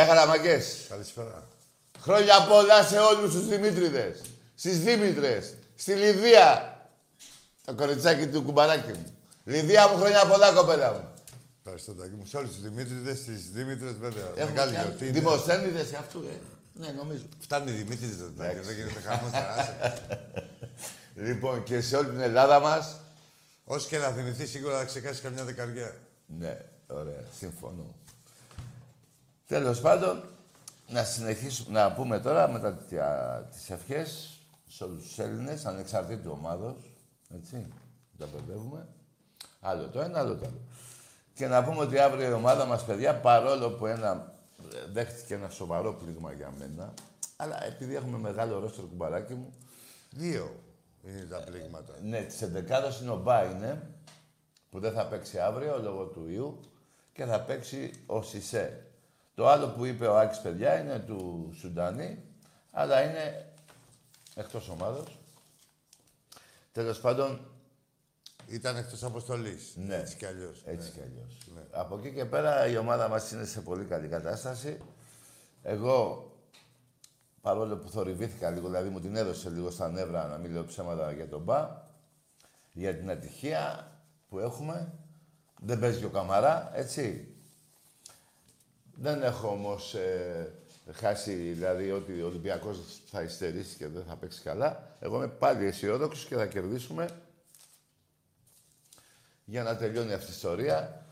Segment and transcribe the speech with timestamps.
[0.00, 0.86] Γεια χαραμαγκές.
[0.88, 1.48] Καλησπέρα.
[2.00, 4.20] Χρόνια πολλά σε όλους τους Δημήτριδες.
[4.54, 5.54] Στις Δήμητρες.
[5.76, 6.76] Στη Λιδία.
[7.64, 9.06] Το κοριτσάκι του κουμπαράκι μου.
[9.44, 11.08] Λιδία μου, χρόνια πολλά, κοπέλα μου.
[11.58, 12.26] Ευχαριστώ, Τάκη μου.
[12.26, 14.24] Σε όλους τους Δημήτριδες, τις Δήμητρες, βέβαια.
[14.34, 15.04] Έχουμε Μεγάλη και γιορτή.
[15.04, 15.18] είναι.
[15.18, 16.36] Δημοσθένιδες αυτού, ε.
[16.72, 17.22] Ναι, νομίζω.
[17.38, 19.74] Φτάνει η Δημήτρης, δεν Τάκη, δεν γίνεται χαμός τεράστιο.
[21.28, 22.96] Λοιπόν, και σε όλη την Ελλάδα μας.
[23.64, 25.94] Όσοι και να θυμηθεί, σίγουρα θα ξεκάσεις καμιά δεκαριά.
[26.38, 27.94] Ναι, ωραία, συμφωνώ.
[29.50, 30.22] Τέλος πάντων,
[30.88, 36.74] να συνεχίσουμε, να πούμε τώρα μετά τα- τις ευχές σε όλους τους Έλληνες, ανεξαρτήτου ομάδος,
[37.34, 37.66] έτσι,
[38.12, 38.86] δεν τα μπερδεύουμε.
[39.60, 40.60] Άλλο το ένα, άλλο το άλλο.
[41.34, 44.32] Και να πούμε ότι αύριο η ομάδα μας, παιδιά, παρόλο που ένα,
[44.74, 46.94] ε, δέχτηκε ένα σοβαρό πλήγμα για μένα,
[47.36, 49.52] αλλά επειδή έχουμε μεγάλο ρόστρο κουμπαράκι μου,
[50.10, 50.54] Δύο
[51.06, 51.94] είναι τα πλήγματα.
[52.02, 53.90] ναι, της 11 είναι ο Μπάινε,
[54.70, 56.60] που δεν θα παίξει αύριο λόγω του ιού
[57.12, 58.84] και θα παίξει ο Σισε.
[59.40, 62.22] Το άλλο που είπε ο Άκης, παιδιά, είναι του Σουντανί,
[62.70, 63.52] αλλά είναι
[64.34, 65.18] εκτός ομάδος.
[66.72, 67.40] Τέλος πάντων,
[68.46, 69.72] Ήταν εκτός αποστολής.
[69.76, 69.94] Ναι.
[69.94, 70.62] Έτσι κι αλλιώς.
[70.64, 70.94] έτσι ναι.
[70.94, 71.38] κι αλλιώς.
[71.54, 71.60] Ναι.
[71.70, 74.80] Από εκεί και πέρα η ομάδα μας είναι σε πολύ καλή κατάσταση.
[75.62, 76.30] Εγώ,
[77.40, 81.12] παρόλο που θορυβήθηκα λίγο, δηλαδή μου την έδωσε λίγο στα νεύρα, να μην λέω ψέματα
[81.12, 81.82] για τον Μπα,
[82.72, 83.92] για την ατυχία
[84.28, 84.92] που έχουμε.
[85.60, 87.34] Δεν παίζει και ο Καμαρά, έτσι.
[89.02, 90.52] Δεν έχω όμως ε,
[90.92, 92.78] χάσει, δηλαδή, ότι ο Ολυμπιακός
[93.10, 94.96] θα υστερήσει και δεν θα παίξει καλά.
[95.00, 97.08] Εγώ είμαι πάλι αισιόδοξος και θα κερδίσουμε
[99.44, 101.04] για να τελειώνει αυτή η ιστορία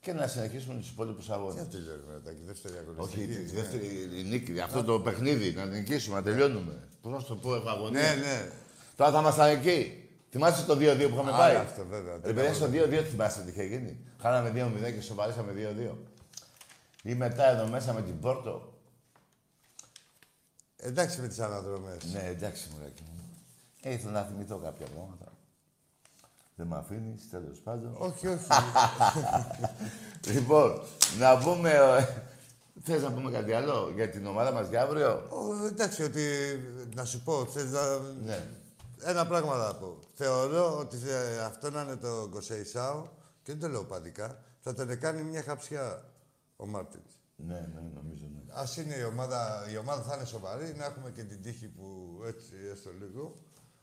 [0.00, 1.60] και να συνεχίσουμε τους υπόλοιπους Τι αγώνες.
[1.62, 3.32] αυτή λέει, Τάκη, δεύτερη Όχι, αγωνιστική.
[3.32, 3.60] η ναι.
[3.60, 3.86] δεύτερη
[4.18, 6.72] η νίκη, αυτό το παιχνίδι, να νικήσουμε, να τελειώνουμε.
[7.02, 8.00] Πώς να σου το πω, έχω αγωνία.
[8.00, 8.50] Ναι, ναι.
[8.96, 10.00] Τώρα θα ήμασταν εκεί.
[10.30, 12.18] Θυμάσαι το 2-2 που είχαμε Άρα πάει; αυτό, βέβαια.
[12.24, 15.52] Ρε παιδιά, στο 2-2 θυμάστε τι είχε γίνει; Χάναμε 2-0 και σοβαρήσαμε
[15.92, 15.96] 2-2.
[17.06, 18.72] Ή μετά εδώ μέσα με την Πόρτο.
[20.76, 22.04] Εντάξει με τις αναδρομές.
[22.12, 23.24] Ναι, εντάξει, μωράκι μου.
[23.82, 25.32] Ε, ήθελα να θυμηθώ κάποια πράγματα.
[26.54, 27.94] Δεν με αφήνει, τέλος πάντων.
[27.98, 28.46] Όχι, όχι.
[30.32, 30.80] λοιπόν,
[31.18, 31.70] να πούμε.
[31.70, 32.06] ε,
[32.82, 36.22] Θες να πούμε κάτι άλλο για την ομάδα μας για αύριο; Ο, εντάξει, ότι
[36.94, 37.98] να σου πω, θες να...
[38.24, 38.46] Ναι.
[39.02, 39.98] Ένα πράγμα θα πω.
[40.14, 43.06] Θεωρώ ότι ε, αυτό να είναι το Κοσέισάο,
[43.42, 46.04] και δεν το λέω παντικά, θα τον κάνει μια χαψιά
[46.56, 47.12] ο Μάρτινς.
[47.36, 48.24] Ναι, ναι, νομίζω.
[48.34, 48.52] Ναι.
[48.52, 52.18] Α είναι η ομάδα, η ομάδα θα είναι σοβαρή, να έχουμε και την τύχη που
[52.26, 53.36] έτσι έστω λίγο.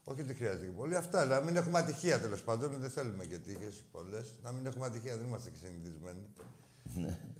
[0.03, 0.95] Όχι ότι χρειάζεται και πολύ.
[0.95, 2.79] Αυτά, να μην έχουμε ατυχία τέλος πάντων.
[2.79, 4.35] Δεν θέλουμε και τύχες πολλές.
[4.43, 6.27] Να μην έχουμε ατυχία, δεν είμαστε και συνηθισμένοι.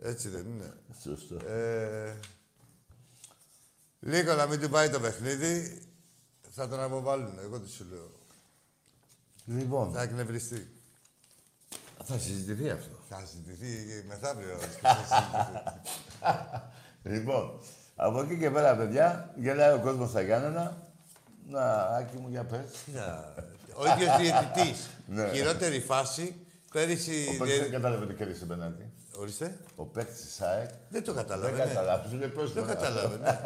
[0.01, 0.73] Έτσι δεν είναι.
[1.01, 1.35] Σωστό.
[1.47, 2.19] Ε,
[3.99, 5.81] λίγο να μην του πάει το παιχνίδι,
[6.49, 7.39] θα τον αποβάλουν.
[7.39, 8.11] Εγώ τι σου λέω.
[9.45, 10.67] Λοιπόν, Θα εκνευριστεί.
[12.03, 12.97] θα συζητηθεί αυτό.
[13.19, 14.57] Θα συζητηθεί μεθαύριο.
[14.81, 15.71] θα συζητηθεί.
[17.03, 17.59] Λοιπόν,
[17.95, 20.77] από εκεί και πέρα, παιδιά, γελάει ο κόσμος στα Γιάννενα.
[21.49, 22.81] Να, άκη μου, για πες.
[22.85, 23.33] Κοίτα,
[23.75, 24.89] Ο ίδιος διαιτητής.
[25.07, 25.29] Ναι.
[25.33, 26.35] Χειρότερη φάση.
[26.71, 27.27] Πέρυσι.
[27.33, 28.91] Ο παίκτης δεν κατάλαβε τι κέρδισε πέναλτι.
[29.17, 29.57] Ορίστε.
[29.75, 31.51] Ο παίκτης της ΑΕΚ Δεν το δεν κατάλαβε.
[31.57, 31.63] ναι.
[31.73, 32.09] κατάλαβε.
[32.09, 33.17] Του λέει πώς Δεν το- κατάλαβε.
[33.17, 33.39] ναι.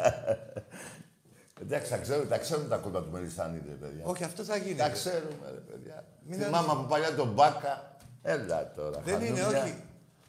[1.62, 4.04] Εντάξει, τα ξέρουν, τα ξέρουν τα κούτα του Μελισανίδη, ρε παιδιά.
[4.04, 4.74] Όχι, αυτό θα γίνει.
[4.76, 4.92] Τα ρε.
[4.92, 6.04] ξέρουμε, ρε παιδιά.
[6.26, 7.96] Μην Θυμάμαι από παλιά τον Μπάκα.
[8.30, 9.00] Έλα τώρα.
[9.04, 9.62] Δεν είναι, χανούμια.
[9.62, 9.74] όχι.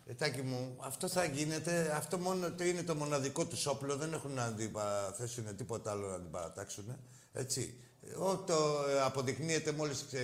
[0.06, 4.32] Ετάκι μου, αυτό θα γίνεται, αυτό μόνο το είναι το μοναδικό τους όπλο, δεν έχουν
[4.32, 6.86] να αντιπαραθέσουν τίποτα άλλο να αντιπαρατάξουν.
[7.34, 7.74] Έτσι.
[8.20, 8.54] Ό, το
[8.90, 10.20] ε, αποδεικνύεται μόλις, ξε,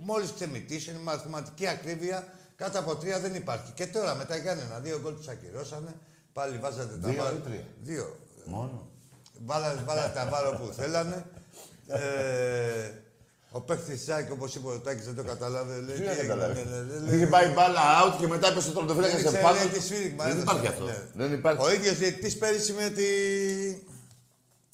[0.00, 2.26] μόλις ξεμητήσουν, μαθηματική ακρίβεια,
[2.56, 3.72] κάτω από τρία δεν υπάρχει.
[3.72, 5.94] Και τώρα με τα Γιάννενα, δύο γκολ τους ακυρώσανε,
[6.32, 7.36] πάλι βάζατε τα Δύο βάρο.
[7.36, 8.16] ή τρία; Δύο.
[8.44, 8.88] Μόνο.
[9.44, 11.26] Βάλατε, βάλατε τα βάρο που θέλανε.
[11.86, 12.90] Ε,
[13.56, 15.74] ο παίχτης Σάκη, όπως είπε ο Τάκης, δεν το καταλάβε.
[15.80, 16.64] Λέει, Τι τι δεν έγινε, καταλάβει.
[16.70, 19.42] ναι, ναι, λέει, Είχε πάει μπάλα out και μετά έπεσε το τροτοφύλακα δεν σε ήξερε,
[19.42, 19.56] πάνω.
[19.58, 20.42] λέει, τι σφύριγμα Δεν έδωσε.
[20.50, 20.84] υπάρχει αυτό.
[20.84, 20.98] Ναι.
[21.14, 21.62] Δεν υπάρχει.
[21.64, 23.04] Ο ίδιος διαιτητής πέρυσι με τη...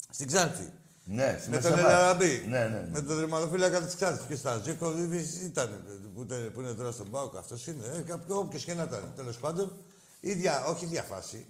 [0.09, 0.69] στην Ξάνθη.
[1.03, 1.91] Ναι, Με μέσα τον σε εμάς.
[1.91, 2.45] Ελαραμπή.
[2.47, 2.67] Ναι, ναι.
[2.67, 2.87] ναι.
[2.91, 4.25] Με τον δερματοφύλακα της Ξάνθης.
[4.27, 5.83] Και στα Ζήκοβιτς ήταν,
[6.15, 7.85] που, τε- που είναι τώρα στον Πάοκ, αυτός είναι.
[7.97, 9.13] Ε, κάποιο- όποιος και να ήταν.
[9.15, 9.71] Τέλος πάντων,
[10.19, 11.45] ίδια, όχι διαφάση.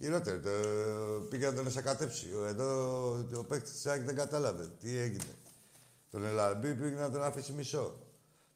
[0.00, 0.50] Χειρότερο, το,
[1.30, 2.26] πήγα να τον εσακατέψει.
[2.42, 2.68] Ο- Εδώ
[3.34, 5.24] ο παίκτης της ΑΕΚ δεν κατάλαβε τι έγινε.
[6.16, 7.98] Τον Ελαραμπή πήγε να τον αφήσει μισό.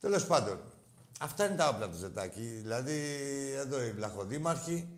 [0.00, 0.60] Τέλος πάντων,
[1.20, 2.40] αυτά είναι τα όπλα του Ζετάκη.
[2.40, 3.00] Δηλαδή,
[3.56, 4.88] εδώ οι βλαχοδήμαρχοι,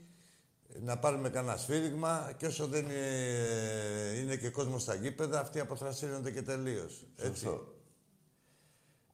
[0.80, 6.30] να πάρουμε κανένα σφύριγμα και όσο δεν είναι, είναι και κόσμος στα γήπεδα, αυτοί αποθρασύνονται
[6.30, 7.06] και τελείως.
[7.16, 7.44] Έτσι.
[7.44, 7.74] Σωστό.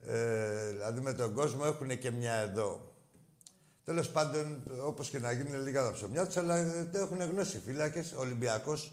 [0.00, 2.94] Ε, δηλαδή με τον κόσμο έχουν και μια εδώ.
[3.84, 7.20] Τέλος πάντων, όπως και να γίνει, είναι λίγα τα ψωμιά τους, αλλά ε, το έχουν
[7.20, 8.04] γνώσει οι φύλακε.
[8.16, 8.92] Ο Ολυμπιακός,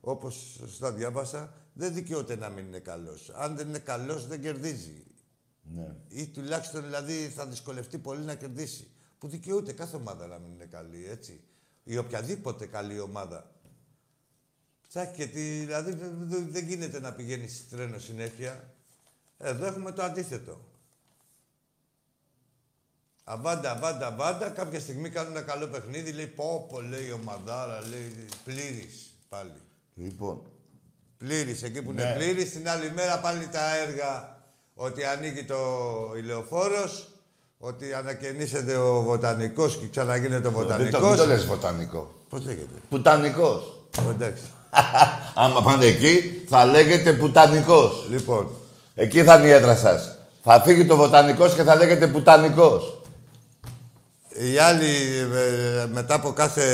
[0.00, 3.30] όπως σωστά διάβασα, δεν δικαιούται να μην είναι καλός.
[3.34, 5.04] Αν δεν είναι καλός, δεν κερδίζει.
[5.62, 5.94] Ναι.
[6.08, 8.88] Ή τουλάχιστον δηλαδή θα δυσκολευτεί πολύ να κερδίσει.
[9.18, 11.40] Που δικαιούται κάθε ομάδα να μην είναι καλή, έτσι.
[11.84, 13.50] Ή οποιαδήποτε καλή ομάδα.
[14.88, 18.74] Τσάκι, γιατί δηλαδή δεν- δεν- δεν γίνεται να πηγαίνει τρένο συνέχεια.
[19.38, 20.60] Εδώ έχουμε το αντίθετο.
[23.24, 24.50] Αβάντα, αβάντα, αβάντα.
[24.50, 26.12] Κάποια στιγμή κάνουν ένα καλό παιχνίδι.
[26.12, 28.12] Λέει πω, πω, λέει ο Μαδάρα, λέει
[28.44, 29.52] πλήρης πάλι.
[29.94, 30.42] Λοιπόν,
[31.24, 32.02] Πλήρης, εκεί που Ναι.
[32.02, 32.50] είναι πλήρης.
[32.52, 34.36] Την άλλη μέρα πάλι τα έργα
[34.74, 35.56] ότι ανοίγει το
[36.16, 37.08] ηλεοφόρος,
[37.58, 41.08] ότι ανακαινήσεται ο βοτανικός και ξαναγίνεται ο δεν το, βοτανικός.
[41.08, 42.14] μην το λες βοτανικό.
[42.28, 43.86] Πώς λέγεται; Πουτανικός.
[44.06, 44.42] Ω, Εντάξει.
[45.34, 48.06] Άμα πάνε εκεί, θα λέγεται πουτανικός.
[48.10, 48.50] Λοιπόν,
[48.94, 50.18] Εκεί θα είναι η έδρα σας.
[50.42, 53.00] Θα φύγει το βοτανικός και θα λέγεται πουτανικός.
[54.28, 54.86] οι άλλοι
[55.34, 56.64] ε, μετά από κάθε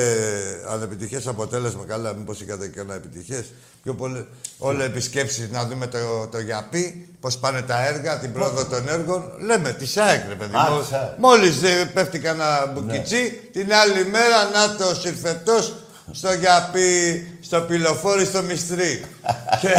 [0.69, 3.52] ανεπιτυχές αποτέλεσμα, καλά μήπως είχατε και ένα επιτυχές,
[3.83, 4.27] πιο πολύ,
[4.59, 9.33] όλα επισκέψεις να δούμε το, το γιαπί, πώς πάνε τα έργα, την πρόοδο των έργων.
[9.41, 10.57] Λέμε, τη ΣΑΕΚ, ρε παιδί.
[10.57, 10.81] Α, μου.
[10.81, 11.19] τη ΣΑΕΚ.
[11.19, 15.75] Μόλις ε, πέφτει κανένα μπουκιτσί, την άλλη μέρα να το συρφετός
[16.13, 19.05] στο γιαπί, στο πυλοφόρι, στο μυστρί.
[19.61, 19.75] και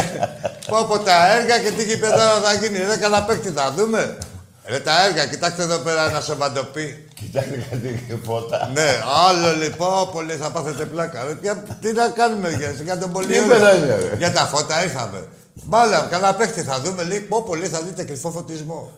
[0.68, 2.78] πω από τα έργα και τι γηπεδάρα θα γίνει.
[2.78, 4.18] Ρε, κανένα παίκτη θα δούμε.
[4.66, 7.08] Ρε, τα έργα, κοιτάξτε εδώ πέρα ένα σοβαντοπί.
[7.22, 8.70] Κοιτάξτε κάτι φώτα.
[8.74, 8.88] Ναι,
[9.28, 11.24] άλλο λοιπόν, πολύ θα πάθετε πλάκα.
[11.24, 14.16] Ρε, ποια- τι να κάνουμε για, για τον πολύ Τι παιδά είναι, ρε.
[14.16, 15.28] Για τα φώτα ήρθαμε.
[15.64, 18.92] Μάλλον, κανένα παίχτη θα δούμε, λέει, πω πολύ θα δείτε κρυφό φωτισμό.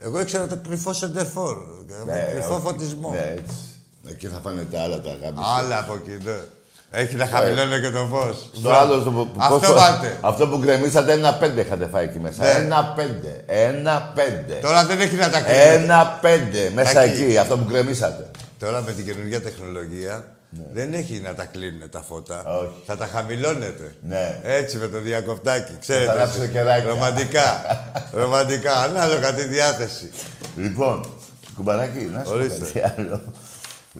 [0.00, 1.56] Εγώ ήξερα το κρυφό σεντερφόρ.
[2.32, 2.62] κρυφό όχι.
[2.62, 3.10] φωτισμό.
[3.10, 3.54] Ναι, έτσι.
[4.08, 5.38] Εκεί θα πάνε τα άλλα τα αγάπη.
[5.58, 6.36] Άλλα από εκεί, ναι.
[6.94, 8.50] Έχει να χαμηλώνει και το φως.
[8.56, 10.16] Στο άλλο, στο, που- Αυτό πόσο- βάλτε.
[10.20, 12.42] Αυτό που γκρεμίσατε, ένα πέντε είχατε φάει εκεί μέσα.
[12.44, 12.50] Ναι.
[12.50, 13.42] Ένα πέντε.
[13.46, 14.54] Ένα πέντε.
[14.62, 15.58] Τώρα δεν έχει να τα κρύβει.
[15.60, 16.70] Ένα πέντε.
[16.74, 17.22] Μέσα Εκεί.
[17.22, 18.30] εκεί, αυτό που γκρεμίσατε.
[18.58, 20.24] Τώρα με την καινούργια τεχνολογία
[20.72, 22.42] δεν έχει να τα κλείνουν τα φώτα.
[22.46, 22.50] Ναι.
[22.56, 22.82] Όχι.
[22.86, 23.94] Θα τα χαμηλώνετε.
[24.08, 24.40] Ναι.
[24.42, 26.06] Έτσι με το διακοπτάκι, ξέρετε.
[26.06, 26.88] Θα ανάψετε κεράκια.
[26.88, 27.62] Ρομαντικά.
[28.12, 30.10] Ρομαντικά, ανάλογα τη διάθεση.
[30.56, 31.06] Λοιπόν,
[31.56, 32.64] κουμπαράκι, να σου πω Ορίστε.
[32.80, 33.20] κάτι άλλο.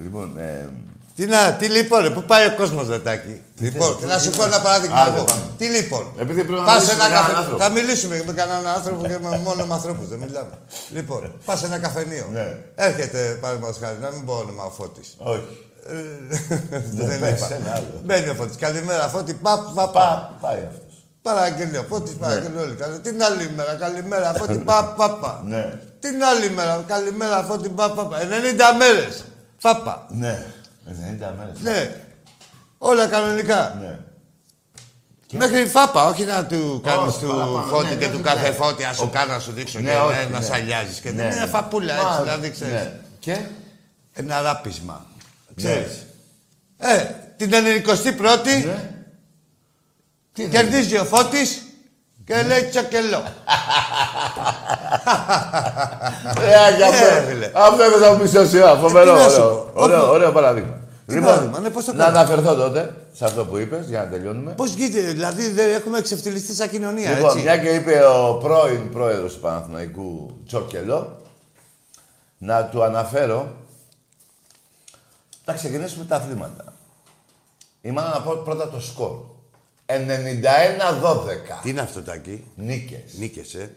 [0.02, 0.68] Λοιπόν, ε,
[1.16, 4.60] Τι, να, τι λοιπόν, ρε, πού πάει ο κόσμος, Δετάκη; Λοιπόν, να σου πω ένα
[4.60, 4.96] παράδειγμα.
[5.00, 5.24] Άντε, εγώ.
[5.24, 5.42] πάμε.
[5.58, 6.04] Τι λοιπόν.
[6.18, 7.62] Επειδή πρέπει να Πας μιλήσουμε ένα με έναν καφέ- άνθρωπο.
[7.62, 10.54] Θα μιλήσουμε με κανέναν άνθρωπο και με, μόνο με ανθρώπους, δεν μιλάμε.
[10.90, 12.26] λοιπόν, πας σε ένα καφενείο.
[12.32, 12.56] Ναι.
[12.74, 15.08] Έρχεται, παραδείγματος χάρη, να μην πω όνομα ο Φώτης.
[15.18, 15.56] όχι.
[15.86, 15.94] Ε,
[17.06, 17.54] δεν πες είπα.
[17.54, 18.00] ένα άλλο.
[18.04, 18.56] Μπαίνει ο Φώτης.
[18.56, 19.32] Καλημέρα, Φώτη.
[19.34, 19.90] Πα, πα, πα.
[19.90, 20.94] Πα, πάει αυτός.
[21.22, 21.80] Παραγγελία.
[21.80, 22.74] Ο Φώτης παραγγελία όλοι.
[22.74, 24.54] Καλή- Την άλλη μέρα, καλημέρα, Φώτη.
[24.58, 25.42] Πα, πα, πα.
[25.46, 25.78] Ναι.
[26.00, 27.68] Την άλλη μέρα, καλημέρα, Φώτη.
[27.68, 28.16] Πα, πα, πα.
[28.18, 29.24] 90 μέρες.
[29.62, 30.06] Πάπα.
[30.10, 30.46] Ναι.
[30.86, 31.60] 90 μέρες.
[31.60, 31.96] Ναι.
[32.78, 33.78] Όλα κανονικά.
[33.80, 33.98] Ναι.
[35.38, 38.22] Μέχρι φάπα, όχι να του κάνεις Όχι, του παραπάνω, φώτη ναι, και ναι, του ναι.
[38.22, 40.44] κάθε φώτη, ας σου κάνω να σου δείξω Ναι, και όχι, να ναι.
[40.44, 41.00] σαλιάζει.
[41.00, 41.46] Και Ναι, ναι, μια ναι.
[41.46, 42.72] φαπούλα Μα, έτσι, δηλαδή ξέρεις.
[42.74, 42.92] ναι.
[43.18, 43.38] Και.
[44.12, 45.06] Ένα ράπισμα.
[45.48, 45.54] Ναι.
[45.64, 46.06] Ξέρεις.
[46.78, 47.04] Ε,
[47.36, 48.90] την 91η Ναι.
[50.32, 50.50] Τι είναι.
[50.50, 51.61] κερδίζει ο Φώτης
[52.32, 53.22] και λέει τσακελό.
[56.40, 57.06] Ε, και αυτό.
[57.16, 57.50] Ε, φίλε.
[57.54, 58.76] Αυτό έπαιζα από μισή ώρα.
[58.76, 59.54] Φοβερό, τι να σου ωραίο.
[59.74, 59.82] πω.
[59.82, 60.10] Ωραίο, Όχι.
[60.10, 60.76] ωραίο παράδειγμα.
[61.06, 62.18] Τι παράδειγμα, ναι, πώς το να κάνω.
[62.18, 64.52] αναφερθώ τότε σε αυτό που είπες, για να τελειώνουμε.
[64.52, 67.42] Πώς γίνεται, δηλαδή δεν έχουμε εξευτελιστεί σαν κοινωνία, Λοιπόν, έτσι.
[67.42, 71.16] μια και είπε ο πρώην πρόεδρος του Παναθηναϊκού Τσόκελο,
[72.38, 73.52] να του αναφέρω,
[75.44, 76.64] θα ξεκινήσουμε τα αθλήματα.
[77.80, 79.10] Ή μάλλον να πω πρώτα το σκορ.
[79.96, 81.60] 91-12.
[81.62, 83.12] Τι είναι αυτό, Τάκη; Νίκες.
[83.18, 83.70] Νίκες, ε.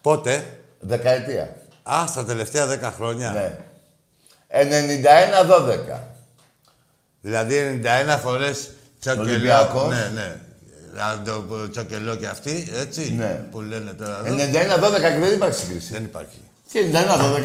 [0.00, 0.44] Πότε;
[0.80, 1.56] Δεκαετία.
[1.82, 3.30] Α, στα τελευταία 10 χρόνια.
[3.30, 3.58] Ναι.
[4.48, 6.00] 91-12.
[7.20, 9.22] Δηλαδή 91 φορές τσοκελό.
[9.22, 9.88] Ολυμπιακός.
[9.88, 10.36] Ναι, ναι.
[10.90, 13.12] Δηλαδή το τσοκελό και αυτή, έτσι.
[13.12, 13.44] Ναι.
[13.50, 14.36] Που λένε τώρα εδώ.
[14.36, 15.92] 91-12 και δεν υπάρχει σύγκριση.
[15.92, 16.40] Δεν υπάρχει.
[16.72, 16.80] Και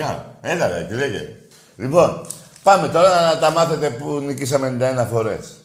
[0.09, 0.15] 91-12.
[0.41, 1.35] Έλα ρε, τι λέγε.
[1.75, 2.27] Λοιπόν,
[2.63, 5.55] πάμε τώρα να τα μάθετε που νικήσαμε 91 φορές.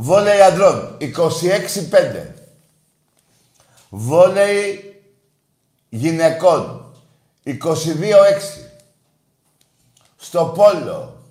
[0.00, 2.26] Βόλεϊ αντρών, 26-5.
[3.88, 4.94] Βόλεϊ
[5.88, 6.94] γυναικών,
[7.44, 7.56] 22-6.
[10.16, 11.22] Στο πόλο,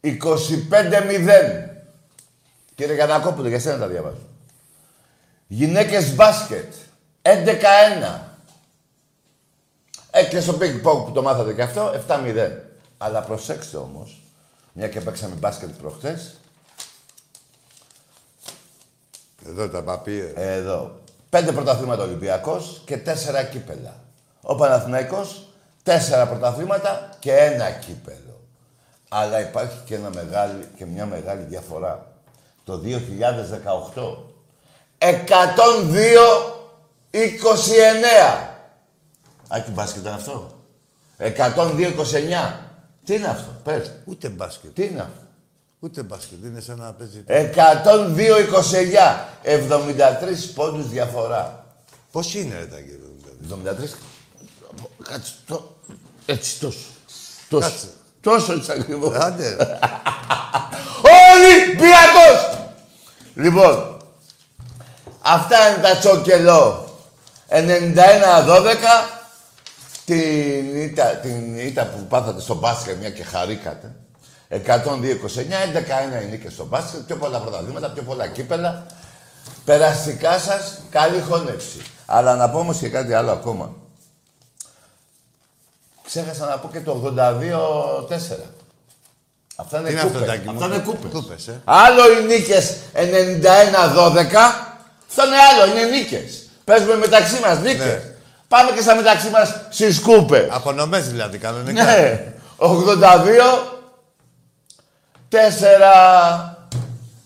[0.00, 0.12] 25-0.
[2.74, 4.28] Κύριε Κανακόπουλο, για σένα τα διαβάζω.
[5.46, 6.72] Γυναίκες μπάσκετ,
[7.22, 8.20] 11-1.
[10.10, 12.50] Ε, και στο πικ που το μάθατε και αυτό, 7-0.
[12.98, 14.22] Αλλά προσέξτε όμως,
[14.72, 16.36] μια και παίξαμε μπάσκετ προχτές,
[19.48, 20.32] Εδώ τα παπίε.
[20.34, 23.94] εδώ, πέντε πρωταθλήματα Ολυμπιακός και τέσσερα κύπελα.
[24.42, 25.48] Ο Παναθηναϊκός,
[25.82, 28.40] τέσσερα πρωταθλήματα και ένα κύπελο.
[29.08, 32.06] Αλλά υπάρχει και, ένα μεγάλη, και μια μεγάλη διαφορά.
[32.64, 34.32] Το 2018,
[34.98, 35.06] 102-29.
[39.48, 40.50] Άκη μπάσκετ ήταν αυτό.
[41.18, 41.22] 102-29.
[43.04, 43.92] Τι είναι αυτό, πες.
[44.04, 44.74] Ούτε μπάσκετ.
[44.74, 45.21] Τι είναι αυτό.
[45.84, 46.44] Ούτε μπάσκετ.
[46.44, 47.24] Είναι σαν να παίζει.
[47.26, 47.28] 102-29.
[49.42, 51.66] 73 πόντους διαφορά.
[52.12, 52.98] Πώς είναι, ρε Τάκη,
[53.42, 53.98] δηλαδή; 73.
[55.02, 55.76] Κάτσε το.
[56.26, 56.78] Έτσι τόσο.
[57.48, 57.68] Τόσο.
[57.68, 57.86] Κάτσε.
[58.20, 59.16] Τόσο έτσι ακριβώς.
[59.16, 59.48] Άντε.
[59.48, 59.56] ρε.
[61.32, 62.68] Ολυμπιακός!
[63.34, 63.96] Λοιπόν,
[65.22, 66.88] αυτά είναι τα τσόκελο.
[67.48, 67.56] 91-12.
[70.04, 73.94] Την ήττα, την ήττα που πάθατε στο μπάσκετ, μια και χαρήκατε.
[74.52, 78.86] 102-29, 11-1 οι νίκες στο μπάσκετ, πιο πολλά πρωταθλήματα, πιο πολλά κύπελα.
[79.64, 81.82] Περαστικά σας, καλή χώνευση.
[82.06, 83.72] Αλλά να πω όμως και κάτι άλλο ακόμα.
[86.04, 88.52] Ξέχασα να πω και το 82-4.
[89.56, 90.20] Αυτά είναι Τι είναι κούπες.
[90.20, 91.10] αυτό, Τάκη μου; Αυτά είναι κούπες.
[91.12, 91.60] Κούπες, ε.
[91.64, 93.04] Άλλο οι νίκες 91-12.
[95.08, 96.48] Αυτό είναι άλλο, είναι νίκες.
[96.64, 97.86] Παίζουμε μεταξύ μας νίκες.
[97.86, 98.02] Ναι.
[98.48, 100.46] Πάμε και στα μεταξύ μας στις κούπες.
[100.50, 101.84] Απονομές δηλαδή, κανονικά.
[101.84, 102.32] Ναι.
[102.56, 103.71] 82
[105.32, 105.36] 4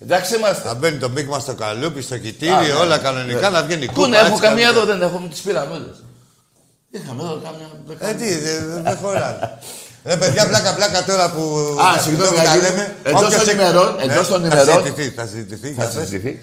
[0.02, 0.68] Εντάξει είμαστε.
[0.68, 2.72] Θα μπαίνει το μείγμα στο καλούπι, στο κοιτήρι, Α, ναι.
[2.72, 4.92] όλα κανονικά να βγαίνει Πού να έτσι, έχω καμία κανονικά.
[4.92, 6.02] εδώ, δεν έχω, τις πήραμε όλες.
[6.90, 7.66] Είχαμε εδώ καμιά...
[8.10, 9.34] Ε, τι, δεν δεν χωράει.
[10.04, 11.42] Ρε παιδιά, πλάκα πλάκα τώρα που.
[11.96, 12.62] Α, συγγνώμη, που τα Αγγέλη.
[12.62, 12.94] λέμε.
[13.02, 14.82] Εντός Όποιος των έχει- ημερών, Ναι, εντός των Θα ημερών.
[14.82, 15.68] συζητηθεί, θα συζητηθεί.
[15.72, 15.92] Θα για πες.
[16.08, 16.42] συζητηθεί.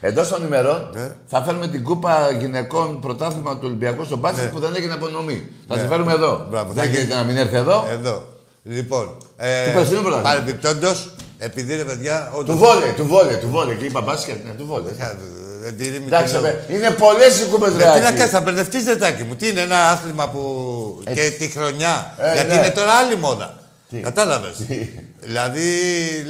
[0.00, 1.08] Εντός των ημερών Ναι.
[1.26, 4.50] θα φέρουμε την κούπα γυναικών πρωτάθλημα του Ολυμπιακού στο μπάσκετ Ναι.
[4.50, 5.48] που δεν έγινε απονομή.
[5.68, 5.82] Θα Ναι.
[5.82, 6.46] τη φέρουμε εδώ.
[6.50, 7.14] Μπράβο, δεν θα γίνεται γίνει.
[7.14, 7.86] να μην έρθει εδώ.
[7.90, 8.28] Εδώ.
[8.64, 9.16] Λοιπόν.
[9.36, 10.30] Ε, Τι περσινό πρωτάθλημα.
[10.30, 12.28] Παρεμπιπτόντως, επειδή ρε παιδιά.
[12.32, 13.74] Του όντως- βόλε, του βόλε, του βόλε.
[13.74, 14.90] Και είπα μπάσκετ, ναι, του βόλε.
[14.90, 15.16] Είχα-
[15.60, 16.50] δεν τη ρήμη Εντάξει, τη λέω.
[16.50, 19.34] ρε, είναι πολλές οι κούπε Ε, Τι να κάνεις, θα μπερδευτείς δετάκι μου.
[19.36, 21.02] Τι είναι ένα άθλημα που.
[21.14, 22.54] και τη χρονιά; Ε, Γιατί ναι.
[22.54, 23.58] είναι τώρα άλλη μόδα.
[23.90, 24.88] Τι; Κατάλαβες; Τι;
[25.20, 25.62] δηλαδή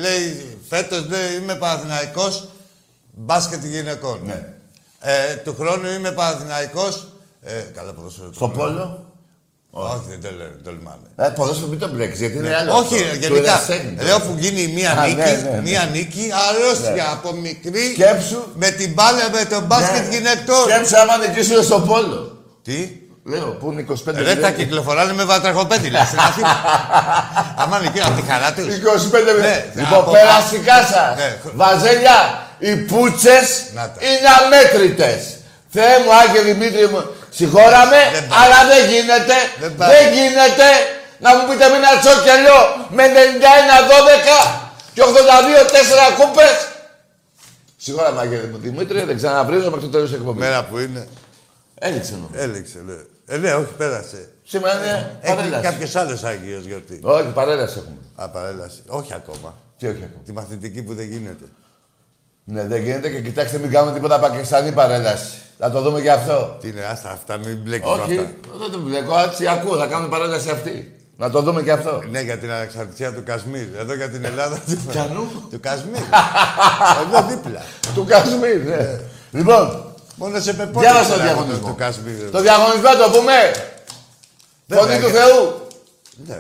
[0.01, 2.49] λέει φέτος λέει, είμαι Παναθηναϊκός
[3.15, 4.21] μπάσκετ γυναικών.
[4.25, 4.47] Ναι.
[5.01, 7.07] Ε, του χρόνου είμαι Παναθηναϊκός.
[7.43, 8.33] Ε, καλά ποδόσφαιρο.
[8.35, 9.05] Στο πόλο;
[9.77, 11.07] Όχι, δεν το λέω, τολμάμε.
[11.17, 12.73] Ε, ποδόσφαιρο μην το μπλέξει, γιατί είναι άλλο.
[12.73, 12.79] Ναι.
[12.79, 13.07] Όχι, αυτό.
[13.11, 13.51] ρε, Του γενικά.
[13.51, 13.97] ερασιτέχνη.
[14.09, 15.61] Λέω που γίνει μία Α, νίκη, ναι, ναι, ναι.
[15.69, 17.13] μία νίκη, αρρώστια Ναι.
[17.17, 18.41] από μικρή Σκέψου.
[18.63, 20.15] με την μπάλα με το μπάσκετ Ναι.
[20.17, 20.63] γυναικών.
[20.69, 22.19] Σκέψου άμα νικήσουν στο πόλο.
[22.67, 22.79] Τι,
[23.27, 26.57] Λέω, πού είναι 25 ρε, τα κυκλοφοράνε με βατραχοπέτυλα στην Αθήνα.
[27.63, 28.65] Άμα νικεί από τη χαρά τους.
[28.65, 28.69] 25
[29.41, 31.17] Ναι, Λοιπόν, από- περαστικά σας.
[31.17, 31.37] Ναι.
[31.55, 32.17] Βαζέλια,
[32.59, 33.99] οι πούτσες Να τα.
[34.07, 35.25] είναι αμέτρητε.
[35.77, 37.03] Θεέ μου, Άγιο Δημήτρη μου,
[37.39, 38.39] συγχώραμε, Δεν πάει.
[38.43, 39.37] αλλά δεν γίνεται.
[39.61, 40.05] Δεν Δεν, πάει.
[40.17, 40.69] γίνεται
[41.25, 42.59] να μου πείτε με ένα τσόκελο
[42.97, 44.39] με 91-12
[44.95, 46.55] και 82-4 κούπες.
[47.77, 50.41] Συγχώραμε, Άγιο Δημήτρη, δεν ξαναβρίζω μέχρι το τέλος της εκπομπής.
[50.41, 51.09] Μέρα που είναι,
[51.79, 52.43] Έληξε νομίζω.
[52.45, 53.07] έλεξε, λέει.
[53.27, 54.29] Ε, ναι, όχι, πέρασε.
[54.45, 55.63] Σήμερα είναι Έχει παρέλαση.
[55.63, 57.01] κάποιο άλλο Άγιο γιορτή.
[57.03, 57.97] Όχι, παρέλαση έχουμε.
[58.15, 58.83] Α, παρέλαση.
[58.87, 59.57] Όχι ακόμα.
[59.79, 60.23] Τι όχι ακόμα.
[60.25, 61.45] Τη μαθητική που δεν γίνεται.
[62.45, 65.27] Ναι, δεν γίνεται και κοιτάξτε, μην κάνουμε τίποτα πακιστανή παρέλαση.
[65.59, 66.57] Θα το δούμε και αυτό.
[66.61, 68.31] Τι είναι, άστα αυτά, μην μπλέκεις με Όχι, αυτά.
[68.59, 69.19] δεν το βλέπω.
[69.19, 70.95] Έτσι ακούω, θα κάνουμε παρέλαση αυτή.
[71.17, 72.03] Να το δούμε και αυτό.
[72.11, 73.67] Ναι, για την ανεξαρτησία του Κασμίρ.
[73.79, 74.59] Εδώ για την Ελλάδα.
[74.67, 76.01] του- Πιανού; Του Κασμίρ.
[77.07, 77.63] Εδώ δίπλα.
[77.95, 79.01] Του Κασμίρ, ναι.
[79.31, 79.85] Λοιπόν,
[80.17, 80.87] Μόνο σε πεπόνι.
[80.87, 81.69] διάβασα το μιλάμε διαγωνισμό.
[81.69, 82.31] Του Κασμίρ.
[82.31, 83.33] Το διαγωνισμό το πούμε.
[84.67, 85.67] Βέβαια, Φωνή του για- Θεού.
[86.27, 86.35] Ναι,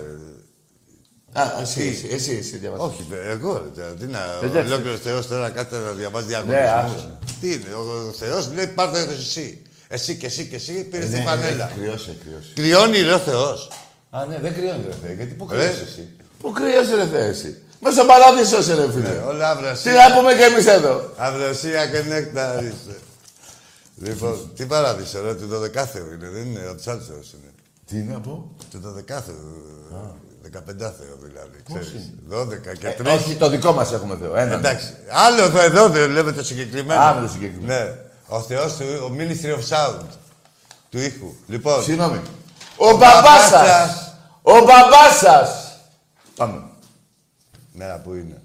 [1.40, 2.82] Α, εσύ, εσύ, εσύ, εσύ διάβασα.
[2.84, 4.18] Όχι, δε- εγώ ρε, τώρα, τι να.
[4.42, 4.58] Εντάξει.
[4.58, 6.94] Ο ολόκληρος Θεός τώρα κάθεται να διαβάζει Ναι, διαγωνισμούς.
[7.02, 7.18] άστο.
[7.40, 7.70] Τι είναι,
[8.08, 9.62] ο Θεός λέει πάρτε το εσύ.
[9.88, 11.64] Εσύ και εσύ και εσύ πήρες Ναι, την ναι, πανέλα.
[11.70, 12.48] έχει κρυώσει, έχει κρυώσει.
[12.54, 13.68] Κρυώνει ρε ο Θεός.
[14.10, 15.56] Α, ναι, δεν κρυώνει ρε Θεέ, γιατί πού Ρε.
[15.56, 16.08] κρυώσει εσύ;
[16.40, 19.22] Πού κρυώσει ρε Θεέ εσύ; Μέσα στον παράδεισο σε ρε φίλε.
[19.26, 19.92] Όλα Τι αυρασία.
[20.08, 22.96] να πούμε κι εμείς εδώ; Αυρασία και νέκταρισε.
[23.96, 27.50] Λοιπόν, τι παράδεισο, ρε, του 12 Θεού είναι, δεν είναι, ο της άλλης Θεός είναι.
[27.86, 28.50] Τι είναι από.
[28.72, 29.22] Το 12
[30.54, 31.62] 15 Θεό δηλαδή.
[31.72, 31.92] Πώς ξέρεις.
[31.92, 33.14] είναι; 12 και Ε, 3.
[33.14, 34.36] όχι, το δικό μας έχουμε Θεό.
[34.36, 34.54] Ένα.
[34.54, 34.94] Εντάξει.
[35.10, 37.00] Άλλο εδώ, εδώ δεν λέμε το συγκεκριμένο.
[37.00, 37.84] Α, με το συγκεκριμένο.
[37.84, 37.94] Ναι.
[38.28, 40.04] Ο Θεός του, ο Ministry of Sound.
[40.90, 41.34] Του ήχου.
[41.46, 41.82] Λοιπόν.
[41.82, 42.20] Συγγνώμη.
[42.76, 44.14] Ο μπαμπάς σας.
[44.42, 45.78] Ο μπαμπάς σας.
[46.36, 46.62] Πάμε.
[47.72, 48.42] Μέρα που είναι.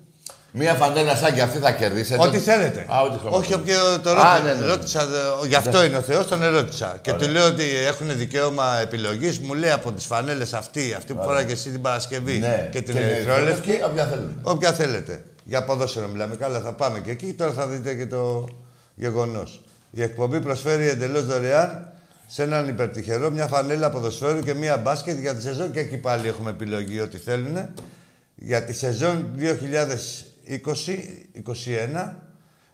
[0.59, 2.23] Μία φανέλα σαν και αυτή θα κερδίσετε.
[2.27, 2.85] Ό,τι θέλετε.
[2.89, 3.37] Α, ό,τι χρώμα.
[3.37, 4.43] Όχι, όποιο το Α, ρώτησα.
[4.43, 4.65] ναι, ναι, ναι.
[4.65, 6.97] ρώτησα, ε, γι' αυτό είναι ο Θεός, τον ερώτησα.
[7.01, 9.39] Και του λέω ότι έχουν δικαίωμα επιλογής.
[9.39, 12.69] Μου λέει από τις φανέλες αυτή, αυτή που φοράγε εσύ την Παρασκευή Ναι.
[12.71, 13.69] και την είναι ερυθρόλευκη.
[13.69, 14.31] ερυθρόλευκη, Όποια θέλετε.
[14.41, 15.23] Όποια θέλετε.
[15.43, 16.35] Για ποδόσφαιρο μιλάμε.
[16.35, 17.33] Καλά, θα πάμε και εκεί.
[17.33, 18.47] Τώρα θα δείτε και το
[18.95, 19.61] γεγονός.
[19.91, 21.91] Η εκπομπή προσφέρει εντελώς δωρεάν
[22.27, 25.71] σε έναν υπερτυχερό μια φανέλα ποδοσφαίρου και μια μπάσκετ για τη σεζόν.
[25.71, 27.57] Και εκεί πάλι έχουμε επιλογή ό,τι θέλουν.
[28.35, 29.29] Για τη σεζόν
[30.49, 32.13] 2020-2021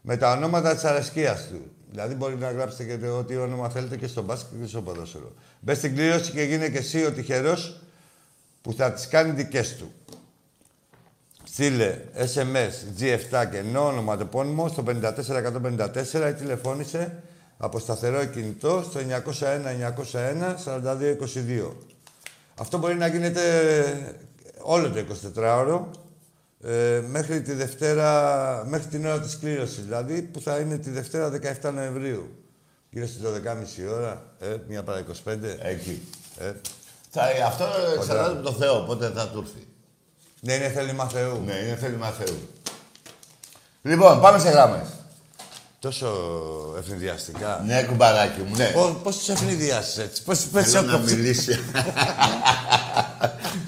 [0.01, 1.71] με τα ονόματα της αρεσκίας του.
[1.91, 5.33] Δηλαδή μπορεί να γράψετε και το- ό,τι όνομα θέλετε και στο μπάσκετ και στο ποδόσφαιρο.
[5.59, 7.79] Μπες στην κλήρωση και γίνε και εσύ ο τυχερός
[8.61, 9.91] που θα τις κάνει δικές του.
[11.43, 17.23] Στείλε SMS G7 και ενώ ονοματεπώνυμο στο 54154 ή τηλεφώνησε
[17.57, 21.71] από σταθερό κινητό στο 901 901 4222.
[22.59, 23.41] Αυτό μπορεί να γίνεται
[24.61, 25.81] όλο το 24ωρο
[26.67, 31.31] ε, μέχρι τη Δευτέρα, μέχρι την ώρα της κλήρωσης, δηλαδή που θα είναι τη Δευτέρα
[31.61, 32.35] 17 Νοεμβρίου.
[32.89, 35.57] Γύρω στις 12.30 ώρα, ε, μία παρά 25.
[35.61, 36.01] Εκεί.
[36.37, 36.51] Ε.
[37.09, 37.65] Θα, αυτό
[37.99, 39.67] εξαρτάται από το Θεό, πότε θα του έρθει.
[40.39, 41.41] Ναι, είναι θέλημα Θεού.
[41.45, 42.37] Ναι, είναι θέλημα Θεού.
[43.81, 44.87] Λοιπόν, πάμε σε γράμμες.
[45.79, 46.07] Τόσο
[46.77, 47.63] ευνηδιαστικά.
[47.65, 48.71] Ναι, κουμπαράκι μου, ναι.
[48.73, 51.59] Πώς πώς τους ευνηδιάσεις έτσι, πώς πώς Θέλω να έκοψες; μιλήσει.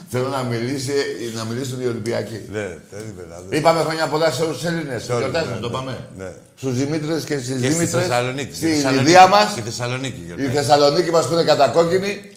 [0.09, 0.91] Θέλω να μιλήσει,
[1.35, 2.41] να μιλήσουν οι Ολυμπιακοί.
[2.51, 3.35] Ναι, περίμενα.
[3.49, 3.55] ναι.
[3.57, 5.09] Είπαμε χρόνια πολλά σε όλους τους Έλληνες.
[5.09, 5.97] όλους, Γιορτάζουμε, ναι, το ναι, πάμε.
[6.17, 6.31] ναι.
[6.57, 8.01] Στους Δημήτρες και στις Και στη Δήμητρες.
[8.03, 8.53] Θεσσαλονίκη.
[8.55, 9.09] στη Στην Θεσσαλονίκη.
[9.09, 9.51] ιδέα μας.
[9.51, 10.49] Στη Θεσσαλονίκη, Η γιορτάζει.
[10.57, 12.31] Θεσσαλονίκη μας που είναι κατακόκκινη.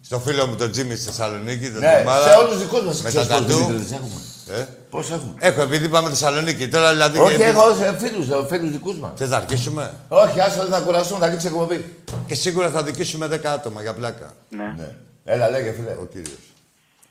[0.00, 2.22] Στο φίλο μου τον Τζίμι στη Θεσσαλονίκη, τον Ναι, Τιμάρα.
[2.30, 3.02] σε όλους τους δικούς μας.
[3.02, 3.66] Με Ξέρεις τα πόσους τατού.
[3.66, 4.20] Δημήτρες έχουμε.
[4.60, 6.68] Ε, Πώς έχουμε; Έχω, επειδή πάμε Θεσσαλονίκη.
[6.68, 7.18] Τώρα δηλαδή...
[7.18, 9.10] Όχι, και- έχω σε φίλους, σε φίλους δικούς μας.
[9.16, 11.84] Θες να αρχίσουμε; Όχι, άσο δεν θα κουραστούν, θα λήξει εκπομπή.
[12.26, 14.32] Και σίγουρα θα δικήσουμε 10 άτομα για πλάκα.
[14.48, 14.74] Ναι.
[14.76, 14.88] Ναι.
[15.24, 15.90] Έλα, λέγε φίλε.
[16.00, 16.38] Ο κύριος.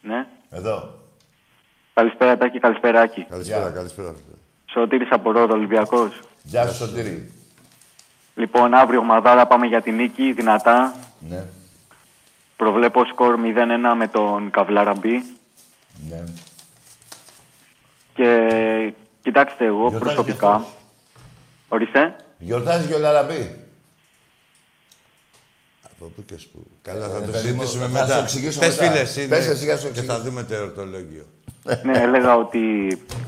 [0.05, 0.27] Ναι.
[0.49, 0.99] Εδώ.
[1.93, 3.25] Καλησπέρα Τάκη, καλησπέρα Άκη.
[3.29, 3.69] Καλησπέρα, Γεια.
[3.69, 4.13] καλησπέρα.
[4.65, 6.19] Σωτήρης από Ρόδο, Ολυμπιακός.
[6.43, 7.31] Γεια σου, Σωτήρη.
[8.35, 10.95] Λοιπόν, αύριο ομαδάρα πάμε για την νίκη, δυνατά.
[11.29, 11.43] Ναι.
[12.55, 15.23] Προβλέπω σκορ 0-1 με τον Καβλαραμπή.
[16.09, 16.23] Ναι.
[18.13, 20.47] Και κοιτάξτε, εγώ Γιορτάζεις προσωπικά.
[20.47, 20.73] και αυτός.
[21.67, 22.15] Ορίστε.
[22.37, 23.64] Γιορτάζει και ο Λαραμπή.
[25.99, 26.67] Από πού και ως πού.
[26.81, 28.21] Καλά, θα Ε, το παιδί μου, συζητήσουμε θα σου μετά.
[28.21, 28.91] εξηγήσω Πες μετά.
[28.91, 30.13] φίλε, εσύ, Πες ναι, εσύ, θα σου και εξηγήσω.
[30.13, 31.25] θα δούμε το ερωτολόγιο.
[31.83, 32.61] ναι, έλεγα ότι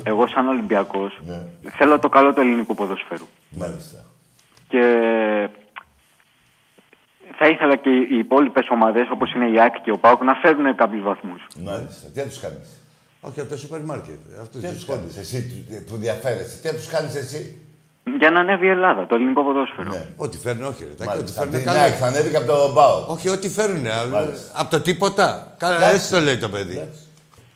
[0.03, 1.41] εγώ σαν Ολυμπιακός Ναι.
[1.77, 3.27] θέλω το καλό του ελληνικού ποδοσφαίρου.
[3.49, 4.06] Μάλιστα.
[4.67, 4.82] Και
[7.38, 10.75] θα ήθελα και οι υπόλοιπες ομάδες, όπως είναι η ΑΕΚ και ο ΠΑΟΚ, να φέρουν
[10.75, 11.47] κάποιους βαθμούς.
[11.63, 12.08] Μάλιστα.
[12.13, 12.67] Τι θα τους κάνεις;
[13.21, 14.19] Όχι, από το σούπερ μάρκετ.
[14.41, 16.58] Αυτό Τι θα τους κάνεις εσύ που- που διαφέρεσαι.
[16.62, 17.62] Τι θα τους κάνεις εσύ;
[18.20, 19.89] Για να ανέβει η Ελλάδα, το ελληνικό ποδόσφαιρο.
[19.91, 20.06] Ναι.
[20.15, 20.84] Ό,τι φέρνουν, όχι.
[20.84, 21.39] Ρε, τάκη, ό,τι Μάλιστα.
[21.41, 21.80] φέρνουν Την καλό.
[21.80, 23.06] ΑΕΚ θα ανέβει και από το ΜΠΑΟ.
[23.08, 23.82] Όχι, ό,τι φέρουν.
[24.12, 24.52] Μάλιστα.
[24.54, 25.54] Από το τίποτα.
[25.58, 25.96] Καλά, Εντάξει.
[25.96, 26.89] έτσι το λέει το παιδί.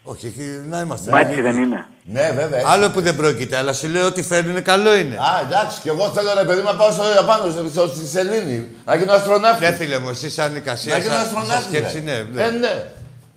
[0.03, 1.11] Όχι, έχει- να είμαστε.
[1.11, 1.85] Μα έτσι δεν είναι.
[2.03, 2.59] Ναι, βέβαια.
[2.59, 2.71] έτσι.
[2.71, 5.15] Άλλο που δεν πρόκειται, αλλά σου λέω ότι φέρνουν καλό είναι.
[5.15, 8.05] Α, εντάξει, και εγώ θέλω ρε παιδί μου να πάω στο πάνω, στο, στο, στη
[8.05, 8.67] Σελήνη.
[8.85, 9.63] Να γίνω αστροναύτη.
[9.65, 11.63] Ναι, φίλε μου, εσύ σαν εικασία, να γίνω σαν, σαν αστροναύτη.
[11.75, 12.11] σκέψη, ρε.
[12.11, 12.23] ναι.
[12.31, 12.43] ναι.
[12.43, 12.83] Ε, ναι.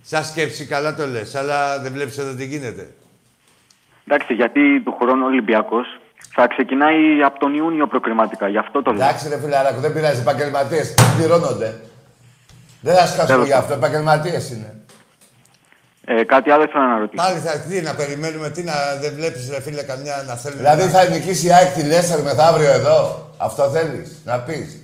[0.01, 2.89] Σαν σκέψη καλά το λες, αλλά δεν βλέπεις εδώ τι γίνεται.
[4.07, 5.99] Εντάξει, γιατί του χρόνου ο Ολυμπιακός
[6.37, 8.47] θα ξεκινάει από τον Ιούνιο προκριματικά.
[8.47, 9.01] Γι' αυτό το λέω.
[9.01, 10.19] Εντάξει ρε φιλαράκο, δεν πειράζει.
[10.19, 11.81] Επαγγελματίες πληρώνονται.
[12.81, 13.73] Δεν θα σκάσουμε Τέλος γι' αυτό.
[13.73, 14.75] Επαγγελματίες είναι.
[16.05, 17.23] Ε, κάτι άλλο ήθελα να ρωτήσω.
[17.23, 20.57] Πάλι θα τι να περιμένουμε, τι να δεν βλέπεις ρε φίλε καμιά να θέλουν.
[20.57, 20.89] Δηλαδή να...
[20.89, 24.79] θα νικήσει η ΑΕΚ τη Λέσσερ μεθαύριο εδώ; Αυτό θέλεις να πεις;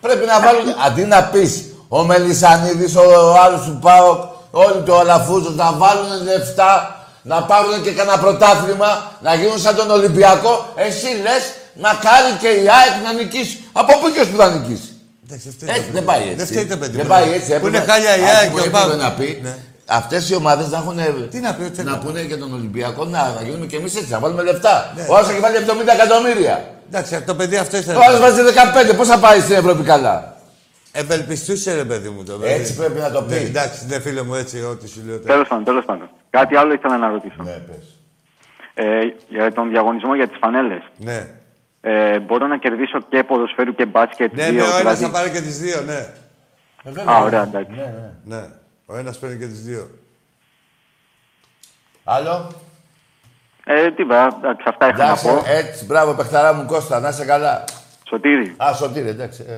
[0.00, 0.68] Πρέπει να βάλουν.
[0.86, 6.97] Αντί να πεις ο Μελισανίδης, ο άλλος του ΠΑΟΚ, όλοι του Αλαφούζο να βάλουν λεφτά,
[7.22, 10.72] να πάρουν και κανένα πρωτάθλημα, να γίνουν σαν τον Ολυμπιακό.
[10.76, 13.64] Εσύ λες να κάνει και η ΑΕΚ να νικήσει.
[13.72, 14.88] Από πού και ως που θα νικήσει;
[15.26, 16.06] Εντάξει, δεν φταίει Έτσι, το δεν παιδί.
[16.06, 16.36] πάει έτσι.
[16.36, 16.96] Δεν φταίει το παιδί.
[16.96, 17.12] Δεν μου.
[17.14, 17.48] πάει έτσι.
[17.60, 19.00] Που είναι έπρεπε- χάλια η αυτό ΑΕΚ που και ο έπρεπε Πάοκ.
[19.02, 19.40] να πει.
[19.42, 19.54] Ναι.
[19.90, 20.98] Αυτές οι ομάδες να έχουν...
[21.30, 23.94] Τι να πει, τι να να πούνε για τον Ολυμπιακό να, να γίνουμε κι εμείς
[23.96, 24.92] έτσι, να βάλουμε λεφτά.
[24.96, 25.04] Ναι.
[25.08, 26.64] Ο άλλος έχει βάλει 70 εκατομμύρια.
[26.88, 27.98] Εντάξει, το παιδί αυτός ήθελε.
[27.98, 28.40] Ο άλλος βάζει
[28.92, 28.96] 15.
[28.96, 30.36] Πώς θα πάει στην Ευρώπη καλά;
[30.92, 32.52] Ευελπιστούσε ρε παιδί μου το παιδί.
[32.52, 33.34] Έτσι πρέπει να το πει.
[33.34, 35.16] Ναι, εντάξει, ναι φίλε μου, έτσι ό,τι σου λέω.
[35.18, 35.32] τώρα.
[35.32, 36.08] Τέλος πάντων, τέλος πάντων.
[36.30, 37.42] Κάτι άλλο ήθελα να ρωτήσω.
[37.42, 38.00] Ναι, πες.
[38.74, 40.82] Ε, για τον διαγωνισμό για τις φανέλες.
[40.96, 41.26] Ναι.
[41.80, 44.32] Ε, μπορώ να κερδίσω και ποδοσφαίρου και μπάσκετ.
[44.34, 45.04] Ναι, δύο, ναι, ο ένας δηλαδή.
[45.04, 46.14] θα πάρει και τις δύο, ναι.
[46.84, 47.14] Ε, βέβαια.
[47.14, 47.70] Α, ωραία, εντάξει.
[47.76, 47.82] Ναι,
[48.24, 48.36] ναι.
[48.36, 48.46] Ναι.
[48.86, 49.90] Ο ένας παίρνει και τις δύο.
[52.04, 52.50] Άλλο;
[53.64, 55.42] Ε, τι βέβαια, εντάξει, αυτά είχα να Εντάξει, πω.
[55.46, 57.64] έτσι, μπράβο, παιχταρά μου Κώστα, να είσαι καλά.
[58.08, 58.54] Σωτήρι.
[58.56, 59.44] Α, Σωτήρι, εντάξει.
[59.48, 59.52] ε,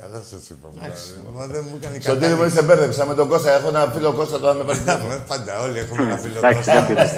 [0.00, 0.68] Καλά σας είπα.
[0.74, 0.94] μπράβο.
[1.38, 3.50] Μα δεν μου έκανε Σωτήρι μου, σε μπέρδεψα με τον Κώστα.
[3.52, 4.82] Έχω ένα φίλο Κώστα τώρα με παίρνει.
[5.12, 6.86] Ε, Πάντα όλοι έχουμε ένα φίλο Εντάξει, Κώστα.
[6.90, 7.14] εντάξει.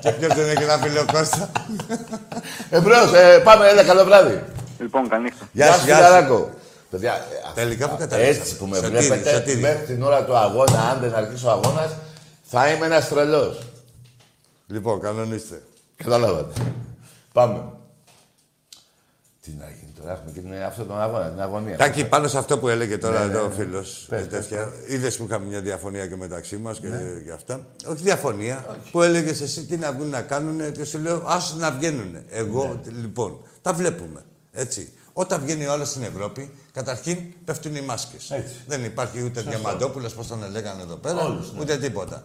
[0.00, 1.50] Και ποιος δεν έχει ένα φίλο Κώστα.
[2.70, 4.42] Εμπρός, ε, πάμε, έλα, καλό βράδυ.
[4.78, 5.48] Λοιπόν, καλή νύχτα.
[5.52, 6.02] Γεια σου, γεια σου.
[6.02, 6.50] φιλαράκο.
[6.90, 7.18] Παιδιά, ε,
[7.54, 8.38] Τελικά που καταλήξαμε.
[8.42, 9.60] έτσι που με Σωτήρι, βλέπετε, Σωτήρι.
[9.60, 11.96] μέχρι την ώρα του αγώνα, αν δεν αρχίσει ο αγώνας,
[12.42, 13.58] θα είμαι ένας τρελός.
[14.66, 15.62] Λοιπόν, κανονίστε.
[15.96, 16.60] Καταλάβατε.
[17.32, 17.62] Πάμε.
[19.50, 21.76] Τι να γίνει τώρα, έχουμε και την, αυτόν τον αγώνα, την αγωνία.
[21.76, 23.54] Τάκη, πάνω σε αυτό που έλεγε τώρα Ναι, εδώ ναι, ο ναι.
[23.54, 24.06] φίλος.
[24.08, 24.48] Πες, πες,
[24.88, 26.98] Είδες που είχαμε μια διαφωνία και μεταξύ μας και, Ναι.
[27.24, 27.66] και αυτά.
[27.86, 28.78] Όχι διαφωνία.
[28.90, 32.16] Που έλεγες εσύ τι να βγουν να κάνουν και σου λέω άσου να βγαίνουν.
[32.28, 33.00] Εγώ Ναι.
[33.00, 34.24] λοιπόν τα βλέπουμε.
[34.52, 34.92] Έτσι.
[35.12, 38.30] Όταν βγαίνει ο άλλος στην Ευρώπη, καταρχήν πέφτουν οι μάσκες.
[38.30, 38.54] Έτσι.
[38.66, 41.60] Δεν υπάρχει ούτε Διαμαντόπουλο, πώς τον λέγανε εδώ πέρα, Όλους, ναι.
[41.60, 42.24] ούτε τίποτα.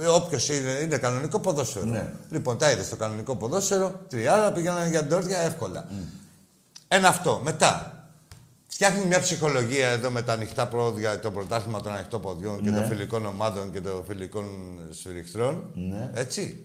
[0.00, 1.84] Ε, Όποιος είναι, είναι κανονικό ποδόσφαιρο.
[1.84, 2.12] Ναι.
[2.30, 5.88] Λοιπόν, τα είδες στο κανονικό ποδόσφαιρο, τριάρα πήγαιναν για ντόρια εύκολα.
[6.88, 7.40] Ένα αυτό.
[7.44, 7.96] Μετά,
[8.66, 12.86] φτιάχνει μια ψυχολογία εδώ με τα ανοιχτά πρόδια, το πρωτάθλημα των ανοιχτών ποδιών και των
[12.86, 14.44] φιλικών ομάδων και των φιλικών
[14.90, 15.70] σφυριχτρών.
[15.74, 16.10] Ναι.
[16.14, 16.64] Έτσι.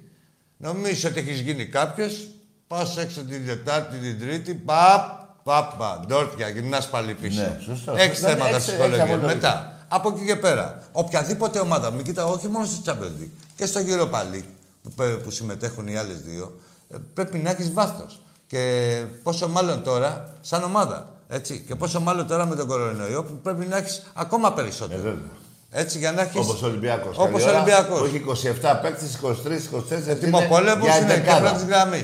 [0.58, 2.28] Νομίζω ότι έχεις γίνει κάποιος,
[2.68, 5.10] πας έξω την Τετάρτη, την Τρίτη, παπ,
[5.44, 7.42] παπ, παπ, ντόρτια, γυρνά πάλι πίσω.
[7.42, 7.94] Ναι, σωστό.
[7.98, 9.00] Έχεις Ναι, θέματα έχεις- ψυχολογίας.
[9.00, 13.22] έχεις απόλυτο Μετά, από εκεί και πέρα, οποιαδήποτε ομάδα, μην κοιτάω όχι μόνο στο Champions
[13.24, 14.46] League, και στο γύρο πάλι
[14.84, 16.60] που, πε- που συμμετέχουν οι άλλες δύο,
[16.94, 18.20] ε, πρέπει να έχεις βάθος.
[18.48, 21.10] Και πόσο μάλλον τώρα, σαν ομάδα.
[21.28, 21.64] Έτσι.
[21.68, 25.02] Και πόσο μάλλον τώρα με τον κορονοϊό που πρέπει να έχεις ακόμα Ε, περισσότερο.
[25.02, 25.30] βέβαια.
[25.72, 26.38] Έτσι για να έχει.
[26.40, 27.18] Όπως ο Ολυμπιακός.
[27.18, 27.56] Όπως Καλή ώρα.
[27.62, 28.02] Ολυμπιακός.
[28.02, 30.08] Όχι 27 παίκτες, 23, 24.
[30.08, 31.50] Έτοιμο πόλεμο για είναι και δεκάδα.
[31.50, 32.04] πρώτη γραμμή.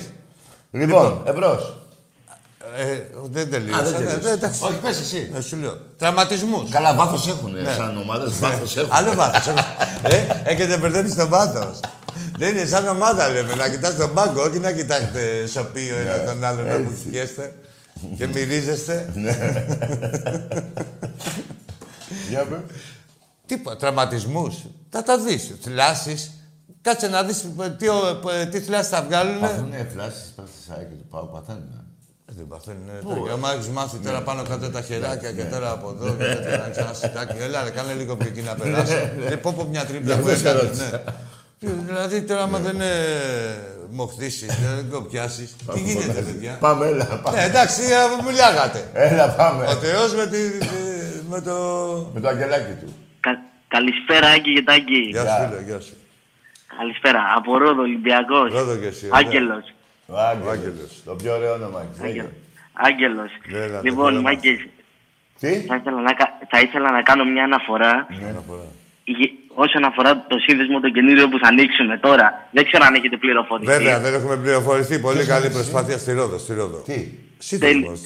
[0.72, 1.78] Λοιπόν, εμπρός.
[2.78, 3.80] Ε, δεν τελείωσα.
[3.80, 4.20] Α, δεν Ναι, τελείωσε.
[4.20, 4.64] δεν- εντάξει.
[4.64, 5.32] Όχι, πες εσύ.
[5.36, 5.78] Ε, σου λέω.
[5.98, 6.70] Τραυματισμούς.
[6.70, 8.90] Καλά, βάθος έχουν σαν ομάδες, βάθος έχουν.
[8.92, 9.54] Άλλο βάθος.
[10.04, 11.80] ε, έχετε μπερδέψει στο βάθος.
[12.38, 13.56] Δεν είναι σαν ομάδα, λέμε.
[13.56, 17.54] Να κοιτάς τον πάγκο, όχι να κοιτάξετε σοπίο ένας τον άλλον να που χιέστε
[18.18, 19.10] και μυρίζεστε.
[22.30, 22.64] Για πέ.
[23.46, 23.76] Τίποτα.
[23.78, 24.56] Τραυματισμούς.
[24.90, 25.52] Θα τα δεις.
[25.62, 26.32] Θλάσεις.
[26.82, 27.46] Κάτσε να δεις
[27.78, 28.20] τι, ο-
[28.52, 29.40] τι θλάσεις θα βγάλουν.
[29.40, 31.83] Παθούν φλάσεις πας στη σάκη του Πάου, παθαίνουν.
[32.38, 32.90] Δεν παθαίνουν.
[32.90, 36.24] ε, Και άμα έχεις μάθει τώρα πάνω κάτω τα χεράκια και τώρα από εδώ και
[36.24, 37.38] τώρα να έχεις ένα σιτάκι.
[37.42, 38.94] Έλα, ρε, κάνε λίγο πιο εκεί να περάσω.
[39.28, 40.62] Δεν πω πω μια τρίπλα που αυτό σε έκανε.
[40.62, 41.04] ρώτησα.
[41.60, 41.72] ναι.
[41.86, 42.88] Δηλαδή τώρα άμα δεν ε,
[43.90, 45.56] μοχθήσεις, δεν το πιάσεις.
[45.74, 47.38] Τι γίνεται, παιδιά; Πάμε, έλα, πάμε.
[47.38, 48.90] Ναι, εντάξει, ε, μιλάγατε.
[48.94, 49.66] Έλα, πάμε.
[49.66, 50.38] Ο Θεός με, τη,
[51.30, 51.56] με το...
[52.14, 52.94] Με το αγγελάκι του.
[53.20, 55.00] Κα- καλησπέρα, Άγγι και Τάκη.
[55.12, 55.94] Γεια σου, φίλε, γεια σου.
[56.78, 57.20] Καλησπέρα.
[57.38, 58.52] Από Ρόδο, Ολυμπιακός.
[58.54, 59.20] Ρόδο και εσύ, ωραία.
[59.20, 59.74] Άγγελος.
[60.14, 60.52] Ο Άγγελος.
[60.54, 60.92] Άγγελος.
[61.06, 61.80] Το πιο ωραίο όνομα.
[62.02, 62.26] λέγε.
[62.88, 63.32] Άγγελος.
[63.66, 64.22] Έλα, το Λοιπόν, θέλω.
[64.22, 64.60] Μάγκες,
[65.40, 68.66] Τι; θα, ήθελα να, κα- θα ήθελα να κάνω μια αναφορά Αναφορά.
[69.04, 72.48] γε- όσον αφορά το σύνδεσμο των καινούριων που θα ανοίξουμε τώρα.
[72.52, 73.72] Δεν ξέρω αν έχετε πληροφορηθεί.
[73.72, 75.00] Βέβαια, δεν έχουμε πληροφορηθεί.
[75.00, 76.38] Πολύ καλή προσπάθεια στη Ρόδο.
[76.38, 76.78] Στη Ρόδο.
[76.78, 78.00] Τι; Σύνδεσμος.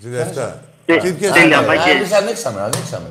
[0.00, 0.62] Τη Δευτέρα.
[0.86, 1.94] Τε- Τι ποιες τέλεια, είναι, Α, Μάγκες.
[1.94, 3.08] εμείς ανοίξαμε, ανοίξαμε.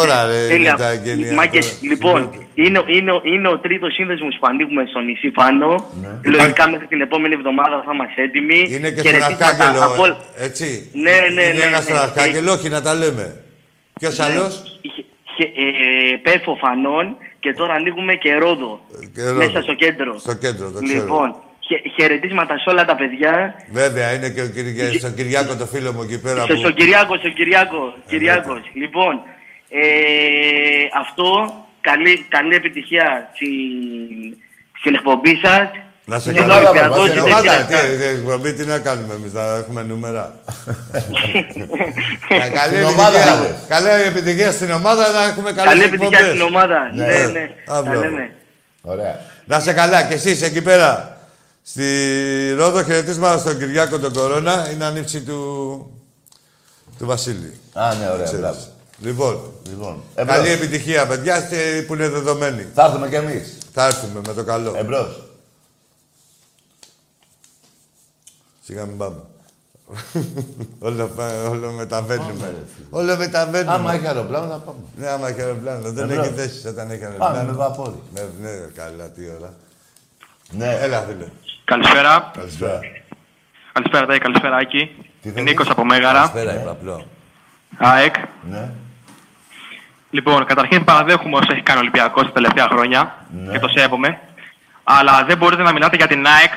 [0.00, 0.06] Ρε.
[0.06, 0.56] Τώρα ρε, Τέλεια.
[0.56, 1.32] είναι τα εγγένεια.
[1.34, 1.78] Μάγκες, τώρα.
[1.90, 2.18] λοιπόν,
[2.54, 5.68] είναι, είναι, είναι ο τρίτος σύνδεσμος που ανοίγουμε στο νησί πάνω.
[6.24, 8.58] Λογικά μέχρι την επόμενη εβδομάδα θα είμαστε έτοιμοι.
[8.68, 8.74] Ναι.
[8.76, 10.90] Είναι και στον Χαιρετίσματα Αρχάγγελο, από όλ- έτσι.
[11.04, 11.84] Ναι, ναι, Είναι ναι, ένας ναι.
[11.94, 13.26] στον Αρχάγγελο, όχι να τα λέμε.
[14.00, 14.52] Ποιος άλλος;
[14.94, 15.04] Χε-
[15.36, 18.80] χε- ε, Πέφο Φανών και τώρα ανοίγουμε και Ρόδο.
[19.14, 19.34] Και Ρόδο.
[19.34, 20.18] Μέσα στο κέντρο.
[20.18, 21.00] Στο κέντρο, το ξέρω.
[21.00, 21.34] Λοιπόν,
[21.66, 23.54] χε, χαιρετίσματα σε όλα τα παιδιά.
[23.72, 24.92] Βέβαια, είναι και ο Κυρια...
[24.92, 26.58] στον Κυριάκο το φίλο μου εκεί πέρα Στο, που...
[26.60, 27.94] στον Κυριάκο, στον Κυριάκο.
[28.08, 28.60] Κυριάκος.
[28.74, 29.20] Λοιπόν,
[29.82, 31.26] ε, αυτό,
[31.80, 34.38] καλή, καλή επιτυχία στην,
[34.80, 35.68] στην εκπομπή σας.
[36.06, 36.54] Να σε Είναι καλά.
[36.70, 37.78] Ολυμπιακός, Στην Στην είναι ομάδα, τέτοια.
[37.88, 40.34] τι, τι, εκπομπή, τι να κάνουμε εμείς, να έχουμε νούμερα.
[42.28, 43.40] Ε, Καλή Στην ομάδα, επιτυχία.
[43.40, 43.54] λες.
[43.68, 46.36] Καλή επιτυχία στην ομάδα, να έχουμε καλές Καλή επιτυχία εκπομπές.
[46.40, 46.90] στην ομάδα.
[46.94, 47.06] Ναι.
[47.06, 47.40] Ναι, ναι.
[47.40, 48.00] Α, Τα μπράβο.
[48.00, 48.30] λέμε.
[48.82, 49.20] Ωραία.
[49.44, 51.18] Να σε καλά και εσείς εκεί πέρα.
[51.62, 51.84] Στη
[52.56, 54.68] Ρόδο χαιρετίσματα στον Κυριάκο τον Κορώνα.
[54.72, 55.40] Είναι ανήψη του,
[56.98, 57.60] του Βασίλη.
[57.72, 58.40] Α, ναι, ωραία, Ξέρεις.
[58.40, 58.58] μπράβο.
[59.00, 60.36] Λοιπόν, Λοιπόν, εμπρός.
[60.36, 62.66] καλή επιτυχία παιδιά και που είναι δεδομένη.
[62.74, 63.58] Θα έρθουμε κι εμείς.
[63.72, 64.74] Θα έρθουμε με το καλό.
[64.76, 65.22] Εμπρός.
[68.64, 69.16] Σιγά μην πάμε.
[70.78, 72.32] όλο, πά- όλο μεταβαίνουμε.
[72.32, 72.86] Πάμε, ρε φίλε.
[72.90, 73.72] όλο μεταβαίνουμε.
[73.72, 74.78] Άμα έχει αεροπλάνο θα πάμε.
[74.96, 75.90] Ναι, άμα έχει αεροπλάνο.
[75.92, 76.26] Δεν Εμπρός.
[76.26, 77.50] έχει θέση όταν έχει Πάμε αεροπλάνο.
[77.50, 78.02] με βαπόρι.
[78.14, 79.54] Ναι, ναι, καλά, τι ώρα.
[80.50, 81.26] Ναι, Έλα, φίλε.
[81.64, 82.30] Καλησπέρα.
[82.34, 82.80] Καλησπέρα.
[83.72, 84.18] Καλησπέρα, Τάκη.
[84.20, 85.04] Καλησπέρα, Άκη.
[85.22, 86.18] Τι θέλεις; Νίκος από Μέγαρα.
[86.18, 87.06] Καλησπέρα, είπα απλό.
[87.78, 88.14] ΑΕΚ.
[88.50, 88.70] Ναι.
[90.16, 93.00] Λοιπόν, καταρχήν παραδέχομαι όσα έχει κάνει ο Ολυμπιακός τα τελευταία χρόνια
[93.44, 93.52] Ναι.
[93.52, 94.10] και το σέβομαι.
[94.96, 96.52] Αλλά δεν μπορείτε να μιλάτε για την ΑΕΚ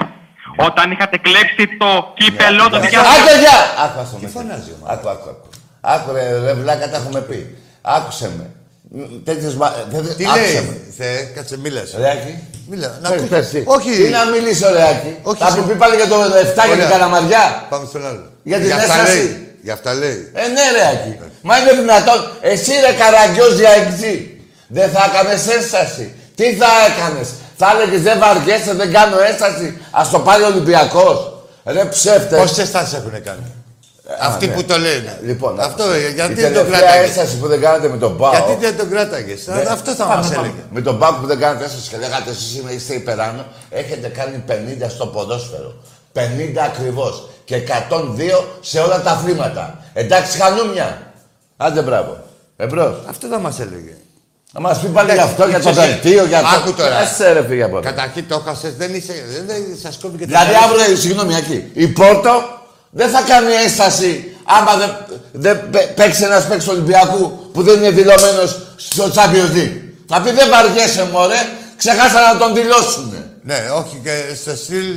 [0.68, 1.90] όταν είχατε κλέψει το
[2.20, 3.22] κύπελο των δικαιωμάτων.
[3.28, 3.60] Άκου, γεια!
[3.86, 4.28] Άκου, άσο με.
[4.36, 5.48] φωνάζει ο Άκου, άκου, άκου.
[5.94, 7.40] Άκου, ρε, ρε, βλάκα, τα έχουμε πει.
[7.82, 8.46] Άκουσε με.
[8.92, 9.68] Μ, Τέτοιες μα...
[9.92, 10.76] τέτοιες- Τι άκουσε λέει, με.
[10.98, 11.98] θε, κάτσε μίλασε.
[12.02, 12.34] Ρε, Άκη,
[12.70, 13.28] Μίλα, να Πες, ακούσει.
[13.30, 13.64] πες εσύ.
[13.68, 13.90] Όχι.
[14.04, 15.12] Τι να μιλήσει ωραίακι.
[15.24, 15.60] Όχι, Θα εσύ.
[15.60, 16.22] μου πει πάλι για το 7
[16.54, 16.90] για την Ωραία.
[16.90, 17.66] καλαμαριά.
[17.70, 18.24] Πάμε στον άλλο.
[18.44, 19.47] Για την αυτά έσταση.
[19.68, 19.74] Λέει.
[19.74, 20.32] Για αυτά λέει.
[20.34, 21.12] Ε, ναι, ρε, Άκη.
[21.42, 22.20] Μα είναι δυνατόν.
[22.42, 24.16] Εσύ, ρε, καραγκιός διαεξή.
[24.68, 26.06] Δεν θα έκανες ένσταση.
[26.36, 29.68] Τι θα έκανες; Θα έλεγες δεν βαριέσαι, δεν κάνω ένσταση.
[29.92, 31.18] Ας το πάρει ο Ολυμπιακός.
[31.66, 32.40] Ρε, ψεύτες.
[32.40, 33.46] Πόσε στάσει έχουν κάνει;
[34.20, 34.54] Αυτοί ναι.
[34.54, 35.20] που το λένε.
[35.24, 38.18] Λοιπόν, αυτό η ε, γιατί δεν το τελευταία κράταγες; ένσταση που δεν κάνετε με τον
[38.18, 38.32] Πάο.
[38.32, 39.64] Γιατί δεν τον κράταγες; Ναι.
[39.70, 40.40] Αυτό θα Πάμε, μας πάμε.
[40.48, 40.62] έλεγε.
[40.72, 44.44] Με τον Πάο που δεν κάνετε ένσταση και λέγατε εσείς είμαι- είστε υπεράνω, έχετε κάνει
[44.48, 45.72] 50 στο ποδόσφαιρο.
[46.14, 46.20] 50
[46.66, 47.30] ακριβώς.
[47.46, 49.84] Και 102 σε όλα τα αθλήματα.
[49.94, 51.02] Εντάξει, χανούμια.
[51.58, 52.18] Άντε, μπράβο.
[52.58, 52.96] Εμπρός.
[53.10, 53.96] Αυτό θα μας έλεγε.
[54.54, 56.48] Θα μας πει πάλι για Εντάξει, αυτό, για το ξέρεις, δελτίο, για το...
[56.48, 56.98] άκου τώρα.
[56.98, 57.86] Άσε ρε φύγε από εδώ.
[57.90, 59.14] Καταρχήν το έχασε, δεν είσαι.
[59.36, 60.66] Δεν, δεν σας κόβει και το Δηλαδή μυαλό.
[60.82, 62.32] αύριο, συγγνώμη, εκεί, η Πόρτο
[62.90, 64.96] δεν θα κάνει ένσταση άμα δεν
[65.32, 69.78] δεν παι- παίξει ένας παίκτης Ολυμπιακού που δεν είναι δηλωμένος στο Champions League.
[70.08, 71.36] Θα πει δεν βαριέσαι μωρέ,
[71.78, 73.27] ξεχάσανε να τον δηλώσουνε.
[73.50, 74.90] Ναι, όχι και στο στυλ.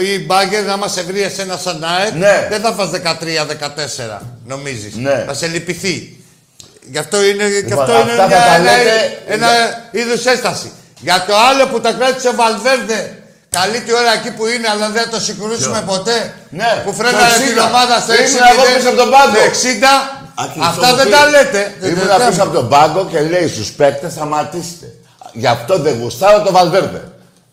[0.00, 2.46] ε, η μπάγκερ να μα βρει εσένα σαν ΑΕΚ, Ναι.
[2.50, 4.94] δεν θα φας 13-14, νομίζεις.
[4.96, 5.24] Ναι.
[5.26, 5.96] Θα σε λυπηθεί.
[6.92, 9.48] Γι' αυτό είναι, γι Λοιπόν, αυτό είναι αυτά μια, θα τα ένα, λέτε- ένα
[9.90, 10.72] είδους έσταση.
[11.00, 13.00] Για το άλλο που τα κράτησε ο Βαλβέρδε,
[13.58, 16.18] καλή τη ώρα εκεί που είναι, αλλά δεν το συγκρούσουμε ποτέ.
[16.50, 17.48] Ναι, Που το φρέναρε 60.
[17.48, 18.18] την ομάδα στο 60.
[18.28, 19.32] Ήμουν εγώ πίσω από τον πάγκο.
[19.32, 19.92] Το 60.
[20.44, 21.60] Άκη, Αυτά στο δεν πει- τα λέτε.
[21.80, 24.86] Δεν- Ήμουν δεν- πίσω από τον πάγκο και λέει στους παίκτες σταματήστε.
[25.32, 27.02] Γι' αυτό δεν γουστάρω το Βαλβέρδε.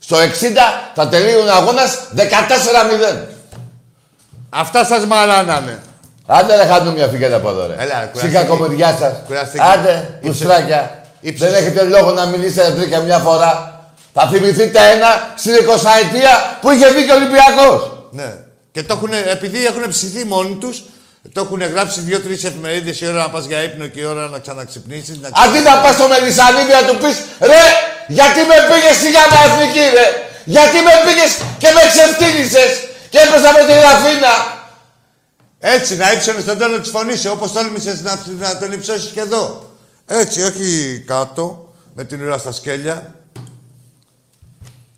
[0.04, 0.22] Στο 60
[0.96, 3.18] θα τελείωνε ο αγώνας 14-0.
[4.50, 5.80] Αυτά σας μαλάνανε.
[6.26, 7.74] Άντε ρε χάνουμε φύγετε από εδώ ρε.
[7.80, 8.34] Έλα, Στην κουραστική.
[8.34, 9.14] κακομεριά σας.
[9.28, 9.64] Κουραστική.
[9.74, 11.04] Άντε, Ήψε- λουστράκια.
[11.22, 13.80] Ήψε- Δεν έχετε λόγο να μιλήσετε τρία και μια φορά.
[14.14, 17.92] Θα θυμηθείτε ένα στην 20 ετία που είχε βγει και ο Ολυμπιακός.
[18.12, 18.34] Ναι.
[18.72, 20.84] Και το έχουν, επειδή έχουν ψηθεί μόνοι τους,
[21.34, 24.40] το έχουν γράψει δύο-τρεις εφημερίδες η ώρα να πας για ύπνο και η ώρα να
[24.40, 25.18] ξαναξυπνήσεις.
[25.22, 25.28] Να...
[25.44, 27.62] Αντί να πας στο Μελισανίδη να του πεις ρε,
[28.08, 30.08] γιατί με πήγες στη Γιάννα Εθνική ρε;
[30.56, 32.72] Γιατί με πήγες και με ξεφτύλισες
[33.10, 34.34] και έπαιζα με τη Ραφίνα.
[35.60, 39.70] Έτσι, να ύψωνε στον τόνο της φωνής όπως τόλμησες να, να τον υψώσεις και εδώ.
[40.06, 43.16] Έτσι, όχι κάτω, με την ουρά στα σκέλια.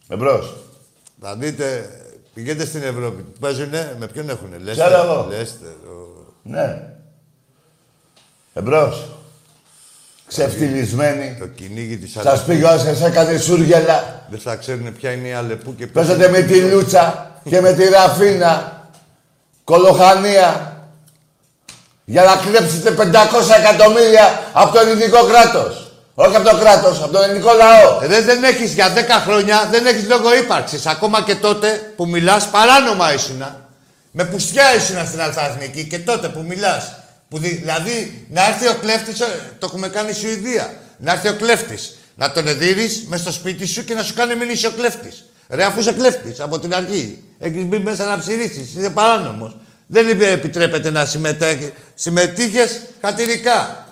[0.07, 0.55] Εμπρός.
[1.21, 1.89] Θα δείτε,
[2.33, 3.25] πηγαίνετε στην Ευρώπη.
[3.39, 5.27] Παίζουνε, με ποιον έχουνε, Ξέρω εγώ.
[5.29, 5.67] Λέστερ.
[5.67, 6.83] ο- Ναι.
[8.53, 9.05] Εμπρός.
[10.33, 11.35] Ξεφτυλισμένοι.
[11.39, 14.25] Το κυνήγι της Σας πήγε ο σας έκανε σούργελα.
[14.29, 17.73] Δεν θα ξέρουν ποια είναι η Αλεπού και ποια Παίζατε με τη Λούτσα και με
[17.73, 18.81] τη Ραφίνα.
[19.63, 20.77] Κολοχανία.
[22.05, 23.03] Για να κλέψετε 500
[23.59, 25.91] εκατομμύρια από το ελληνικό κράτος.
[26.15, 27.99] Όχι από το κράτος, από τον ελληνικό λαό.
[28.07, 30.85] Ρε, δεν έχεις για 10 χρόνια, δεν έχεις λόγο ύπαρξης.
[30.85, 33.59] Ακόμα και τότε που μιλάς, παράνομα ήσουνα.
[34.11, 37.02] Με πουστιά ήσουνα στην Αλφαθνική και τότε που μιλάς.
[37.33, 39.17] Που δη- δηλαδή να έρθει ο κλέφτης,
[39.59, 40.73] το έχουμε κάνει η Σουηδία.
[40.97, 44.35] Να έρθει ο κλέφτης, να τον εδείρει μες στο σπίτι σου και να σου κάνει
[44.35, 45.23] μήνυση ο κλέφτης.
[45.49, 47.23] Ρε, αφού είσαι κλέφτης από την αρχή.
[47.39, 48.75] Έχεις μπει μέσα να ψηρίσεις.
[48.75, 49.57] Είσαι παράνομος.
[49.87, 51.73] Δεν υπε- επιτρέπεται να συμμετέχει.
[51.95, 53.87] Συμμετείχες κατηρικά.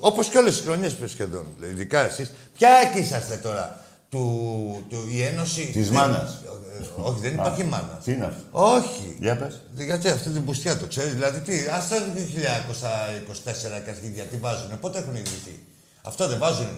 [0.00, 1.46] Όπως και όλες τις χρονιές σχεδόν.
[1.58, 2.30] δηλαδή, Ειδικά εσείς.
[2.58, 5.60] Ποια εκεί είσαστε τώρα, του, του, η Ένωση.
[5.72, 6.30] Της δεν- μάνας.
[6.44, 8.04] Ε, όχι, δεν υπάρχει μάνας.
[8.04, 9.16] Τι είναι αυτό; Όχι.
[9.20, 9.60] Για πες.
[9.74, 11.12] Γιατί αυτή την πουστιά το ξέρεις.
[11.12, 15.54] Δηλαδή, τι, ας το 1924 και αρχίδια, τι βάζουνε, πότε έχουν ιδρυθεί;
[16.02, 16.68] Αυτό δεν βάζουνε.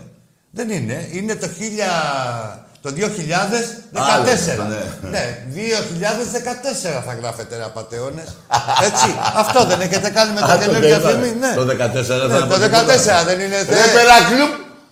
[0.50, 1.08] Δεν είναι.
[1.12, 3.00] Είναι το 1000, το 2014.
[3.92, 5.08] Άλλο, ναι.
[5.10, 8.36] ναι, 2014 θα γράφετε ρε απατεώνες.
[8.84, 9.08] Έτσι.
[9.34, 11.54] Αυτό δεν έχετε κάνει με Α, το το καινούργια δεν φήμη; Ναι.
[11.54, 13.58] Το 14 Ναι, θα το 14 δεν είναι.
[13.58, 14.46] Ρε Περάκλου,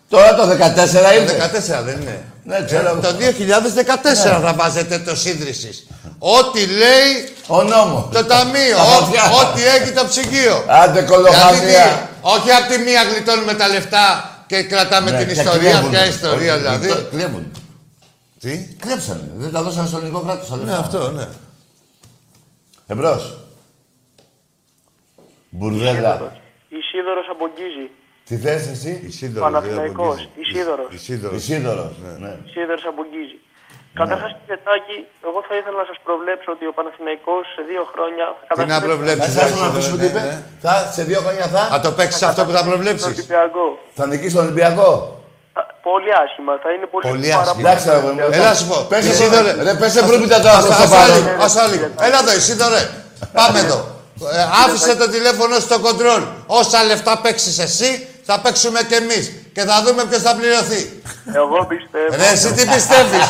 [0.09, 1.33] τώρα το 14 Το είναι.
[1.81, 2.25] 14 δεν είναι.
[2.45, 2.89] Ναι, ξέρω.
[2.89, 5.87] Ε, το 2014 θα βάζετε το ίδρυσης.
[6.19, 8.09] Ό,τι λέει Ο νόμος.
[8.13, 8.77] το ταμείο.
[8.77, 9.23] Τα ό- βαθιά.
[9.31, 10.65] Ό,τι έχει το ψυγείο.
[10.69, 12.09] Άντε Γιατί τι, κολοχανία.
[12.21, 14.05] όχι από τη μία γλιτώνουμε τα λεφτά
[14.47, 15.71] και κρατάμε Ναι, την και ιστορία.
[15.71, 15.97] κλέβουνε.
[15.97, 16.87] Ποια ιστορία Όχι, δηλαδή.
[16.87, 17.51] κλε- Κλέβουν.
[18.41, 19.31] Τι; Κλέψανε.
[19.37, 20.49] Δεν τα δώσανε στο ελληνικό κράτος.
[20.49, 20.79] τα Ναι, λεφτά.
[20.79, 21.29] αυτό, ναι.
[22.87, 23.39] Εμπρός.
[25.51, 26.33] Μπουρδέλα.
[26.69, 27.91] Ισίδωρος από Γκίζη.
[28.31, 30.17] Τι θες εσύ; Ισίδωρος, Παναθηναϊκός.
[30.17, 30.43] δεν απογκίζει.
[30.45, 30.89] Ισίδωρος.
[30.99, 31.37] Ισίδωρος.
[31.43, 31.93] Ισίδωρος.
[32.25, 32.33] Ναι.
[32.49, 33.39] Ισίδωρος από Γκίζη.
[34.01, 38.25] Καταρχάς, κύριε Τάκη, εγώ θα ήθελα να σας προβλέψω ότι ο Παναθηναϊκός σε δύο χρόνια
[38.49, 39.33] θα Τι να καταφέρει Θα προβλέψεις.
[39.37, 40.23] σας ρε, να ακούσουμε τι είπε.
[40.29, 40.37] ναι.
[40.65, 43.07] Θα, σε δύο χρόνια θα; Θα το παίξεις αυτό που θα τον προβλέψεις.
[43.13, 43.67] Ολυμπιακό.
[43.99, 44.89] Θα νικήσει τον Ολυμπιακό;
[45.59, 46.53] Α, Πολύ άσχημα.
[46.65, 47.55] Θα είναι πολύ, Πολύ πάρα άσχημα.
[47.57, 48.11] πολύ Εντάξει, ρε, μου.
[48.39, 48.77] Έλα σου πω.
[48.91, 49.51] Πες σε Ισίδωρε.
[49.67, 51.41] Ρε, πες σε προύμητα τώρα Ας- προς το ας άλλο, παρόν.
[51.47, 51.75] ας άλλο.
[52.07, 52.83] Έλα εδώ, Ισίδωρε.
[53.39, 53.79] Πάμε εδώ.
[54.39, 56.23] Ε, άφησε το τηλέφωνο στο κοντρόλ.
[56.61, 57.91] Όσα λεφτά παίξεις εσύ,
[58.31, 59.25] θα παίξουμε κι εμείς.
[59.55, 60.83] Και θα δούμε ποιος θα πληρωθεί.
[61.41, 62.13] Εγώ πιστεύω.
[62.21, 63.25] Ρε, εσύ τι πιστεύεις;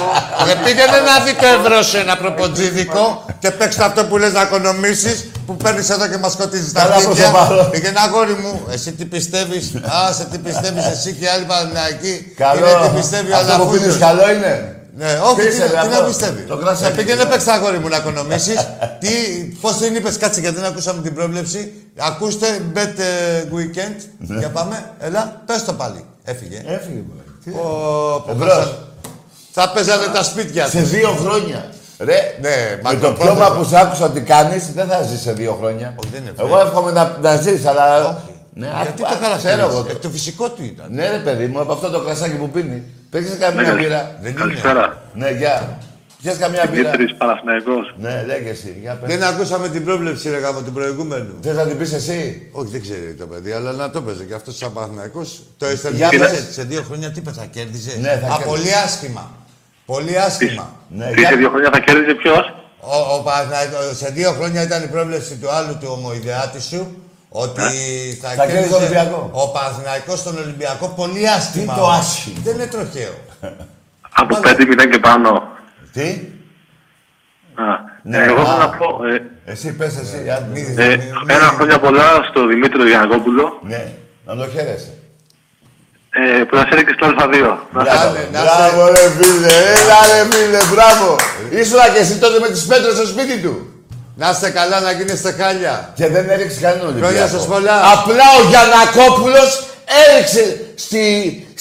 [0.47, 4.43] Ρε, πήγαινε να δει το ευρώ σε ένα προποτζίδικο και παίξτε αυτό που λες να
[4.43, 7.31] οικονομήσεις που παίρνεις εδώ και μας σκοτίζεις τα Καλά, προς το αρχίδια.
[7.31, 7.71] παρόν.
[7.71, 8.67] Πήγαινε αγόρι μου.
[8.71, 12.33] Εσύ τι πιστεύεις; Α, σε τι πιστεύεις εσύ και οι άλλοι Παναθηναϊκοί.
[12.37, 12.69] Καλό.
[12.69, 13.99] Είναι τι πιστεύει ο Αυτό που πίνεις Αλαφούζος.
[13.99, 14.80] καλό είναι.
[14.97, 16.01] Ναι, όχι, Πίσε, τι, τι αυτό.
[16.01, 16.43] να πιστεύει.
[16.43, 16.93] Το κρασάκι.
[16.93, 18.69] Ε, πήγαινε παίξε αγόρι μου να οικονομήσεις.
[19.01, 19.09] τι,
[19.61, 21.73] πώς την είπες, κάτσε γιατί δεν ακούσαμε την πρόβλεψη.
[21.99, 23.97] Ακούστε, bet ε, weekend.
[24.39, 26.05] Για πάμε, έλα, πες το πάλι.
[26.25, 26.57] Έφυγε.
[26.67, 27.21] Έφυγε, μωρέ.
[27.45, 28.53] Τι- Πω, πω, Εμπρός.
[28.53, 28.75] χάσαν-
[29.53, 30.91] Θα παίζανε τα σπίτια Σε τους.
[30.91, 31.65] δύο χρόνια.
[31.99, 33.35] Ρε, Ναι, με το μακροπρόθεσμα.
[33.47, 35.95] πιώμα που σ' άκουσα ότι κάνεις, δεν θα ζεις σε δύο χρόνια.
[36.03, 37.99] Όχι, δεν είναι Εγώ εύχομαι να, να ζεις, αλλά...
[38.07, 38.35] Όχι.
[38.55, 39.45] Ναι, Γιατί α- το α- χαρακτηρίζεις.
[39.45, 39.87] ξέρω εγώ.
[39.91, 40.87] Ε, Το φυσικό του ήταν.
[40.91, 42.83] Ναι, ρε παιδί μου, από αυτό το κρασάκι που πίνει.
[43.11, 44.41] Παίξε καμία Ναι, μπύρα; Δεν είναι.
[44.41, 45.03] Καλησπέρα.
[45.15, 45.79] Ναι, γεια.
[46.23, 47.95] Πιες καμία μπύρα; Δημήτρης Παναθηναϊκός.
[47.99, 48.77] Ναι, λέγε εσύ.
[48.81, 49.09] Για πες.
[49.17, 51.35] Δεν ακούσαμε την πρόβλεψη, ρε γάμο, του προηγούμενου.
[51.43, 54.25] Θες να την πεις εσύ; Όχι, δεν ξέρει το παιδί, αλλά να το παίζει.
[54.25, 56.47] Και αυτός σαν Παναθηναϊκός το Για αισθανθήκε πες.
[56.51, 58.45] σε δύο χρόνια τι πες, θα κέρδιζε; Ναι, θα Α, κέρδιζε.
[58.49, 59.31] πολύ άσχημα.
[59.87, 60.71] Πολύ άσχημα.
[60.89, 61.37] Ναι, Τις σε για...
[61.37, 65.51] δύο χρόνια θα κέρδιζε ποιος; Ο, ο Παναθηναϊκός- σε δύο χρόνια ήταν η πρόβλεψη του
[65.51, 67.61] άλλου του ομοειδεάτη σου ότι
[68.23, 69.31] θα, Θα κέρδιζε τον Ολυμπιακό.
[69.33, 71.73] ο Παναθηναϊκός στον Ολυμπιακό πολύ άσχημα.
[71.75, 71.99] Τι το όμως.
[71.99, 72.41] άσχημα.
[72.45, 73.15] Δεν είναι τροχαίο.
[74.21, 75.43] Από 5-0 και πάνω.
[75.93, 76.09] Τι;
[77.55, 77.65] Α,
[78.03, 78.45] Ναι, ε, εγώ α.
[78.45, 78.87] θέλω να πω.
[79.15, 80.31] ε, Εσύ πες εσύ.
[80.31, 80.47] άντε.
[80.53, 80.93] Μη- ε,
[81.35, 83.93] Ένα χρόνια πολλά στο Δημήτριο Γιανακόπουλο Ναι,
[84.25, 84.93] να το χαίρεσαι.
[86.11, 87.57] ε, που θα σε και στο Α2.
[87.73, 91.17] Να σε- Μπράβο, ναι, να μπράβο ρε φίλε, έλα ρε φίλε, μπράβο.
[91.61, 93.70] Ήσουνα και εσύ τότε με τις πέτρες στο σπίτι του.
[94.21, 95.75] Να είστε καλά να γίνεστε χάλια.
[95.99, 97.07] Και δεν έριξε κανένα Ολυμπιακό.
[97.07, 97.77] Χρόνια σας πολλά.
[97.97, 99.51] Απλά ο Γιανακόπουλος
[100.03, 100.43] έριξε
[100.85, 101.05] στη,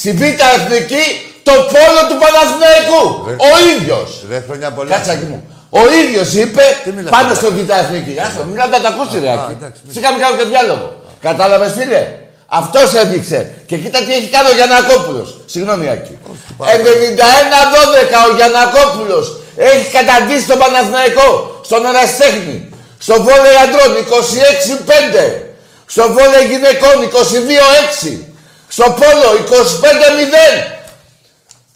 [0.02, 0.22] στη Β'
[0.56, 1.04] Εθνική
[1.48, 3.02] το πόλο του Παναθηναϊκού.
[3.50, 4.10] Ο ίδιος.
[4.32, 4.90] Ρε χρόνια πολλά.
[4.96, 5.40] Κάτσε εκεί μου.
[5.70, 7.40] Ο ίδιος είπε Τι μιλάς πάνω τώρα.
[7.42, 8.14] στο Β' Εθνική.
[8.26, 9.52] Άστο, μην να τα ακούσει ρε Άκη.
[9.58, 10.88] εντάξει, μη- Σήκαμε κάποιο διάλογο.
[11.28, 12.02] Κατάλαβες φίλε.
[12.62, 13.40] Αυτός έδειξε.
[13.70, 15.28] Και κοίτα τι έχει κάνει ο Γιανακόπουλος.
[15.54, 16.14] Συγγνώμη Άκη.
[16.74, 19.26] 91-12 ο Γιανακόπουλος
[19.72, 21.28] έχει καταντήσει τον Παναθηναϊκό
[21.70, 22.70] στον Εραστέχνη.
[23.06, 25.54] Στο βόλεϊ αντρών 26-5.
[25.86, 28.18] Στο βόλεϊ γυναικών 22-6.
[28.68, 30.80] Στο πόλο 25-0.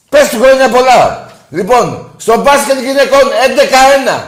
[0.09, 1.31] Πες του χρόνια πολλά.
[1.49, 4.23] Λοιπόν, στο μπάσκετ γυναικών 11-1.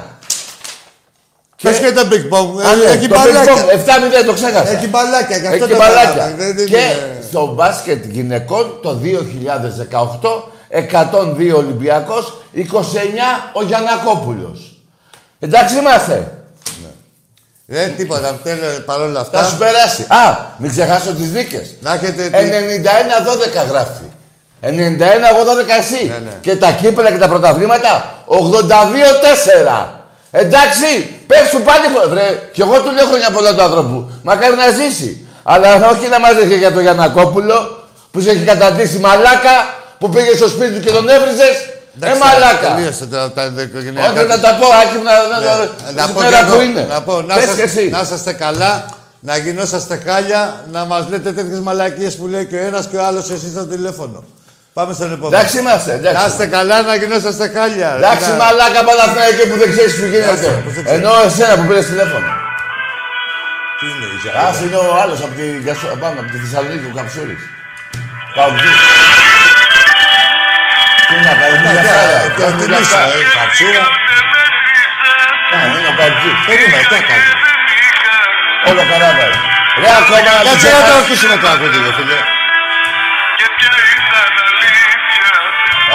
[1.62, 2.66] Πες και το Big Bang.
[2.66, 3.54] Α, ναι, Έχει το μπαλάκια.
[3.54, 4.72] πινκ-πονγκ, 7-0 το ξέχασα.
[4.72, 5.40] Έχει μπαλάκια.
[5.40, 6.10] και αυτό Έχει το μπαλάκια.
[6.10, 6.36] κατάλαβα.
[6.36, 14.75] Δεν- δεν Και είναι- στο μπάσκετ γυναικών το 2018 102 Ολυμπιακός, 29 ο Γιανακόπουλος.
[15.40, 16.32] Εντάξει είμαστε.
[17.68, 18.40] Δεν τίποτα.
[18.44, 19.58] Θέλω παρόλα Θα σου αυτά.
[19.66, 20.02] περάσει.
[20.02, 21.76] Α, μην ξεχάσω τις δίκες.
[21.82, 22.24] Να έχετε.
[22.24, 24.04] Ε, τη- 91-12 γράφει.
[24.62, 26.06] 91-12 εσύ.
[26.08, 26.32] Ναι, ναι.
[26.42, 29.88] Και τα κύπελα και τα πρωταθλήματα 82-4.
[30.32, 34.10] Εντάξει, πες σου πάλι φο- Βρε, κι εγώ του λέω χρόνια πολλά του άνθρωπου.
[34.24, 35.28] Μακάρι να ζήσει.
[35.44, 39.56] Αλλά όχι να μας δέχει για τον Γιανακόπουλο που σε έχει καταντήσει μαλάκα
[40.00, 41.56] που πήγε στο σπίτι του και τον έβριζες.
[42.00, 42.68] Ε, Εντάξει, μαλάκα.
[42.76, 44.12] Τελείωσε τα, τα οικογενειακά.
[44.12, 45.46] Όχι να τα πω, Άκη, να, να, Ναι.
[45.46, 46.84] να, Να να, πω μέρα και εγώ, που είναι.
[46.94, 47.90] Να πω, να, Πες σας, και εσύ.
[47.90, 48.86] να είσαστε καλά,
[49.20, 50.42] να γινόσαστε χάλια,
[50.72, 53.66] να μας λέτε τέτοιες μαλακίες που λέει και ο ένας και ο άλλος εσείς στο
[53.74, 54.24] τηλέφωνο.
[54.78, 55.36] Πάμε στον επόμενο.
[55.38, 56.22] Εντάξει είμαστε, εντάξει.
[56.22, 57.90] Να είστε καλά, να γινόσαστε χάλια.
[57.98, 60.30] Εντάξει, Να- μαλάκα Παναθηναϊκέ που δεν ξέρεις που γίνεται.
[60.32, 61.02] Κάτσε, πώς δεν ξέρεις.
[61.02, 62.28] Ενώ εσένα που πήρες τηλέφωνο.
[63.80, 64.64] Τι είναι η Α, Ζαγίδα.
[64.66, 67.42] είναι ο άλλος από τη, Γιασο- πάνω, από τη Θεσσαλονίκη, ο Καψούρης.
[68.36, 68.78] Παουτζής.
[71.10, 72.18] Τι να κάνει, μια Εντάξει, χαρά.
[72.26, 73.16] ε, Κάνει τι μια λύσα, χαρά.
[73.20, 73.84] ε, καψούρα.
[75.54, 76.38] Α, είναι ο Παουτζής.
[76.48, 77.26] Περίμενε, τι έκανε.
[78.70, 79.34] Όλο καλά πάει.
[79.82, 81.02] Ρε, ακόμα να μην Κάτσε να το ξεχάσεις.
[81.02, 82.20] ακούσουμε το ακούτε, ρε φίλε.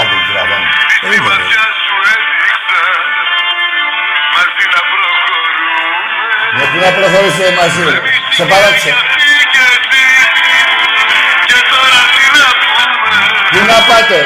[0.01, 0.69] Άντε, τραβάμε.
[1.03, 1.45] Περίμενε.
[6.57, 7.83] Ναι, πού να προχωρήσουμε μαζί.
[8.37, 8.91] Σε παράξε.
[13.73, 14.19] Να πάτε.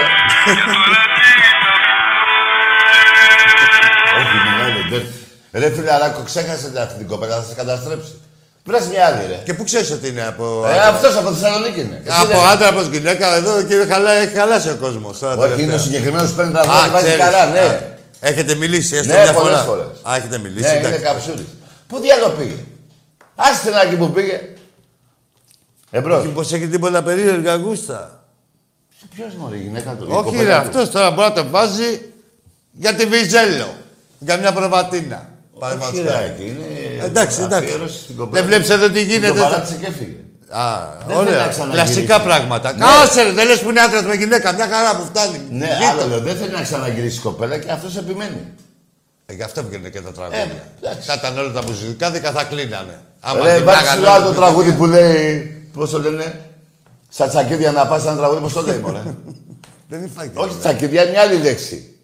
[4.19, 5.05] Όχι, μιλάνε, δεν.
[5.63, 8.13] Ρε φίλε, Αράκο, ξέχασε αυτή την κοπέλα, θα σε καταστρέψει.
[8.67, 9.41] Βρες μια άλλη, ρε.
[9.45, 10.67] Και πού ξέρεις ότι είναι από...
[10.67, 12.03] Ε, αυτός από Θεσσαλονίκη είναι.
[12.05, 15.19] Εσύ Από δεν- άντρα, από γυναίκα, εδώ και χαλά, έχει χαλάσει ο κόσμος.
[15.19, 15.79] τώρα Όχι, είναι ο τελευταία.
[15.79, 17.25] συγκεκριμένος που παίρνει τα Α, δόντια, βάζει ξέρεις.
[17.25, 17.81] καλά, Α, ναι.
[18.21, 19.63] Έχετε μιλήσει, έστω Ναι, μια πολλές φορά.
[19.63, 19.87] φορές.
[20.03, 21.05] Α, έχετε μιλήσει, Ναι, είναι εντάξει.
[21.05, 21.47] καψούρης.
[21.87, 22.55] Πού διάλογο πήγε;
[23.37, 24.41] Άστε να εκεί που πήγε.
[25.91, 26.25] Εμπρός.
[26.25, 28.24] Μήπως έχει τίποτα περίεργα γούστα.
[29.15, 30.07] Ποιος μωρή, η γυναίκα του.
[30.11, 32.01] η Όχι κοπέλα ρε, του; αυτός τώρα μπορεί να το βάζει
[32.73, 33.69] για τη Βυζέλο.
[34.19, 35.29] Για μια προβατίνα.
[35.59, 36.27] Παραδείγματος Όχι, ρε, χάρη.
[36.27, 37.67] Άκη, είναι Εντάξει, εντάξει.
[37.69, 38.41] αφιέρωση στην κοπέλα.
[38.41, 39.27] Δεν βλέπεις εδώ τι γίνεται.
[39.29, 40.17] Τον θα- παράτησε και έφυγε.
[40.49, 40.65] Α,
[41.07, 41.45] Δεν θέλει ωραία.
[41.45, 41.93] να ξαναγυρίσει.
[41.93, 42.73] Κλασικά πράγματα.
[42.73, 42.79] Ναι.
[42.85, 44.53] Κάσε ρε, δεν λες που είναι άντρας με γυναίκα.
[44.53, 45.41] Μια χαρά που φτάνει.
[45.51, 45.87] Ναι, Ζήτω.
[45.91, 48.43] άλλο λέω, δεν θέλει να ξαναγυρίσει η κοπέλα και αυτός επιμένει.
[49.27, 50.63] Ε, γι' αυτό βγαίνουν και τα Ε, τραγούδια.
[50.83, 51.07] εντάξει.
[51.09, 53.01] Θα ήταν όλα τα μουσικά, δίκα θα κλείνανε.
[53.21, 54.79] Άμα Ρε, την βάζει πάγανε το άλλο όλη το την τραγούδι μουσική.
[54.79, 55.29] που λέει,
[55.75, 56.41] πώς το λένε,
[57.15, 59.03] στα τσακίδια να πας ένα τραγούδι, πώς το λέει, μωρέ.
[59.89, 60.31] Δεν υπάρχει.
[60.35, 61.95] Όχι, τσακίδια είναι μια άλλη λέξη.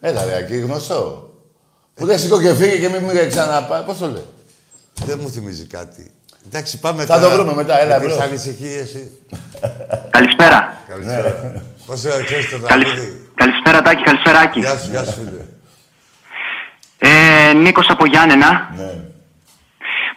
[0.00, 1.30] Έλα ρε, εκεί γνωστό.
[1.94, 4.26] Που δεν σηκώ και φύγε και μην μην ξαναπάει, πώς το λέει.
[5.04, 6.10] Δεν μου θυμίζει κάτι.
[6.46, 7.28] Εντάξει, πάμε Θα τώρα.
[7.28, 8.24] το βρούμε μετά, έλα, με τις μπρο.
[8.24, 8.96] ανησυχίες.
[10.10, 10.78] Καλησπέρα.
[10.88, 11.62] Καλησπέρα.
[11.86, 12.84] Πώς ε, ξέρεις το Καλη...
[12.84, 14.60] τραγούδι; Καλησπέρα Τάκη, καλησπέρα Άκη.
[14.60, 15.44] Γεια σου, γεια σου, φίλε.
[16.98, 19.04] Ε, Νίκος από Γιάννενα, Ναι,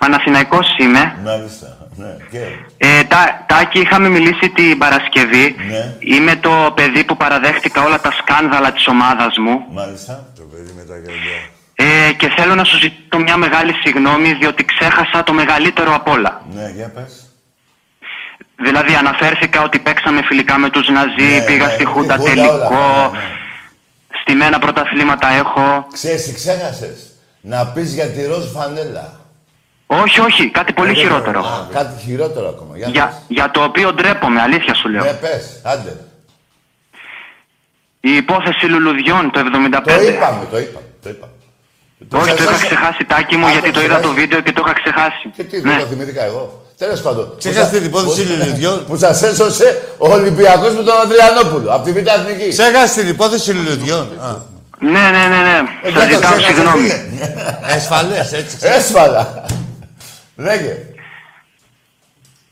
[0.04, 1.16] Παναθηναϊκός είμαι.
[1.24, 1.68] μάλιστα.
[1.96, 2.44] Ναι, και.
[2.78, 5.56] Ε, τα, Τάκη, είχαμε μιλήσει την Παρασκευή.
[5.70, 5.96] Ναι.
[6.00, 9.66] Είμαι το παιδί που παραδέχτηκα όλα τα σκάνδαλα της ομάδας μου.
[9.72, 10.14] Μάλιστα.
[10.38, 11.40] Το παιδί με τα γυαλιά.
[11.76, 16.42] Ε, και θέλω να σου ζητήσω μια μεγάλη συγγνώμη διότι ξέχασα το μεγαλύτερο απ' όλα.
[16.54, 17.14] Ναι, για πες.
[18.66, 22.30] Δηλαδή αναφέρθηκα ότι παίξαμε φιλικά με τους Ναζί, Ναι, πήγα ναι, στη τη Χούντα Χούντα,
[22.30, 23.24] τελικό, όλα αυτά, ναι.
[24.22, 25.88] στη μένα πρωταθλήματα έχω.
[25.94, 26.98] Ξέρεις τι ξέχασες.
[27.42, 29.22] Να πεις για τη ροζ φανέλα.
[29.88, 31.40] Όχι, όχι, κάτι πολύ χειρότερο.
[31.40, 32.78] Α, κάτι χειρότερο ακόμα.
[32.78, 33.16] Για, Για, πες.
[33.28, 35.04] για το οποίο ντρέπομαι, αλήθεια σου λέω.
[35.04, 35.60] Ναι, πες.
[35.64, 35.98] Άντε.
[38.00, 39.82] Η υπόθεση λουλουδιών το 75.
[39.84, 40.86] Το είπαμε, το είπαμε.
[41.04, 41.32] Το είπαμε.
[42.14, 42.66] Όχι, το είχα ξέχασα.
[42.66, 44.22] ξεχάσει τάκι μου Α, γιατί το το είδα το ξεχάσεις.
[44.22, 45.26] βίντεο και το είχα ξεχάσει.
[45.36, 45.70] Και τι, Ναι.
[45.70, 46.62] δεν το θυμήθηκα εγώ.
[46.78, 47.34] Τέλος πάντων.
[47.38, 48.86] Ξέχασε Που σα- την υπόθεση που- Λουλουδιών.
[48.88, 51.74] Που σας έσωσε ο Ολυμπιακός με τον Αδριανόπουλο.
[51.74, 52.50] Από τη Β' Εθνική.
[52.50, 54.06] Ξέχασε την υπόθεση λουλουδιών.
[54.22, 54.36] Α.
[54.80, 55.58] Ναι, ναι, ναι, ναι.
[55.84, 56.90] Ε, Σας δεν το ζητάω ξέχασες, συγγνώμη.
[56.90, 57.76] φίλε.
[57.76, 58.58] Εσφαλές, έτσι.
[58.62, 59.46] Έσφαλα.
[60.36, 60.78] Λέγε.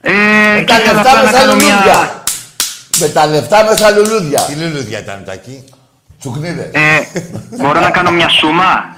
[0.02, 1.66] Ε, Με και τα ήθελα λεφτά απλά με να στα κάνω μια...
[1.76, 2.24] λουλούδια.
[3.00, 4.42] Με τα λεφτά με στα λουλούδια.
[4.42, 5.64] Τι λουλούδια ήταν τα εκεί.
[6.20, 6.70] Τσουκνίδες.
[6.72, 7.08] Ε,
[7.58, 8.96] μπορώ να κάνω μια σούμα;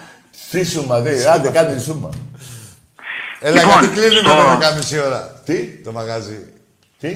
[0.51, 1.25] Τι σούμα, δει.
[1.25, 2.09] Άντε, κάντε σούμα.
[3.39, 4.57] Έλα, Λοιπόν, γιατί κλείνουμε στο- το
[4.99, 6.39] 10.30 ώρα; Τι, Το μαγαζί.
[6.99, 7.07] τι;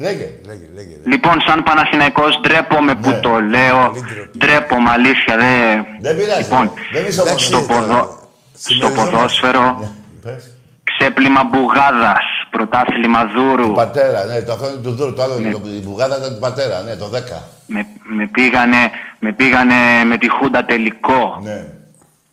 [0.00, 0.16] Λέγε.
[0.20, 0.66] Λέγε, λέγε.
[0.74, 0.94] λέγε.
[1.06, 3.20] Λοιπόν, σαν Παναθηναϊκός ντρέπομαι που Ναι.
[3.20, 3.86] το λέω.
[3.88, 4.38] Πολύ ντροπή.
[4.38, 5.36] Ντρέπομαι, αλήθεια.
[5.36, 5.84] Δεν...
[6.00, 6.40] Δεν πειράζει.
[6.40, 7.64] Λοιπόν, Δεν είσαι εντάξει, όμως.
[7.64, 8.28] στο, ποδο...
[8.58, 9.10] στο Συμμεριζόμαστε.
[9.16, 10.50] ποδόσφαιρο, Πες.
[10.84, 13.72] ξέπλυμα μπουγάδας, πρωτάθλημα δούρου.
[13.72, 15.12] Πατέρα, ναι, το αυτό είναι του Δούρου.
[15.14, 15.50] Το άλλο, Ναι.
[15.50, 17.42] το- η μπουγάδα ήταν του πατέρα, ναι, το 10.
[17.66, 19.74] Με, με, πήγανε, με πήγανε
[20.06, 21.40] με τη Χούντα τελικό.
[21.42, 21.66] Ναι,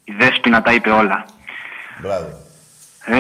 [0.03, 1.25] Η Δέσποινα τα είπε όλα.
[2.01, 2.27] μπράβο.
[3.07, 3.17] Ε,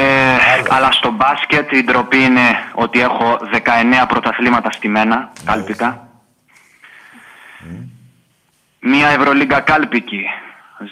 [0.69, 2.41] αλλά στο μπάσκετ η ντροπή είναι
[2.73, 6.07] ότι έχω 19 πρωταθλήματα στη μένα, κάλπικα.
[8.79, 10.23] Μία Ευρωλίγκα κάλπικη,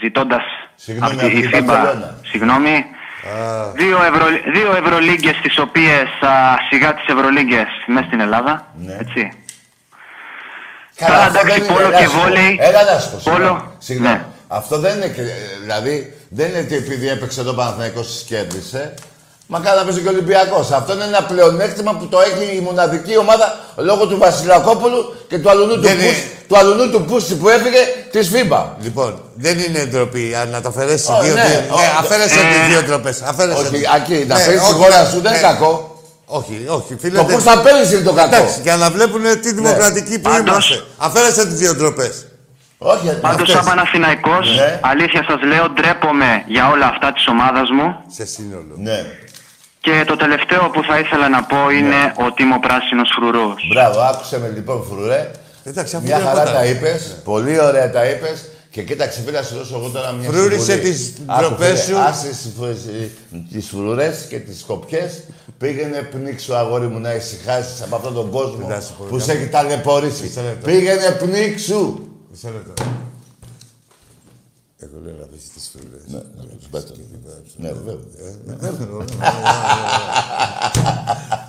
[0.02, 0.44] ζητώντας
[0.76, 2.16] Συγγνώμη, από τη από την FIBA, Μπαρτσελώνα.
[2.24, 2.86] συγγνώμη,
[3.76, 6.30] δύο, Ευρω, δύο Ευρωλίγκες τις οποίες α,
[6.70, 8.98] σιγά τις Ευρωλίγκες μέσα στην Ελλάδα, Ναι.
[9.00, 9.32] έτσι.
[10.96, 12.20] Καλά, Καλά, αυτό εντάξει, δεν είναι, πόλο έλα, και σου πω.
[12.22, 12.58] βόλεϊ.
[12.62, 13.18] Έλα να σου πω.
[13.32, 13.62] Πόλο, συγγνώμη.
[13.78, 14.16] Συγγνώμη.
[14.16, 14.26] ναι.
[14.48, 18.94] Αυτό δεν είναι, κρι- δηλαδή, δεν είναι ότι επειδή έπαιξε εδώ Παναθηναϊκός της κέρδισε.
[19.48, 20.72] Μα καλά παίζει και ο Ολυμπιακός.
[20.72, 25.50] Αυτό είναι ένα πλεονέκτημα που το έχει η μοναδική ομάδα λόγω του Βασιλακόπουλου και του
[25.50, 27.78] αλουνού του, Δεν είναι- Πούστη, του, αλουνού του Πούστη που έφυγε
[28.12, 28.64] της FIBA.
[28.82, 31.34] Λοιπόν, δεν είναι ντροπή αν να το αφαιρέσεις Ω, δύο.
[31.34, 33.22] ναι, δύο- ω, ναι, αφαίρεσε ε, τις δύο ντροπές.
[33.22, 33.88] Αφαίρεσε Όχι, τις.
[33.96, 35.48] Ακή, να Ναι, παίρνεις τη όχι, χώρα ναι, σου δεν είναι ναι.
[35.48, 36.02] κακό.
[36.26, 37.18] Όχι, όχι, φίλε.
[37.18, 38.36] Το δεν- πώς θα παίρνεις είναι το κακό.
[38.36, 40.84] Εντάξει, για να βλέπουν τι δημοκρατικοί που Πάντως- είμαστε.
[40.98, 42.26] Αφαίρεσε τις δύο ντροπές.
[42.78, 43.50] Όχι, Πάντως αυτές.
[43.56, 44.80] σαν Παναθηναϊκός, Ναι.
[44.92, 47.88] αλήθεια σας λέω, ντρέπομαι για όλα αυτά της ομάδας μου.
[48.18, 48.74] Σε σύνολο.
[48.88, 49.00] Ναι.
[49.86, 53.60] Και το τελευταίο που θα ήθελα να πω είναι ότι είμαι ο πράσινος φρουρός.
[53.74, 55.32] Μπράβο, άκουσε με λοιπόν φρουρέ.
[55.64, 56.58] Εντάξει, αφού Μια δεν χαρά ακούτα.
[56.58, 57.16] τα είπες.
[57.24, 58.38] Πολύ ωραία τα είπες.
[58.70, 60.90] Και κοίταξε, φίλε, να σου δώσω εγώ τώρα μια Φρούρισε συμβουλή.
[60.90, 62.04] τις Άκου, ντροπές φίλε, σου.
[62.04, 62.30] Άσε
[63.52, 65.24] τις φρουρές και τις σκοπιές.
[65.58, 69.18] Πήγαινε πνίξου, αγόρι μου, να ησυχάσεις από αυτόν τον κόσμο Δεν θα σου πω, που
[69.18, 70.24] δεν σε έχει ταλαιπωρήσει.
[70.24, 70.66] Μισό λεπτό.
[70.66, 72.08] Πήγαινε πνίξου.
[72.32, 72.84] Μισό λεπτό.
[74.84, 76.02] Εγώ λέω να πεις τις φρούρες.
[76.08, 76.94] Ναι, ναι, τους πέτω.
[77.58, 77.98] Ναι, βέβαια.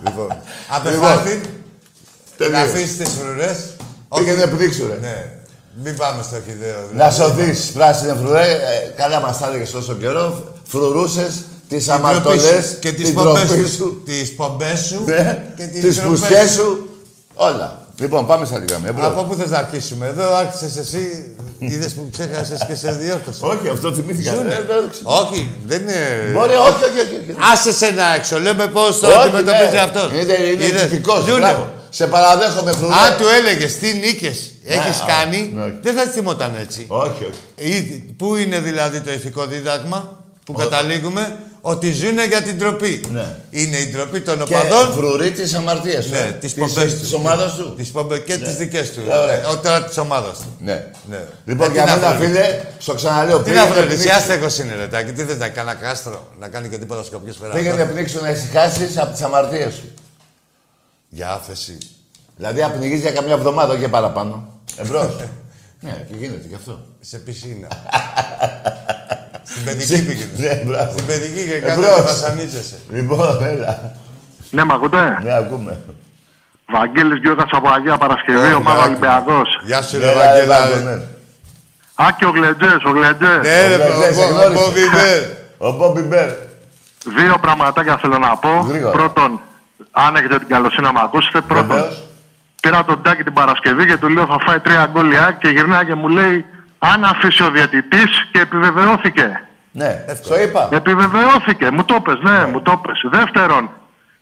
[0.05, 0.37] Λοιπόν,
[0.77, 1.41] απεφάθη να
[2.37, 2.59] Τελείως.
[2.61, 3.59] αφήσεις τις φρουρές.
[4.17, 4.99] Πήγαινε πνίξου, ρε.
[5.01, 5.39] Ναι.
[5.83, 6.81] Μην πάμε στο χιδαίο.
[6.81, 7.15] Να δηλαδή.
[7.15, 8.47] σωθείς, πράσινες φρουρές.
[8.47, 10.53] Ε, καλά μας τα έλεγες τόσο καιρό.
[10.65, 13.75] Φρουρούσες τις Την ντροπή αμαρτωλές, σου και τις την πομπές τροπή σου.
[13.75, 14.03] σου.
[14.05, 16.89] Τις πομπές σου Ναι, και τις τις ντροπές πουσιές σου.
[17.35, 17.84] Όλα.
[18.01, 18.95] Λοιπόν, πάμε στα λίγα μία.
[19.07, 20.07] Από πού θες να αρχίσουμε.
[20.07, 23.43] Εδώ άρχισες εσύ, είδες που ξέχασες και σε διόρθωσες.
[23.43, 24.35] Όχι, αυτό θυμήθηκα.
[24.35, 24.53] Ζουνε.
[24.55, 25.01] Ε, εντάξει.
[25.03, 26.31] Όχι, δεν είναι...
[26.33, 27.17] Μπορεί, όχι, όχι, όχι.
[27.31, 27.37] όχι.
[27.53, 29.79] Άσε σένα έξω, λέμε πώς το Όχι, αντιμετωπίζει ναι.
[29.79, 30.11] αυτός.
[30.13, 31.25] Είναι, είναι Είδες; τυπικός.
[31.25, 31.39] Ζουνε.
[31.39, 31.73] Μπράβο.
[31.89, 32.93] Σε παραδέχομαι, φρουρέ.
[32.95, 35.79] Αν του έλεγες τι νίκες έχεις α, κάνει, ναι, όχι.
[35.83, 36.85] δεν θα θυμόταν έτσι.
[36.89, 37.25] Όχι,
[37.57, 37.73] όχι.
[37.77, 41.37] Ή- Πού είναι δηλαδή το ηθικό δίδαγμα που καταλήγουμε,
[41.67, 43.05] ότι ζουν για την τροπή.
[43.13, 43.37] Ναι.
[43.51, 46.11] Είναι η τροπή των Και οπαδών φρουρεί τις αμαρτίες σου.
[46.11, 46.23] ναι, ε.
[46.41, 47.17] της Της- πομπές Της του.
[47.21, 47.75] ομάδας του.
[47.77, 49.01] Τις πομπές και τις δικές του.
[49.11, 49.35] Ε, ωραία.
[49.39, 50.57] Ε, Τώρα της ομάδας του.
[50.61, 50.87] Ναι.
[51.11, 51.25] Ναι.
[51.45, 52.27] Λοιπόν, Ε, για τι να μένα, φρουρεί.
[52.27, 53.43] φίλε, στο ξαναλέω.
[53.43, 55.13] Τι να βρει, εσύ άστεγος είναι ρετάκι.
[55.13, 57.53] Τι θες να κάνει ένα κάστρο, να κάνει και τίποτα σκοπιές πέρα.
[57.55, 59.91] Πήγαινε πνίξου να ησυχάσεις από τις αμαρτίες σου.
[61.09, 61.79] Για άφεση.
[62.37, 64.49] Δηλαδή, απνιγείς για καμιά εβδομάδα, όχι για παραπάνω.
[64.83, 65.17] Εμπρός.
[65.81, 66.81] ναι, και γίνεται και αυτό.
[67.01, 67.69] Σε πισίνα.
[69.71, 70.31] Στην παιδική πήγαινε.
[70.37, 70.91] Ναι, μπράβο.
[70.93, 71.87] Στην παιδική και Εμπρός.
[71.87, 72.77] κάθε βασανίζεσαι.
[72.93, 73.93] Λοιπόν, έλα.
[74.51, 75.79] Ναι, μ' ακούτε; Ναι, ακούμε.
[76.69, 78.89] Βαγγέλης Γιώργας από Αγία Παρασκευή, Όχι, ομάδα άκου.
[78.91, 79.61] Ολυμπιακός.
[79.65, 80.61] Γεια σου, Ναι, ρε ρε, Βαγγέλα.
[80.61, 80.95] Βάγγελ, ρε.
[80.95, 81.03] ναι.
[81.95, 83.39] Άκη ο Γλεντζές, ο Γλεντζές.
[83.43, 84.59] Ναι, ρε, Ο Μπερδές, ο- ο- εγνώρισε.
[84.59, 85.23] ο Μπόμπι Μπέρ.
[85.59, 86.29] Ο Μπόμπι Μπέρ.
[87.17, 88.67] Δύο πραγματάκια θέλω να πω.
[88.69, 88.93] Γρήγορα.
[88.93, 89.41] Πρώτον,
[89.91, 91.41] αν έχετε την καλοσύνη να με ακούσετε.
[91.41, 92.03] Πρώτον, Βεβαίως.
[92.63, 95.49] Πήρα τον Τάκη την Παρασκευή και του λέω θα φάει τρία γκολ η ΑΕΚ και
[95.49, 96.45] γυρνάει και μου λέει
[96.79, 99.41] αν αφήσει ο διαιτητής και επιβεβαιώθηκε.
[99.77, 100.69] Ναι, το είπα.
[100.73, 102.99] Επιβεβαιώθηκε, μου το πες, ναι, μου το πες.
[103.11, 103.71] Δεύτερον,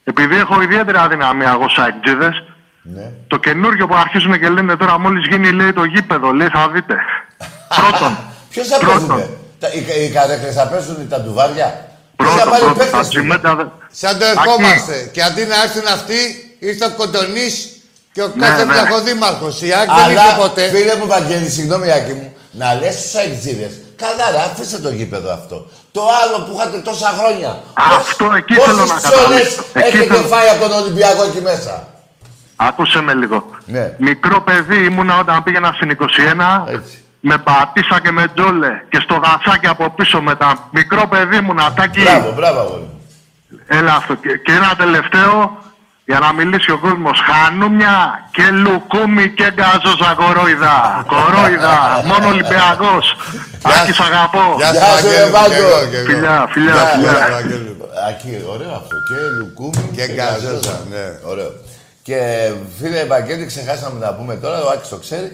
[0.04, 2.42] επειδή έχω ιδιαίτερη αδυναμία εγώ σαν εκτζίδες,
[2.82, 3.10] Ναι.
[3.26, 6.94] το καινούριο που αρχίζουν και λένε τώρα μόλις γίνει λέει το γήπεδο, λέει θα δείτε.
[7.80, 8.16] Πρώτον,
[8.50, 9.06] Ποιος θα Πρώτον.
[9.08, 9.28] παίζουνε.
[9.60, 13.08] Τα- Οι, οι καρέκλες θα παίζουν τα ντουβάρια; Ποιος θα πρώτον, πάρει πρώτον, τα παίκτες;
[13.08, 13.08] του.
[13.08, 14.34] τσιμέντα δεν- Σαν το Άκη.
[14.38, 15.10] ερχόμαστε.
[15.12, 16.18] Και αντί να έρθουν αυτοί,
[16.58, 17.54] ήρθε ο Κοντονής
[18.12, 18.72] και ο κάθε ναι.
[18.72, 19.62] διαχωδήμαρχος.
[19.62, 20.62] Η ΑΕΚ δεν Αλλά, είχε ποτέ.
[20.68, 23.72] φίλε μου Βαγγέλη, συγγνώμη Άκη μου, να λες στους αεξίδες,
[24.04, 25.56] καλά ρε, άφησε το γήπεδο αυτό.
[25.92, 27.50] Το άλλο που είχατε τόσα χρόνια.
[27.74, 29.62] Αυτό Πόσες- εκεί πόσες θέλω να ψωλές καταλήξω.
[29.72, 31.86] Εκεί έχετε θέλω- φάει από τον Ολυμπιακό εκεί μέσα;
[32.56, 33.44] Άκουσε με λίγο.
[33.66, 33.94] Ναι.
[33.98, 36.64] Μικρό παιδί ήμουνα όταν πήγαινα στην 21.
[36.68, 36.96] Έτσι.
[37.20, 40.68] Με πατήσα και με τζόλε και στο δασάκι από πίσω μετά.
[40.70, 42.00] Μικρό παιδί μου, Νατάκι.
[42.02, 43.00] Μπράβο, μπράβο αγόρι μου.
[43.66, 44.14] Έλα αυτό.
[44.14, 45.58] Και, και ένα τελευταίο,
[46.12, 47.16] για να μιλήσει ο κόσμος.
[47.28, 47.94] Χανούμια
[48.36, 50.76] και λουκούμι και γκάζοζα κορόιδα.
[51.12, 51.76] Κορόιδα.
[52.10, 53.04] Μόνο Ολυμπιακός.
[53.74, 54.44] Άκη, σ' αγαπώ.
[54.60, 55.48] Γεια σου, Γεια σου, Βαγγέλη, ρε, μου, Βάγκο.
[55.52, 56.06] και εγώ, και εγώ.
[56.10, 57.12] Φιλιά, φιλιά, Γεια, φιλιά.
[57.18, 57.70] Γεια, Βαγγέλη.
[58.08, 58.94] Ακή, ωραίο αυτό.
[59.08, 61.04] Και λουκούμι Και γκαζόζα, ναι.
[61.32, 61.50] Ωραίο.
[62.06, 62.18] Και
[62.78, 65.28] φίλε Ευαγγέλη, ξεχάσαμε να πούμε τώρα, ο Άκης το ξέρει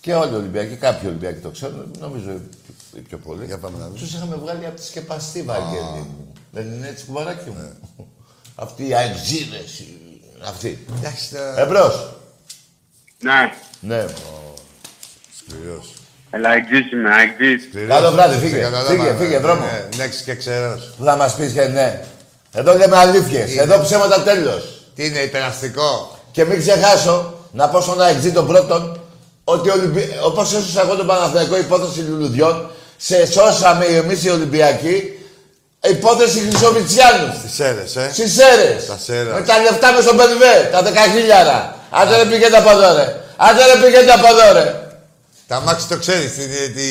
[0.00, 2.30] και όλοι οι Ολυμπιακοί, κάποιοι Ολυμπιακοί το ξέρουν, νομίζω
[2.96, 3.44] οι πιο πολλοί.
[3.44, 3.98] Για πάμε να δούμε.
[3.98, 6.32] Τους είχαμε βγάλει από τη σκεπαστή, Βαγγέλη μου.
[6.50, 7.56] Δεν είναι έτσι, κουμπαράκι μου.
[7.62, 8.04] Ναι.
[8.54, 10.00] Αυτοί οι αεξίδες, οι-
[10.48, 10.86] αυτοί.
[10.98, 12.08] Εντάξει, τώρα, Εμπρός.
[13.20, 14.04] Ναι, Ναι.
[15.38, 15.92] σκληρός.
[16.30, 17.68] αλλά εξής είμαι, εξής.
[17.68, 17.88] Σκληρός.
[17.88, 18.58] Καλό βράδυ, Σε φύγε.
[18.58, 18.98] καταλάβαμε.
[18.98, 19.60] Φύγε, φύγε, δρόμο.
[19.64, 20.94] Ναι, Νέξι και ξερός.
[20.98, 22.04] Που θα μας πεις και ναι.
[22.54, 23.56] Εδώ λέμε αλήθειες.
[23.56, 24.84] Εδώ ψέματα τέλος.
[24.94, 29.00] Τι είναι, υπεραστικό; Και μην ξεχάσω να πω στον αεξή τον πρώτον
[29.44, 30.08] ότι Ολυμπι...
[30.24, 35.12] όπως έσωσα εγώ τον Παναθηναϊκό υπόθεση Λουλουδιών, σε σώσαμε εμείς οι Ολυμπιακοί
[35.90, 37.28] υπόθεση Χρυσοβιτσιάνου.
[37.44, 38.10] Τις αίρες, ε.
[38.12, 38.86] Στις Σέρες.
[38.86, 39.34] Τα Σέρας.
[39.34, 41.76] Με τα λεφτά με στον Πενιβέ, τα δεκαχίλιαρα.
[41.90, 43.06] Άντε ρε πήγαινε από εδώ ρε.
[43.36, 44.76] Άντε ρε πήγαινε από εδώ ρε.
[45.46, 46.82] Τα μάξι το ξέρεις, τη, τη,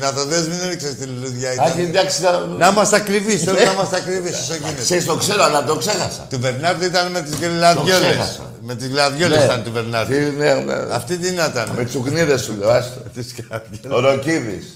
[0.00, 1.52] να το δες μην έριξες τη λουλουδιά.
[1.52, 1.64] ήταν.
[1.66, 2.46] Άχι, εντάξει, θα...
[2.58, 4.82] Να είμαστε ακριβείς, θέλω να είμαστε ακριβείς όσο γίνεται.
[4.82, 6.26] Ξέρεις, το ξέρω, αλλά το ξέχασα.
[6.30, 8.08] Του Μπερνάρντ ήταν με τις γλαδιόλες.
[8.10, 8.52] ξέχασα.
[8.60, 9.44] Με τις γλαδιόλες Ναι.
[9.44, 10.08] ήταν του Μπερνάρντ.
[10.08, 10.74] Τι, ναι, ναι.
[10.90, 11.70] Αυτή τι να ήταν.
[11.76, 13.00] Με τσουκνίδες σου λέω, άστο.
[13.14, 13.98] Τις γλαδιόλες.
[13.98, 14.66] Ο Ροκίδης.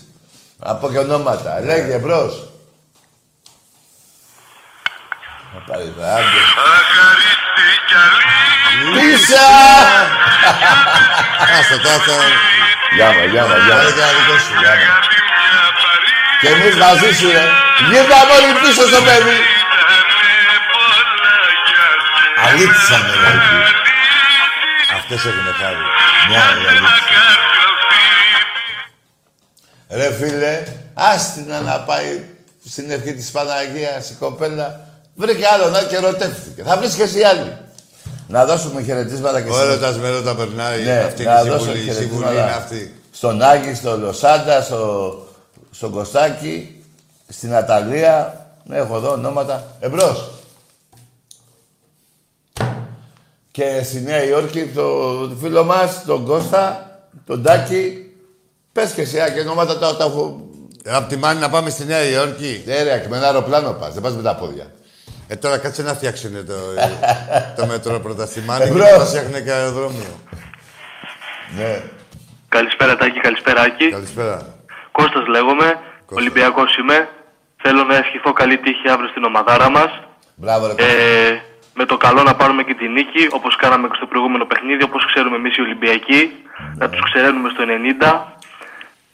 [0.58, 1.61] Από και ονόματα.
[1.64, 2.49] Λέγε, μπρος.
[5.53, 6.40] Θα πάρει το άντε.
[8.94, 9.48] Πίσα!
[11.59, 12.14] Άστα, τώρα θα...
[12.94, 13.80] Γιάμα, γιάμα, γιάμα.
[13.80, 14.53] Πάρε και ένα δικό σου.
[16.40, 17.44] Και εμείς μαζί σου, ρε.
[17.90, 19.38] Γύρναμε όλοι πίσω στο παιδί.
[22.46, 23.32] Αλήθισαμε, ρε.
[24.96, 25.76] Αυτές έχουν χάρη.
[26.28, 27.20] Μια, ρε, αλήθεια.
[29.88, 30.62] Ρε φίλε,
[30.94, 32.24] άστινα να πάει
[32.68, 34.89] στην ευχή της Παναγίας η κοπέλα.
[35.20, 36.62] Βρήκε άλλο να και ερωτεύτηκε.
[36.62, 37.56] Θα βρεις και εσύ άλλη.
[38.28, 40.82] Να δώσουμε χαιρετίσματα και Ο στην- έρωτας με έρωτα περνάει.
[40.84, 41.78] Ναι, Αυτή είναι να η δώσω συμβουλή.
[41.78, 42.94] Η χαιρετίσματα συμβουλή είναι αυτή.
[43.10, 45.12] Στον Άγη, στον Λοσάντα, στο,
[45.70, 46.82] στον Κωστάκη,
[47.28, 48.46] στην Αταλία.
[48.64, 49.76] Ναι, έχω εδώ ονόματα.
[49.80, 50.30] Εμπρός.
[53.50, 54.82] Και στη Νέα Υόρκη το
[55.40, 56.90] φίλο μας, τον Κώστα,
[57.26, 58.10] τον Τάκη.
[58.72, 60.40] Πες και εσύ, α, και ονόματα τα, τα έχω...
[60.84, 62.62] Ε, Απ' τη Μάνη να πάμε στη Νέα Υόρκη.
[62.66, 64.66] Ναι ρε, και με ένα αεροπλάνο πας, δεν πας με τα πόδια.
[65.33, 66.55] Ε, τώρα κάτσε να φτιάξουν το,
[67.59, 68.99] το μέτρο πρώτα στη Μάνη και Εμπρός.
[68.99, 70.12] να φτιάχνουν και αεροδρόμιο.
[71.57, 71.83] Ναι.
[72.49, 73.89] Καλησπέρα Τάκη, καλησπέρα Άκη.
[73.91, 74.55] Καλησπέρα.
[74.93, 77.09] Κώστας λέγομαι, Ολυμπιακός είμαι.
[77.62, 79.91] Θέλω να ευχηθώ καλή τύχη αύριο στην ομαδάρα μας.
[80.35, 80.72] Μπράβο ρε.
[80.72, 81.41] Ε,
[81.74, 85.07] με το καλό να πάρουμε και τη νίκη, όπως κάναμε και στο προηγούμενο παιχνίδι, όπως
[85.12, 86.20] ξέρουμε εμείς οι Ολυμπιακοί,
[86.76, 88.26] να τους ξεραίνουμε στο 90.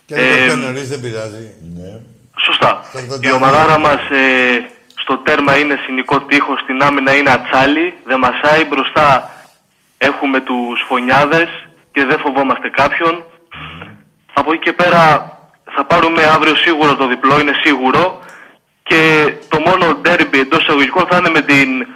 [0.07, 1.55] Και δεν το Ε, πιο νωρίς, δεν πειράζει.
[2.47, 2.81] Σωστά.
[2.89, 3.23] Στο 89.
[3.29, 4.75] Η ομαδάρα μας ε,
[5.07, 8.64] στο τέρμα είναι συνικό τείχος, στην άμυνα είναι ατσάλι, δεν μασάει.
[8.64, 9.30] Μπροστά
[9.98, 11.48] έχουμε τους φωνιάδες
[11.92, 13.24] και δεν φοβόμαστε κάποιον.
[14.32, 15.02] Από εκεί και πέρα
[15.74, 18.22] θα πάρουμε αύριο σίγουρα το διπλό, είναι σίγουρο.
[18.82, 21.86] Και το μόνο ντέρμπι εντός εισαγωγικών θα είναι με την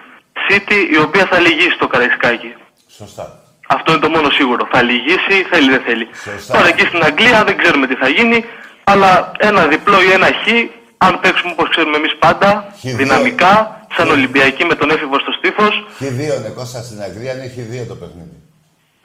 [0.47, 2.55] City, η οποία θα λυγίσει το Καραϊσκάκι.
[2.97, 3.25] Σωστά.
[3.69, 4.69] Αυτό είναι το μόνο σίγουρο.
[4.73, 6.09] Θα λυγίσει, θέλει δεν θέλει.
[6.25, 6.57] Σωστά.
[6.57, 8.45] Τώρα εκεί στην Αγγλία δεν ξέρουμε τι θα γίνει,
[8.85, 10.47] αλλά ένα διπλό ή ένα χ,
[11.07, 12.51] αν παίξουμε όπως ξέρουμε εμείς πάντα,
[12.83, 12.95] Χ2.
[12.97, 17.87] δυναμικά, σαν Ολυμπιακή με τον έφηβο στο στήθος, Χ2 είναι Κώστα στην Αγγλία, είναι Χ2
[17.89, 18.37] το παιχνίδι.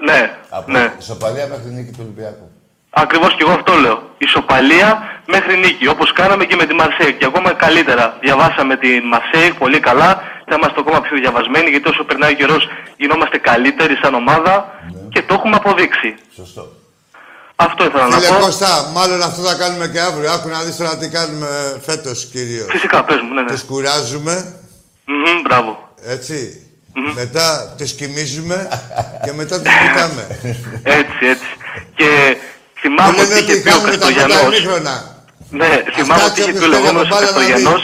[0.08, 0.94] ναι, Από ναι.
[1.00, 2.50] ισοπαλία μέχρι νίκη του Ολυμπιακού.
[2.90, 3.98] Ακριβώς και εγώ αυτό λέω.
[4.18, 4.90] Ισοπαλία
[5.26, 7.18] μέχρι νίκη, όπως κάναμε και με τη Μαρσέικ.
[7.18, 8.18] Και ακόμα καλύτερα.
[8.22, 10.10] Διαβάσαμε τη Μαρσέικ πολύ καλά.
[10.48, 12.68] Θα είμαστε ακόμα πιο διαβασμένοι, γιατί όσο περνάει ο καιρός
[12.98, 14.54] γινόμαστε καλύτεροι σαν ομάδα
[15.10, 16.16] και το έχουμε αποδείξει.
[16.36, 16.64] Σωστό.
[17.56, 18.44] Αυτό ήθελα να Φίλε πω.
[18.44, 20.32] Κώστα, μάλλον αυτό θα κάνουμε και αύριο.
[20.32, 21.48] Άκου να δεις τώρα τι κάνουμε
[21.86, 22.66] φέτος κυρίως.
[22.70, 23.48] Φυσικά, πες μου, ναι, ναι.
[23.52, 24.54] Τους κουράζουμε,
[25.06, 25.90] Μμμ, μπράβο.
[26.06, 26.60] έτσι.
[27.16, 28.70] Μετά τις κοιμίζουμε
[29.26, 30.24] και μετά τις κοιτάμε.
[30.84, 31.46] Έτσι, έτσι.
[31.96, 32.38] Και
[32.82, 34.58] θυμάμαι Μου ότι λένε είχε ότι πει ο χάνουμε τα πρώτα Χριστογιαννός.
[34.58, 34.96] ημίχρονα.
[35.50, 37.82] Ναι, θυμάμαι ότι είχε όποιος πει ο θέλει λεγόμενος από μπάλα να Χριστογιανός.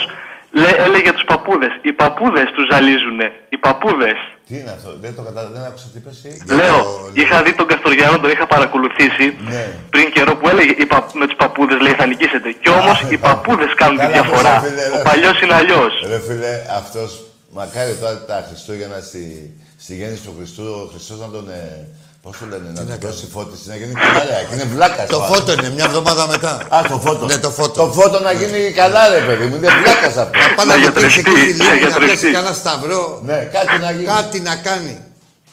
[0.62, 1.72] λέ- Έλεγε τους παππούδες.
[1.82, 3.26] Οι παππούδες τους ζαλίζουνε.
[3.48, 4.18] Οι παππούδες.
[4.46, 6.54] Τι είναι αυτό, δεν το κατάλαβα, δεν άκουσα τι είπες εσύ.
[6.60, 6.78] Λέω,
[7.12, 9.64] είχα δει τον Καστοριανό, τον είχα παρακολουθήσει Ναι.
[9.90, 12.48] πριν καιρό που έλεγε οι πα- με τους παππούδες λέει θα νικήσετε.
[12.62, 14.54] Κι όμως οι παππούδες κάνουν τη Καλά, διαφορά.
[14.60, 15.02] πώς, φίλε, Ο ρε.
[15.08, 15.92] παλιός είναι αλλιώς.
[16.12, 17.10] Ρε φίλε, αυτός,
[17.58, 19.24] μακάρι τώρα τα Χριστούγεννα στη,
[19.84, 21.86] στη γέννηση του Χριστού, ο Χριστός να τον, ε,
[22.22, 25.06] πώς το λένε, να του δώσει φώτιση, να γίνει καλά, και είναι βλάκας.
[25.08, 25.32] Το πάλι.
[25.32, 26.52] φώτο είναι μια εβδομάδα μετά.
[26.76, 27.26] Α, το φώτο.
[27.26, 27.74] Ναι, το φώτο.
[27.86, 30.38] Το φώτο να γίνει καλά, ρε παιδί μου, είναι βλάκας αυτό.
[30.56, 32.06] Πάντα Να να γιατρευτεί, πήξει εκεί να λίγο, να γιατρευτεί.
[32.06, 33.20] πιάσει κανένα σταυρό.
[33.28, 34.04] Ναι, κάτι να γίνει.
[34.04, 34.94] Κάτι να κάνει.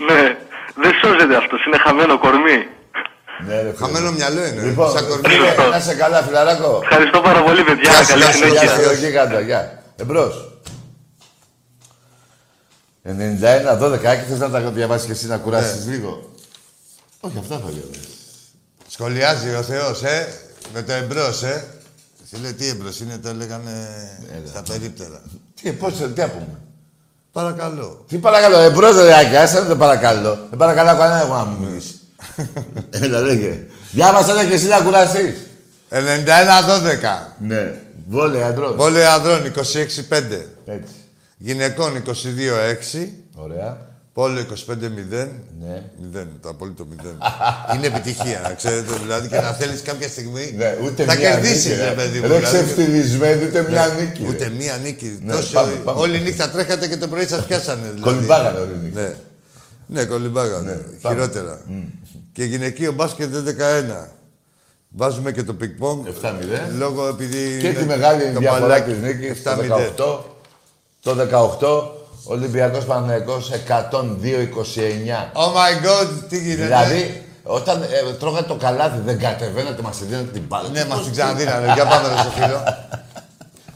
[0.07, 0.22] Ναι,
[0.82, 2.57] δεν σώζεται αυτός, είναι χαμένο κορμί.
[3.47, 3.80] Ναι, ρε, φίλε.
[3.82, 4.61] Χαμένο μυαλό είναι.
[4.70, 5.28] Λοιπόν, Σαν κορμί.
[5.30, 6.72] φίλε, να είσαι καλά, φιλαράκο.
[6.86, 7.89] Ευχαριστώ πάρα πολύ, παιδιά.
[7.91, 8.63] Γεια σου, Καλή γεια σου, συνέχεια.
[8.63, 9.61] Γεια σου, γίγαντα, γεια.
[10.03, 10.34] Εμπρός.
[13.03, 15.95] 91-12, Άκη, θες να τα διαβάσεις και εσύ να κουράσεις Ναι.
[15.95, 16.11] λίγο.
[17.20, 18.17] Όχι, αυτά θα διαβάσεις.
[18.88, 20.28] Σχολιάζει ο Θεός, ε,
[20.74, 21.65] με το εμπρός, ε.
[22.30, 23.88] Φίλε, τι εμπρός είναι, το έλεγανε
[24.47, 25.22] στα περίπτερα.
[25.61, 26.59] Τι, πώς, τι να πούμε;
[27.32, 28.05] Παρακαλώ.
[28.07, 30.36] Τι παρακαλώ, εμπρός ρε Άκη, άσε να το παρακαλώ.
[30.49, 31.99] Δεν παρακαλώ κανένα εγώ να μου μιλήσει.
[33.03, 33.65] Έλα, λέγε.
[33.91, 35.36] Διάβασα ένα και εσύ να κουραστείς.
[35.89, 35.97] 91-12.
[37.39, 37.74] Ναι.
[38.07, 38.76] Βόλε, αντρός.
[38.76, 39.61] Βόλε ανδρών 26-5.
[40.65, 40.93] Έτσι.
[41.38, 43.07] Γυναικών 22-6.
[43.36, 43.89] Ωραία.
[44.20, 45.28] Πόλο 25-0.
[45.59, 45.84] Ναι.
[46.13, 46.88] 0, το απόλυτο
[47.72, 47.76] 0.
[47.76, 48.93] είναι επιτυχία, να ξέρετε.
[49.01, 52.28] Δηλαδή και να θέλεις κάποια στιγμή Ναι, ούτε θα μία κερδίσεις, νίκη, ρε παιδί μου.
[52.28, 52.43] Ρε δηλαδή.
[52.57, 54.22] ξεφτυλισμένη, ούτε μία Ναι, νίκη.
[54.24, 54.30] ρε.
[54.30, 55.20] Ούτε μία νίκη.
[55.24, 55.99] Ναι, Τόσο- πάμε, πάμε.
[55.99, 57.82] Όλη νύχτα τρέχατε και το πρωί σας πιάσανε.
[57.82, 58.01] Δηλαδή.
[58.01, 59.01] Κολυμπάγανε όλη νύχτα.
[59.01, 59.13] Ναι,
[59.86, 60.72] ναι κολυμπάγανε.
[60.72, 61.15] Ναι, πάμε.
[61.15, 61.61] Χειρότερα.
[62.32, 64.07] Και γυναικείο μπάσκετ 11-1.
[64.89, 66.05] Βάζουμε και το πικ πονγκ.
[66.05, 66.78] 7-0.
[66.78, 67.57] Λόγω επειδή.
[67.59, 68.91] Και είναι τη μεγάλη το διαφορά μαλάκι.
[68.91, 69.91] της νίκης, 7-0.
[69.95, 70.26] το 18.
[71.01, 73.74] Το 18, Ολυμπιακός Παναθηναϊκός 102-29.
[75.34, 76.63] Oh my god, τι γίνεται.
[76.63, 80.70] Δηλαδή, όταν ε, τρώγατε το καλάθι, δεν κατεβαίνατε, μας δίνατε την μπάλα.
[80.74, 81.72] Ναι, μας την ξαναδίνανε.
[81.74, 82.63] Για πάμε, ρε στο φίλο.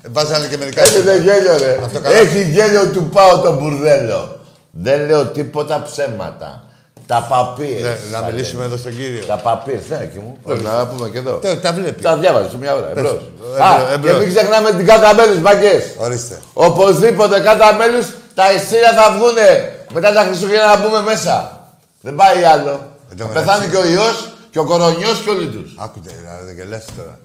[0.05, 0.81] Ε, Βάζανε και μερικά.
[0.81, 1.79] Έχετε γέλιο, ρε.
[1.85, 2.15] Αυτό καλά.
[2.15, 4.39] Έχει γέλιο του πάω το μπουρδέλο.
[4.71, 6.63] Δεν λέω τίποτα ψέματα.
[7.07, 7.81] Τα παπίες.
[7.81, 8.73] Ναι, να θα μιλήσουμε λένε.
[8.73, 9.23] εδώ στον κύριο.
[9.25, 10.37] Τα παπίες, ναι, εκεί μου.
[10.45, 11.31] Πρέπει να πούμε και εδώ.
[11.31, 12.01] Τα- Τα βλέπει.
[12.01, 12.89] Τα διάβαζε μια ώρα.
[12.89, 13.11] Εμπρός.
[13.11, 14.17] Εμπρός, Α, και εμπρός.
[14.19, 15.83] μην ξεχνάμε την κάρτα μέλους, μαγκές.
[15.97, 16.39] Ορίστε.
[16.53, 19.77] Οπωσδήποτε κάρτα μέλους, τα εισιτήρια θα βγουνε.
[19.93, 21.67] Μετά τα Χριστούγεννα να μπούμε μέσα.
[22.01, 22.97] Δεν πάει άλλο.
[23.11, 25.73] Εν τω Θα μεταξύ- πεθάνει και ο ιός και ο κορονιός και όλοι τους.
[25.77, 27.19] Άκουτε, να δεν γελάσει τώρα.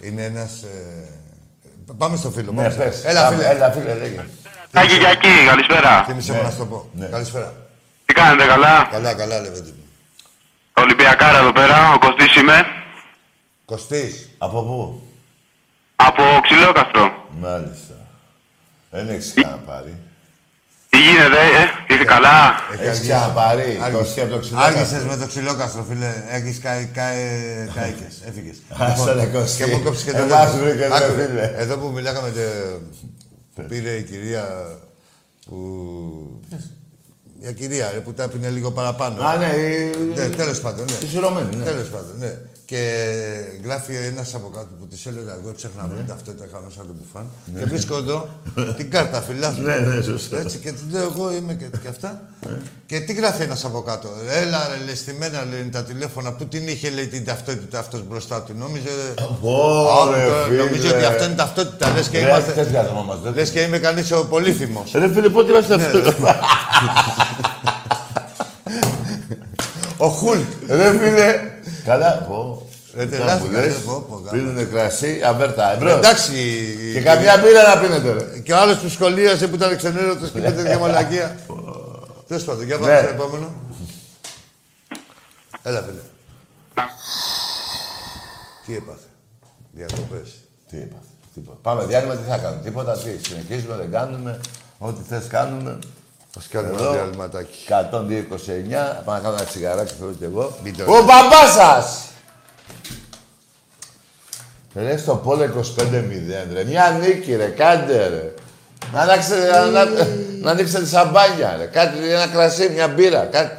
[0.00, 0.50] Είναι ένας.
[1.98, 2.52] Πάμε στο φίλο.
[2.52, 3.04] Ναι, πάμε στο- πες.
[3.04, 3.48] Έλα, Πάμε, φίλε.
[3.48, 4.24] Έλα, φίλε, λέγε.
[4.72, 6.04] Αγί Κυριακή, καλησπέρα.
[6.06, 6.90] Θύμισε μου να σου το πω.
[7.10, 7.52] Καλησπέρα.
[8.06, 9.82] Τι κάνετε, καλά; Καλά, καλά, λέει παιδί μου.
[10.82, 12.64] Ολυμπιακάρα εδώ πέρα, ο Κωστής είμαι.
[13.64, 14.28] Κωστής.
[14.38, 15.02] Από πού;
[15.96, 17.12] Από Ξυλόκαστρο.
[17.40, 17.94] Μάλιστα.
[18.90, 19.94] Δεν έχεις ξαναπάρει.
[20.94, 22.38] Τι γίνεται, ε, είσαι καλά;
[22.80, 23.78] Έχεις ξαναπάρει.
[23.82, 23.98] Άργησες.
[23.98, 24.78] Κωστή από το ξυλόκαστρο.
[24.80, 26.10] Άργησες με το ξυλόκαστρο, φίλε.
[26.36, 27.22] Έχεις καεί, καεί,
[27.74, 28.14] καήκες.
[28.28, 28.56] Έφυγες.
[28.68, 29.64] Άσε, ρε, Κωστή.
[29.64, 30.64] και μου κόψεις και το Εμάς δεύτερο.
[30.64, 31.52] βρήκες, ρε, Άκου, φίλε.
[31.56, 34.44] Εδώ που μιλάγαμε, τε- πήρε η κυρία
[35.48, 35.56] που...
[37.40, 39.22] Μια κυρία ρε, που τα πίνε λίγο παραπάνω.
[39.24, 41.06] Α, ναι, η- Ναι, τέλος πάντων, ναι.
[41.06, 41.64] η σειρωμένη, ναι.
[41.64, 42.32] Τέλος πάντων, ναι.
[42.66, 42.80] Και
[43.64, 46.96] γράφει ένας από κάτω που της έλεγα εγώ έψαχνα να βρει ταυτότητα χάνω σαν τον
[46.98, 47.26] μπουφάν.
[47.58, 48.28] Και βρίσκω εδώ
[48.76, 49.64] την κάρτα φιλάθλου.
[49.66, 50.38] Ναι, ναι, σωστά.
[50.38, 52.22] Έτσι και του λέω εγώ είμαι και, και αυτά.
[52.86, 54.08] και τι γράφει ένας από κάτω.
[54.28, 56.32] Έλα ρε λεστημένα λένε τα τηλέφωνα.
[56.32, 58.54] Πού την είχε λέει την ταυτότητα αυτός μπροστά του.
[58.58, 58.88] Νόμιζε...
[59.40, 60.62] Πω, Α, ρε, τώρα φίλε.
[60.64, 61.92] Νομίζω ότι αυτό είναι ταυτότητα.
[61.94, 62.52] Λες και, Ρε, είμαστε...
[62.52, 64.92] θες για το μας, δεν Λες και είμαι κανείς ο πολύφημος.
[64.92, 65.98] Ρε φίλε, πότε είμαστε αυτό;
[69.96, 70.48] Ο Χουλκ.
[70.68, 71.53] Ρε φίλε.
[71.84, 72.66] Καλά, πω.
[72.94, 74.30] Ρε, Αυτά τεράστια, που λες, ρε, πω, πω, γάμο.
[74.30, 75.92] Πίνουνε κρασί, αβέρτα, εμπρός.
[75.96, 76.32] Εντάξει.
[76.92, 78.38] Και καμιά μπύρα να πίνετε, ρε.
[78.38, 81.36] Και ο άλλος που σχολίασε που ήταν ξενέρωτος και είπε τέτοια μαλακία.
[82.28, 82.98] Τέλος πάντων, για πάμε Ναι.
[83.00, 83.52] στο επόμενο.
[85.62, 86.00] Έλα, φίλε.
[88.66, 89.06] Τι έπαθε;
[89.72, 90.30] Διακοπές.
[90.70, 90.96] Τι είπα.
[91.34, 91.58] Τίποτα.
[91.62, 93.10] Πάμε διάλειμμα, τι θα κάνουμε; Τίποτα, τι.
[93.28, 94.40] Συνεχίζουμε, δεν κάνουμε.
[94.78, 95.78] Ό,τι θες κάνουμε.
[96.38, 96.84] Ας κάνουμε Εδώ.
[96.84, 97.64] ένα διαλυματάκι.
[97.68, 99.02] 129.
[99.04, 100.56] Πάμε να κάνω ένα τσιγαράκι, θέλω και εγώ.
[100.62, 102.04] Μην το Ο μπαμπάς σας!
[104.74, 106.64] Ρε στο πόλο 25-0, ρε.
[106.64, 107.46] Μια νίκη, ρε.
[107.46, 108.34] Κάντε, ρε.
[108.92, 109.84] Να, ανοίξετε, να,
[110.40, 111.64] να ανοίξετε σαμπάνια, ρε.
[111.64, 113.56] Κάτι, ένα κρασί, μια μπύρα, κάτι.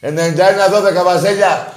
[0.00, 0.10] 91-12,
[1.04, 1.72] Βαζέλια.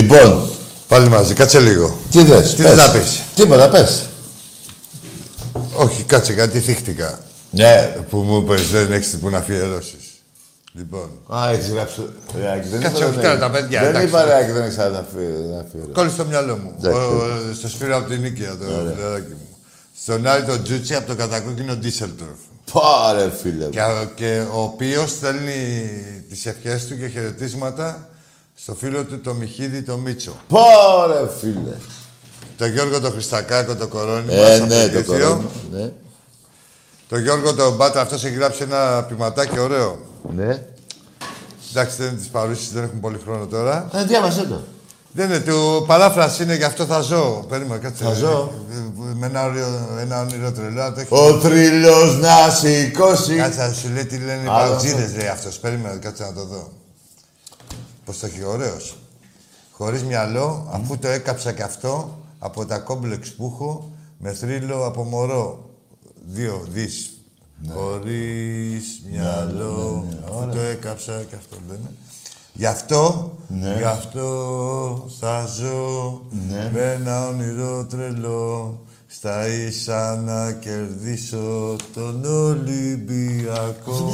[0.00, 0.48] Λοιπόν,
[0.88, 1.98] Πάλι μαζί, κάτσε λίγο.
[2.10, 2.72] τι θες, Τι πες.
[2.74, 4.04] θες να πεις; Τίποτα, πες.
[5.74, 7.18] Όχι, κάτσε, κάτι θύχτηκα.
[7.50, 7.96] Ναι.
[8.10, 10.04] Που μου είπες δεν έχεις που να αφιερώσεις.
[10.72, 11.10] Λοιπόν.
[11.36, 12.08] Α, έτσι γράψω.
[12.40, 13.40] Ρε, Άκη, δεν Κάτσε, είπα, όχι δεν τώρα έχει.
[13.40, 14.06] τα παιδιά, Δεν εντάξει.
[14.08, 15.92] είπα, ρε, Άκη, δεν έχεις άλλα αφιερώσει.
[15.92, 16.74] Κόλλησε στο μυαλό μου.
[16.78, 16.98] Εντάξει.
[17.00, 19.48] Ο- ο- στο σφύρο από την Νίκαια, το φιλαράκι μου.
[20.02, 22.38] Στον Άρη τον Τζούτσι από το κατακόκκινο Ντίσελτορφ.
[22.72, 23.64] Πάρε, φίλε.
[23.64, 23.70] μου.
[23.70, 23.80] Και,
[24.14, 25.90] και ο οποίος στέλνει
[26.28, 28.08] τις ευχές του και χαιρετίσματα
[28.62, 30.32] στο φίλο του το Μιχίδη το Μίτσο.
[30.48, 31.74] Πάρε, φίλε.
[32.56, 35.18] Το Γιώργο το Χριστακάκο το κορώνι μας, Ε, από ναι, το το Κίθιο.
[35.18, 35.46] κορώνι.
[35.72, 35.92] Ναι.
[37.08, 39.98] Το Γιώργο το Μπάτα, αυτός έχει γράψει ένα ποιηματάκι ωραίο.
[40.34, 40.62] Ναι.
[41.70, 43.88] Εντάξει, δεν είναι τις παρούσεις, δεν έχουμε πολύ χρόνο τώρα.
[43.94, 44.60] Ε, διάβασέ το.
[45.12, 47.44] Δεν είναι, του παράφραση είναι γι' αυτό θα ζω.
[47.48, 48.04] Περίμενε, κάτσε.
[48.04, 48.52] Θα ζω.
[48.70, 50.82] Ε, ε, Με ένα, όνειρο- ένα όνειρο τρελό.
[50.82, 51.14] να Το έχει...
[51.14, 53.36] Ο θρύλος να σηκώσει.
[53.36, 55.56] Κάτσε, να σου λέει τι λένε οι Άλλος παουτζίδες, λέει αυτός.
[55.58, 56.72] Περίμενε, κάτσε να το δω.
[58.10, 58.96] Πώς το έχει, ωραίος.
[59.70, 65.02] Χωρίς μυαλό, αφού το έκαψα κι αυτό, από τα κόμπλεξ που έχω, με θρύλο από
[65.04, 65.70] μωρό.
[66.26, 67.10] Δύο δις.
[67.74, 71.90] Χωρίς μυαλό, αφού το έκαψα κι αυτό λένε.
[72.52, 73.74] Γι' αυτό, Ναι.
[73.76, 76.70] γι' αυτό θα ζω Ναι.
[76.72, 84.10] με ένα όνειρο τρελό στα ίσα να κερδίσω τον Ολυμπιακό.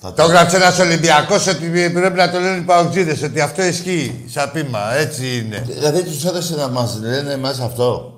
[0.00, 4.24] Το έγραψε ένας Ολυμπιακός ότι πρέπει να το λένε οι παουτζίδες, ότι αυτό ισχύει.
[4.28, 5.64] Σαν πείμα, έτσι είναι.
[5.68, 8.12] Δηλαδή τους έδωσε να μας λένε εμάς αυτό.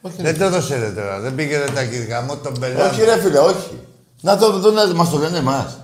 [0.00, 0.22] Όχι, ρε.
[0.22, 2.94] Δεν το έδωσε ρε τώρα, δεν πήγαινε τα κύρια μου, τον πελάτη.
[2.94, 3.78] Όχι, ρε φίλε, όχι.
[4.20, 5.78] Να το δουν, να μας το λένε εμάς.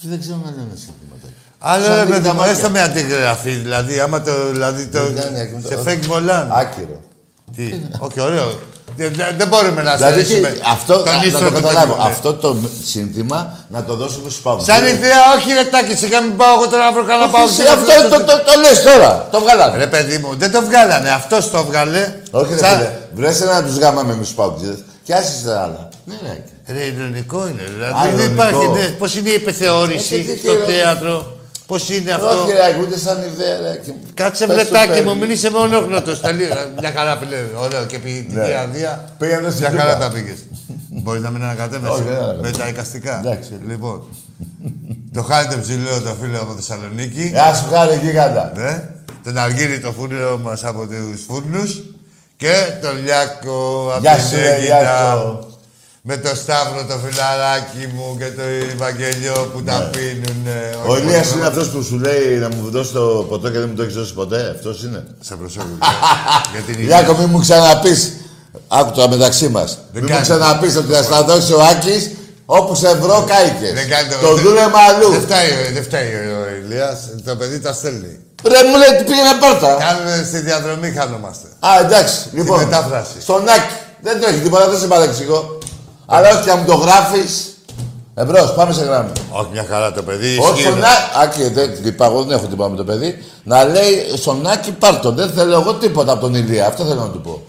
[0.00, 1.28] Δεν ξέρω να λένε συνθήματα.
[1.58, 2.52] Άλλο Σαν ρε δείχνει παιδί τα μου, μάτια.
[2.52, 6.50] έστω με αντιγραφή, δηλαδή, άμα το, δηλαδή, το, Δεν κάνει, Άκη, σε το- fake μολάν.
[6.52, 7.00] Άκυρο.
[7.56, 8.58] Τι, όχι, ωραίο.
[8.96, 11.62] Δεν, δεν- δεν μπορούμε να Δηλαδή, τι, στερήσουμε αυτό, τον να, ίστρο να το του
[11.62, 12.10] καταλάβω, παιδιού, ναι.
[12.14, 14.64] αυτό το σύνθημα να το δώσουμε στους παγκούς.
[14.64, 17.44] Σαν ιδέα, όχι ρε Τάκη, σιγά μην πάω εγώ τώρα να βρω κανένα πάω.
[17.44, 19.76] Αυτό το, το, το, λες τώρα, το βγάλανε.
[19.78, 22.14] Ρε παιδί μου, δεν το βγάλανε, αυτός το βγάλε.
[22.30, 25.62] Όχι ρε Σαν- φίλε, βρες ένα να τους γάμαμε εμείς τους παγκούς και άσεις τα
[25.62, 25.88] άλλα.
[26.04, 26.30] Ναι, ρε.
[26.30, 26.52] Άκη.
[26.78, 27.62] Ρε, ειρωνικό είναι.
[27.62, 28.32] Α, Δηλαδή δεν ειρωνικό.
[28.48, 28.66] υπάρχει.
[28.78, 30.70] Ναι, Πώς είναι η επιθεώρηση Ε, τι- τι στο ειρωνικό.
[30.72, 31.33] θέατρο,
[31.66, 33.70] Πώς είναι αυτό; Όχι ρε, Άκη, ούτε σαν ιδέα ρε.
[33.70, 33.94] Άκη.
[34.14, 35.18] Κάτσε Πες βλετάκι το μου, παιδί.
[35.20, 36.12] μην είσαι μονόγνωτο.
[36.80, 37.36] Μια χαρά φίλε.
[37.58, 38.46] Ωραίο και πει την Ναι.
[38.46, 39.04] Ιρλανδία.
[39.18, 39.82] Πήγαμε στην Μια Τούμπα.
[39.82, 40.38] χαρά τα πήγες.
[40.88, 42.50] Μπορεί να μην Όχι, ανακατεύεσαι δεν με ανακατεύομαι.
[42.58, 43.18] τα εικαστικά.
[43.24, 43.50] Εντάξει.
[43.68, 44.02] Λοιπόν.
[45.12, 47.22] Το χάρη ψηλό το φίλο από Θεσσαλονίκη.
[47.28, 48.52] Γεια σου χάρη γίγαντα.
[48.56, 48.88] Ναι.
[49.24, 51.82] Τον Αργύρι το φούρνο μας από τους φούρνους.
[52.36, 52.52] Και
[52.82, 54.80] τον Λιάκο από Γεια την σου, ρε, Αίγυπτα.
[54.80, 55.53] Λιάκο.
[56.06, 58.42] Με το Σταύρο το φιλαράκι μου και το
[58.74, 60.58] Ευαγγελιό που τα πίνουνε.
[60.86, 63.58] Ο Όχι Ηλίας μόνο- είναι αυτός που σου λέει να μου δώσει το ποτό και
[63.58, 64.40] δεν μου το έχεις δώσει ποτέ.
[64.56, 65.04] Αυτός είναι.
[65.20, 65.66] Σε προσέχω.
[66.52, 66.98] Για την υγεία.
[67.00, 68.12] Λιάκο, μην μου ξαναπείς.
[68.68, 69.78] Άκου το μεταξύ μας.
[69.92, 70.22] Μην μου κάνει.
[70.22, 72.10] ξαναπείς ότι θα στα δώσει ο Άκης
[72.46, 73.72] όπου σε βρω κάηκες.
[73.72, 74.16] Δεν κάνει το...
[74.26, 75.10] Το δεν- δούλεμα αλλού.
[75.10, 76.98] Δεν φταίει, δεν φταίει ο Ηλίας.
[77.24, 78.12] Το παιδί τα στέλνει.
[78.52, 79.70] Ρε μου λέει τι πήγαινε πάρτα.
[79.86, 81.46] Κάνουμε στη διαδρομή χανόμαστε.
[81.68, 82.16] Α, εντάξει.
[82.32, 83.16] Λοιπόν, μετάφραση.
[83.20, 83.74] στον Άκη.
[84.06, 85.58] Δεν τρέχει τίποτα, δεν σε παρεξηγώ.
[86.06, 87.48] Αλλά όχι και να μου το γράφεις.
[88.14, 89.12] Εμπρός, πάμε σε γράμμα.
[89.30, 90.38] Όχι μια χαρά το παιδί.
[90.38, 90.62] Όχι ισχύει.
[90.62, 90.78] στον
[91.22, 93.24] Άκη, Άκη, δεν είπα, εγώ δεν έχω τίποτα με το παιδί.
[93.44, 95.10] Να λέει στον Άκη πάρτο.
[95.12, 96.66] Δεν θέλω εγώ τίποτα από τον Ηλία.
[96.66, 97.42] Αυτό θέλω να του πω.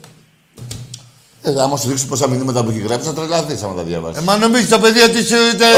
[1.42, 4.18] Ε, άμα σου δείξω πόσα μηνύματα που έχει γράψει, θα τρελαθείς άμα τα διαβάσεις.
[4.22, 5.36] Ε, μα νομίζεις το παιδί ότι σου...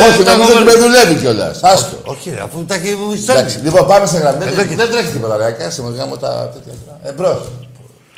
[0.09, 1.63] Όχι, νομίζω ότι με δουλεύει κιόλας.
[1.63, 1.97] Άστο.
[2.03, 3.51] Όχι ρε, αφού τα έχει μου Εντάξει, στέλνει.
[3.69, 4.43] λοιπόν, πάμε σε γραμμή.
[4.45, 5.63] Εδώ Δεν, και- δεν τρέχει τίποτα, ρε Άκη.
[5.63, 6.73] Άσε μας γάμω τα τέτοια.
[7.03, 7.39] Εμπρός.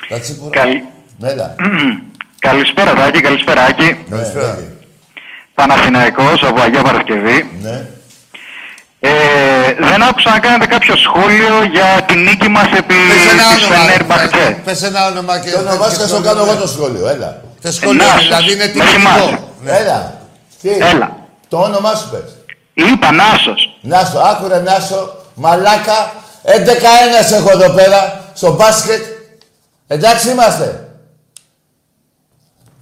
[0.10, 0.50] Τα τσίπουρα.
[0.60, 0.84] Καλη-
[1.22, 1.56] Έλα.
[2.40, 4.06] Καλησπέρα, Τάκη, καλησπέρα, Άκη.
[4.10, 4.48] Καλησπέρα.
[4.60, 4.68] Ναι,
[5.56, 7.50] Παναθηναϊκός από Αγία Παρασκευή.
[7.62, 7.86] Ναι.
[9.00, 9.10] Ε,
[9.80, 13.82] δεν άκουσα να κάνετε κάποιο σχόλιο για την νίκη μας επί Πες ένα της όνομα.
[13.82, 14.62] Φενέρμπαχτσε.
[14.66, 15.50] Πες ένα όνομα και...
[15.52, 17.08] Το όνομά σου θα σου κάνω εγώ το σχόλιο.
[17.08, 17.42] Έλα.
[17.62, 18.28] Το σχολείο, Νάσος.
[18.28, 19.20] δηλαδή είναι Με θυμάσαι.
[19.20, 19.54] τιμητικό.
[19.62, 19.72] Ναι.
[19.72, 20.18] Έλα.
[20.62, 21.16] Τι; Έλα.
[21.48, 22.36] Το όνομά σου πες.
[22.74, 23.78] Είπα Νάσος.
[23.82, 26.12] Νάσο, άκουρε Νάσο, μαλάκα.
[26.44, 29.02] 11-1 έχω εδώ πέρα, στο μπάσκετ.
[29.88, 30.89] Εντάξει είμαστε.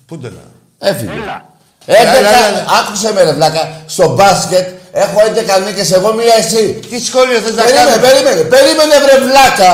[0.07, 0.43] Πού το να.
[0.89, 1.11] Έφυγε.
[1.23, 1.37] Έλα.
[1.85, 2.63] 11, Έλα, έλα, έλα.
[2.79, 3.63] άκουσε με ρε βλάκα,
[3.95, 4.67] στο μπάσκετ
[5.03, 6.63] έχω 11 νίκες, εγώ μία εσύ.
[6.89, 9.71] Τι σχόλιο θες να Περίμενε, κάνεις; περίμενε, περίμενε βρε βλάκα.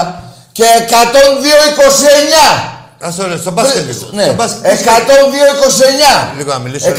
[0.57, 2.69] Και 102-29.
[3.07, 4.05] Ας το ρε, στο μπάσκετ λίγο.
[4.11, 4.61] Ναι, Στο μπάσκετ.
[4.65, 6.37] 102-29.
[6.37, 6.93] Λίγο να μιλήσω 102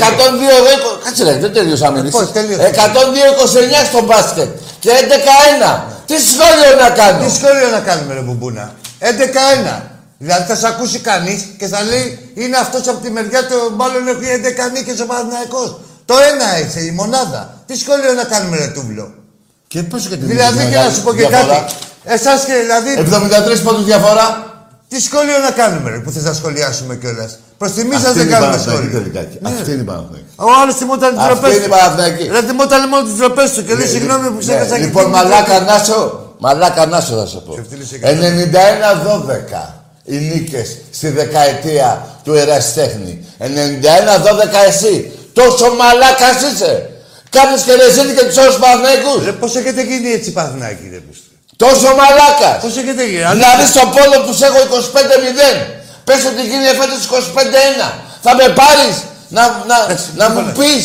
[0.69, 0.89] λίγο.
[1.05, 2.19] Κάτσε ρε, δεν τελείωσα να μιλήσεις.
[2.21, 2.71] πώς, τελείωσε.
[2.75, 4.49] 102-29 στο μπάσκετ.
[4.83, 5.83] Και 11-1.
[6.07, 9.94] Τι σχόλιο να κάνω; Τι σχόλιο να κάνουμε ρε μπουμπούνα; 11-1.
[10.19, 14.03] Δηλαδή θα σε ακούσει κανείς και θα λέει είναι αυτός από τη μεριά του, μάλλον
[14.09, 14.27] έχει
[14.69, 15.69] 11 νίκες ο Παναθηναϊκός.
[16.05, 17.43] Το ένα είσαι, η μονάδα.
[17.67, 19.15] Τι σχόλιο να κάνουμε ρε τούβλο;
[19.67, 21.57] Και πόσο και την Δηλαδή και να σου πω και κάτι.
[22.05, 22.91] Εσάς και δηλαδή
[23.59, 24.27] 73 πόντους διαφορά.
[24.89, 28.27] τι σχόλιο να κάνουμε ρε που θες να σχολιάσουμε κιόλας; Προς τιμή σας Αυτή δεν
[28.27, 28.99] είναι η κάνουμε Παναθηναϊκή σχόλιο.
[28.99, 29.21] τελικά.
[29.41, 29.49] Ναι.
[29.59, 30.27] Αυτή είναι η Παναθηναϊκή.
[30.37, 31.75] Ο άλλος θυμόταν τις Αυτή τροπές είναι η του.
[31.77, 32.25] Παναθηναϊκή.
[32.35, 35.03] Ρε θυμόταν μόνο τις τροπές του και λέει Ναι, συγγνώμη που ναι, ξέχασα και Λοιπόν,
[35.03, 35.99] την- μαλάκα, Νάσο,
[36.45, 37.53] Μαλάκα να σου θα σε πω.
[37.53, 43.27] Ξεφτύλισε και 91-12 οι νίκες στη δεκαετία του Εραστέχνη.
[43.39, 43.45] 91-12
[44.69, 45.13] εσύ.
[45.33, 46.91] Τόσο μαλάκας είσαι.
[47.31, 49.25] Κάνεις και ρεζίνη και τους άλλους Παναθηναϊκούς.
[49.25, 51.29] Ρε, πώς έχετε γίνει έτσι Παναθηνάκη, ρε πούστε.
[51.57, 52.57] Τόσο μαλάκας.
[52.63, 53.27] Πώς έχετε γίνει.
[53.39, 55.83] Δηλαδή στο πόλο τους έχω 25-0.
[56.05, 57.93] Πες ότι γίνει φέτος 25-1.
[58.23, 58.97] Θα με πάρεις
[59.29, 59.79] να, να,
[60.21, 60.83] να μου πεις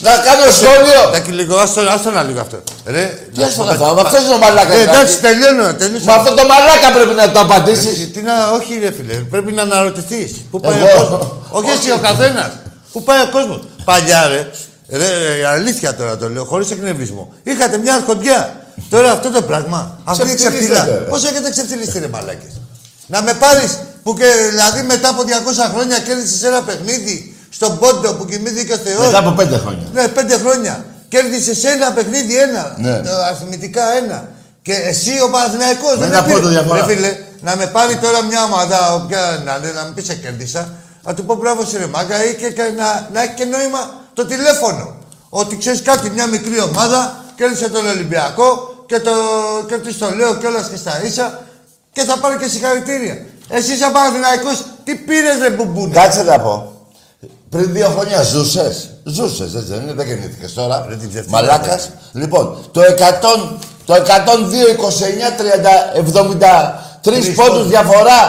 [0.00, 1.08] να κάνω σχόλιο.
[1.08, 2.62] Εντάξει, λίγο, άστο, άστο να λίγο αυτό.
[2.86, 4.76] Ρε, Τι άστο να φάω, αυτός είναι ο μαλάκας.
[4.76, 5.16] Ε, εντάξει, Νάκη.
[5.20, 6.04] τελειώνω, τελείωσα.
[6.04, 8.02] Με αυτό το μαλάκα πρέπει να το απαντήσεις.
[8.02, 10.30] Ε, Τι να, όχι ρε φίλε, πρέπει να αναρωτηθείς.
[10.50, 12.50] Πού πάει Εγώ; ο κόσμος; Όχι εσύ, ο καθένας.
[12.92, 14.50] Πού πάει ο κόσμος; Παλιά ρε,
[14.98, 17.32] ρε, ε, αλήθεια τώρα το λέω, χωρίς εκνευρισμό.
[17.42, 18.58] Είχατε μια αρχοντιά.
[18.90, 20.98] Τώρα αυτό το πράγμα, αυτή η Ξεφτυλίσετε, ξεφτυλά.
[20.98, 21.04] ρε.
[21.10, 22.60] Πώς έχετε ξεφτυλιστεί ρε μαλάκες;
[23.06, 28.14] Να με πάρεις που και δηλαδή μετά από 200 χρόνια κέρδισες ένα παιχνίδι; Στον πόντο
[28.14, 29.06] που κοιμήθηκε ο Θεός.
[29.06, 29.86] Μετά από πέντε χρόνια.
[29.92, 30.84] Ναι, πέντε χρόνια.
[31.08, 32.74] Κέρδισε ένα παιχνίδι ένα.
[32.78, 33.00] Ναι.
[33.00, 34.28] Το αριθμητικά ένα.
[34.62, 36.38] Και εσύ ο Παναθηναϊκός Με δεν ένα με πήρε.
[36.38, 36.86] πόντο διαφορά.
[36.86, 40.14] Ρε φίλε, να με πάρει τώρα μια ομάδα, όποια να είναι, να μου πει σε
[40.14, 40.68] κέρδισα,
[41.02, 43.80] να του πω μπράβο σε ρε μάγκα ή και, και να, να έχει και νόημα
[44.14, 44.94] το τηλέφωνο.
[45.28, 49.10] Ότι ξέρεις κάτι, μια μικρή ομάδα κέρδισε τον Ολυμπιακό και, το,
[49.68, 51.40] και της το λέω κιόλας και στα ίσα
[51.92, 53.16] και θα πάρει και συγχαρητήρια.
[53.48, 56.73] Εσύ είσαι Παναθηναϊκός, τι πήρες ρε μπουμπούνα; Κάτσε να πω.
[57.54, 58.74] Πριν δύο χρόνια ζούσες.
[59.16, 60.86] Ζούσες, έτσι δεν είναι, δεν γεννήθηκες τώρα.
[60.88, 61.82] Ρε, την ψευτή Μαλάκας.
[62.12, 62.84] Λοιπόν, το 100,
[63.88, 68.20] το 102, 29, 30, 73 πόντους διαφορά.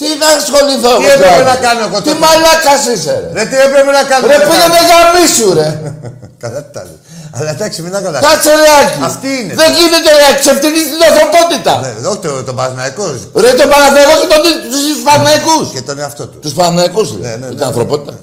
[0.00, 1.52] Τι να ασχοληθώ Τι εγώ έπρεπε τώρα.
[1.52, 3.28] να κάνω εγώ Τι τότε; μαλάκας είσαι ρε.
[3.36, 4.22] Ρε τι έπρεπε να κάνω.
[4.30, 5.68] Ρε ρε, πήγαινε γαμίσου ρε.
[6.42, 6.98] Καλά τα λέει.
[7.36, 8.18] Αλλά εντάξει, μην τα καλά.
[8.26, 8.98] Κάτσε ρε Άκη.
[9.10, 9.52] Αυτή είναι.
[9.60, 11.72] Δεν γίνεται ρε, ξεφτυλίζει την ανθρωπότητα.
[11.82, 13.16] Ναι, όχι το, το Παναθηναϊκός.
[13.44, 14.40] Ρε τον Παναθηναϊκός και τον,
[14.72, 15.64] τους Παναθηναϊκούς.
[15.74, 16.40] Και τον εαυτό τους.
[16.44, 17.36] Τους Παναθηναϊκούς Ναι, ρε.
[17.40, 17.68] ναι, Την ναι.
[17.70, 18.14] ανθρωπότητα.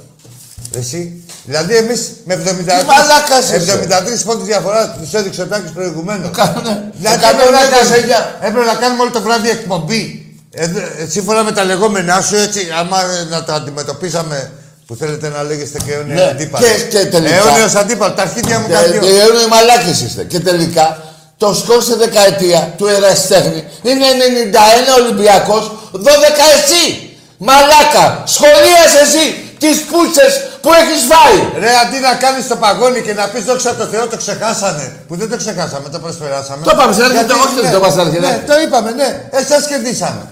[0.78, 1.24] Εσύ.
[1.46, 2.38] Δηλαδή εμείς με 73,
[2.86, 3.80] μαλάκας είσαι.
[4.22, 6.30] 73 πόντους διαφορά τους έδειξε ο Τάκης προηγουμένως.
[6.38, 6.92] Κάνε.
[7.00, 7.98] Δηλαδή Έκαμε έπρεπε να, ένα κάνουμε,
[8.42, 8.46] 29.
[8.48, 10.26] έπρεπε να κάνουμε όλο το βράδυ εκπομπή.
[10.54, 14.52] Ε, δε- ε, σύμφωνα με τα λεγόμενά σου, έτσι, άμα ε, να τα αντιμετωπίσαμε
[14.88, 16.66] που θέλετε να λέγεστε και αιώνιο Ναι, αντίπαλο.
[16.66, 17.36] και- και τελικά.
[17.36, 19.00] Αιώνιος αντίπαλο, τα αρχίδια μου τα Και- δυο.
[19.00, 20.24] και οι μαλάκες είστε.
[20.24, 21.04] Και τελικά
[21.38, 27.10] το σκορ στη δεκαετία του Εραστέχνη είναι 91 Ολυμπιακός, 12 εσύ.
[27.38, 29.26] Μαλάκα, σχολίασε εσύ
[29.64, 31.38] τις πούτσες που έχεις φάει.
[31.64, 34.86] Ρε, αντί να κάνεις το παγόνι και να πεις δόξα τω Θεώ, το ξεχάσανε.
[35.08, 36.62] Που δεν το ξεχάσαμε, το προσφεράσαμε.
[36.66, 38.44] Το είπαμε στην αρχή, Γιατί- το- όχι, δεν ναι, το είπαμε στην αρχή, Ναι, ναι.
[38.52, 39.10] το είπαμε, ναι.
[39.32, 40.24] Εσάς κερδίσαμε.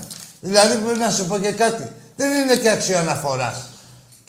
[0.42, 1.84] Δηλαδή, μπορεί να σου πω και κάτι.
[2.16, 3.56] Δεν είναι και αξία αναφοράς.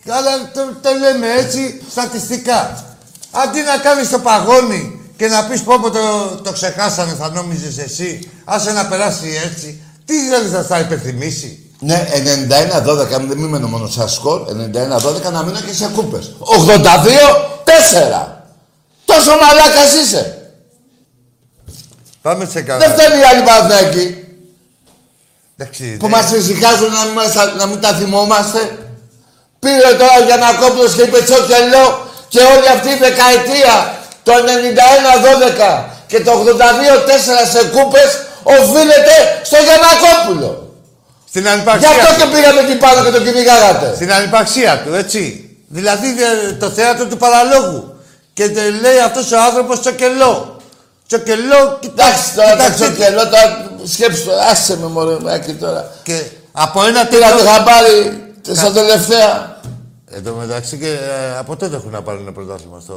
[0.08, 2.84] Αλλά το, το λέμε έτσι στατιστικά.
[3.30, 7.78] Αντί να κάνεις το παγόνι και να πεις πω πω το, το ξεχάσανε, θα νόμιζες
[7.78, 8.30] εσύ.
[8.44, 9.82] Άσε να περάσει έτσι.
[10.04, 11.69] Τι θέλεις να στα υπενθυμίσει.
[11.82, 12.08] Ναι,
[13.14, 16.32] 91-12, μην μην μένω μόνο σαν σκορ, 91-12 να μείνω και σε κούπες.
[16.38, 18.36] 82-4.
[19.04, 20.38] Τόσο μαλάκας είσαι.
[22.22, 22.94] Πάμε σε κανένα.
[22.94, 24.14] Δεν φταίνει οι άλλοι Παναθηναϊκοί
[25.56, 26.16] Εντάξει, που ναι.
[26.16, 28.78] μας ησυχάζουν να μην, μας- να μην τα θυμόμαστε.
[29.58, 31.84] Πήρε τώρα για να κόμπλος και είπε τσόκελο
[32.28, 33.74] και όλη αυτή η δεκαετία
[34.22, 36.36] το 91-12 και το 82-4
[37.52, 38.10] σε κούπες
[38.42, 40.59] οφείλεται στο Γιανακόπουλο.
[41.32, 42.20] Στην Γι' ανυπαρξία αυτό του.
[42.20, 43.92] και πήγαμε εκεί πάνω και το κυνηγάγατε.
[43.94, 45.22] Στην ανυπαρξία του, έτσι.
[45.68, 47.94] Δηλαδή δε- το θέατρο του παραλόγου.
[48.32, 50.56] Και τε- λέει αυτός ο άνθρωπος τσοκελό.
[51.08, 52.12] Τσοκελό, κοιτάξτε.
[52.12, 52.84] Εντάξει τώρα το κοιτάξτε.
[52.90, 55.90] τσόκελο, τώρα σκέψου το, άσε με μωρέ Μάκη τώρα.
[56.02, 56.22] Και
[56.52, 57.52] από ένα Πήρατε τέλος...
[57.52, 58.22] χαμπάρι
[58.54, 59.58] στα τελευταία.
[60.12, 62.94] Εν τω μεταξύ και ε, από τότε έχουν να πάρουν πρωτάθλημα στο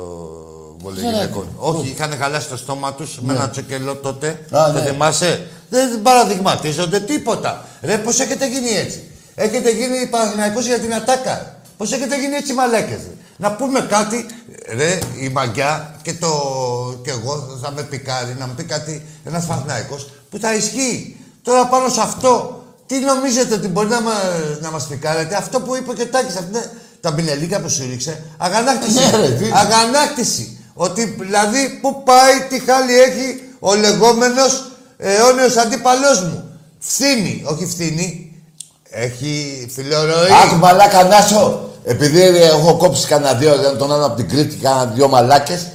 [0.81, 1.47] βολέι γυναικών.
[1.57, 4.39] Όχι, είχαν χαλάσει το στόμα τους με ένα τσοκελό τότε.
[4.49, 4.59] Ναι.
[4.59, 4.85] Α, το ναι.
[4.85, 7.65] θυμάσαι; Δεν παραδειγματίζονται τίποτα.
[7.81, 9.03] Ρε, πώς έχετε γίνει έτσι;
[9.35, 11.55] Έχετε γίνει Παναθηναϊκός για την ατάκα.
[11.77, 13.13] Πώς έχετε γίνει έτσι μαλάκες; ρε.
[13.37, 14.25] Να πούμε κάτι,
[14.75, 16.29] ρε, η μαγιά και, το,
[17.03, 21.17] και εγώ θα με πικάρει, να μου πει κάτι ένας Παναθηναϊκός που θα ισχύει.
[21.43, 24.13] Τώρα πάνω σε αυτό, τι νομίζετε ότι μπορεί να, μα,
[24.61, 26.71] να μας πικάρετε; Αυτό που είπε και ο Τάκης, αυτή είναι
[27.01, 28.23] τα μπινελίκα που σου ρίξε.
[28.37, 28.99] Αγανάκτηση.
[28.99, 30.57] Ναι, ρε, τι- Αγανάκτηση.
[30.73, 34.71] Ότι δηλαδή πού πάει, τι χάλι έχει ο λεγόμενος
[35.07, 36.43] αιώνιος αντίπαλός μου.
[36.79, 38.27] Φθήνει, όχι φθήνει.
[38.89, 40.29] Έχει φιλορωή.
[40.45, 44.85] Άκου μαλάκα Νάσο, επειδή έχω κόψει κανένα δύο, έναν τον άλλο από την Κρήτη, κανένα
[44.85, 45.67] δύο μαλάκες,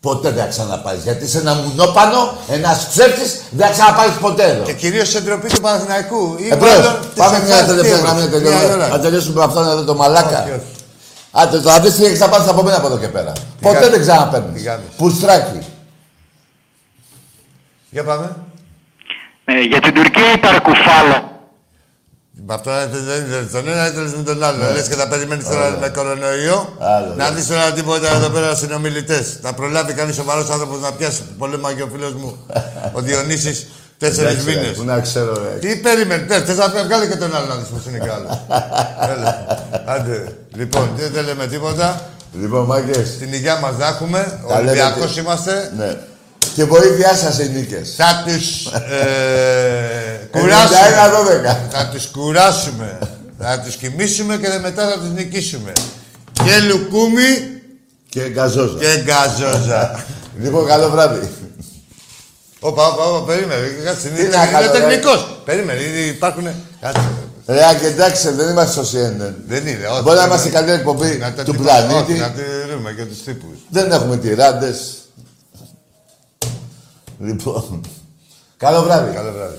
[0.00, 1.02] ποτέ δεν θα ξαναπάρεις.
[1.02, 4.62] Γιατί είσαι ένα μουνόπανο, ένας ψεύτης, δεν θα ξαναπάρεις ποτέ εδώ.
[4.64, 6.34] Και κυρίως σε ντροπή του Παναθηναϊκού.
[6.38, 8.06] Ή Ε, πρόεδρε, μάλλον της πάμε μια Εθνικής τελευταία Τύπου.
[8.06, 8.72] γραμμή να Μια τελειώσουμε.
[8.74, 8.88] ώρα.
[8.88, 10.42] Να τελειώσουμε με αυτόν εδώ το μαλάκα.
[10.42, 10.60] Όχι, όχι.
[11.30, 13.32] Άντε, θα δεις τι έχεις να πάρεις από μένα από εδώ και πέρα.
[13.60, 13.90] Ποτέ κάνεις.
[13.90, 14.52] δεν ξαναπαίρνεις.
[14.60, 14.84] Τι κάνεις.
[14.96, 15.58] Πουστράκι.
[17.90, 18.36] Για πάμε.
[19.48, 21.34] Ε, για την Τουρκία ή Παρακουφάλο.
[22.46, 24.72] Με αυτό δεν ήθελες τον ένα, ήθελες με τον άλλο.
[24.74, 26.74] Λες και θα περιμένεις τώρα με κορονοϊό.
[26.78, 26.86] Ναι.
[26.86, 27.34] Άλλο, να ναι.
[27.36, 29.38] δεις τώρα τίποτα εδώ πέρα συνομιλητές.
[29.42, 32.46] Να προλάβει κανείς σοβαρός άνθρωπος να πιάσει πολέμα και ο φίλος μου.
[32.92, 33.66] ο Διονύσης
[33.98, 34.76] Τέσσερις Εντάξει, ρε, μήνες.
[34.76, 35.58] Πού να ξέρω, ρε.
[35.58, 38.38] Τι περίμενε, τε, θες να βγάλει και τον άλλο να δεις πώς είναι κι άλλος.
[39.16, 39.46] Έλα.
[39.86, 42.08] Άντε, λοιπόν, δεν, δεν λέμε τίποτα.
[42.40, 43.16] Λοιπόν, μάγκες.
[43.18, 44.40] Την υγεία μας να έχουμε.
[44.48, 45.72] Τα λέτε Ολυμπιακός και- είμαστε.
[45.76, 45.96] Ναι.
[46.56, 47.94] Και βοήθειά σας οι νίκες.
[47.96, 50.78] Θα τους ε, κουράσουμε.
[51.52, 51.56] 91-12.
[51.70, 52.98] θα τους κουράσουμε.
[53.38, 55.72] θα τους κοιμήσουμε και μετά θα τους νικήσουμε.
[56.32, 57.60] Και λουκούμι
[58.08, 58.78] Και γκαζόζα.
[58.78, 60.04] και γκαζόζα.
[60.42, 61.28] Λοιπόν, καλό βράδυ.
[62.60, 63.66] Όπα, όπα, όπα, περίμενε.
[63.84, 64.78] Κάτσε, είναι, Τι να είναι κάνω, ρε.
[64.78, 65.40] τεχνικός.
[65.44, 66.48] Περίμενε, είναι- υπάρχουν...
[66.80, 67.08] Κάτσε.
[67.46, 69.32] Ρε, Άκη, εντάξει, δεν είμαστε στο CNN.
[69.48, 70.02] Δεν είναι, όχι.
[70.02, 72.18] Μπορεί να είμαστε η καλύτερη εκπομπή Να τα του τυπώσουμε, όχι, πλανήτη.
[72.18, 73.56] Να τηρούμε και τους τύπους.
[73.70, 74.78] Δεν έχουμε τυράντες.
[77.18, 77.80] Λοιπόν,
[78.56, 79.14] καλό βράδυ.
[79.14, 79.58] Καλό βράδυ.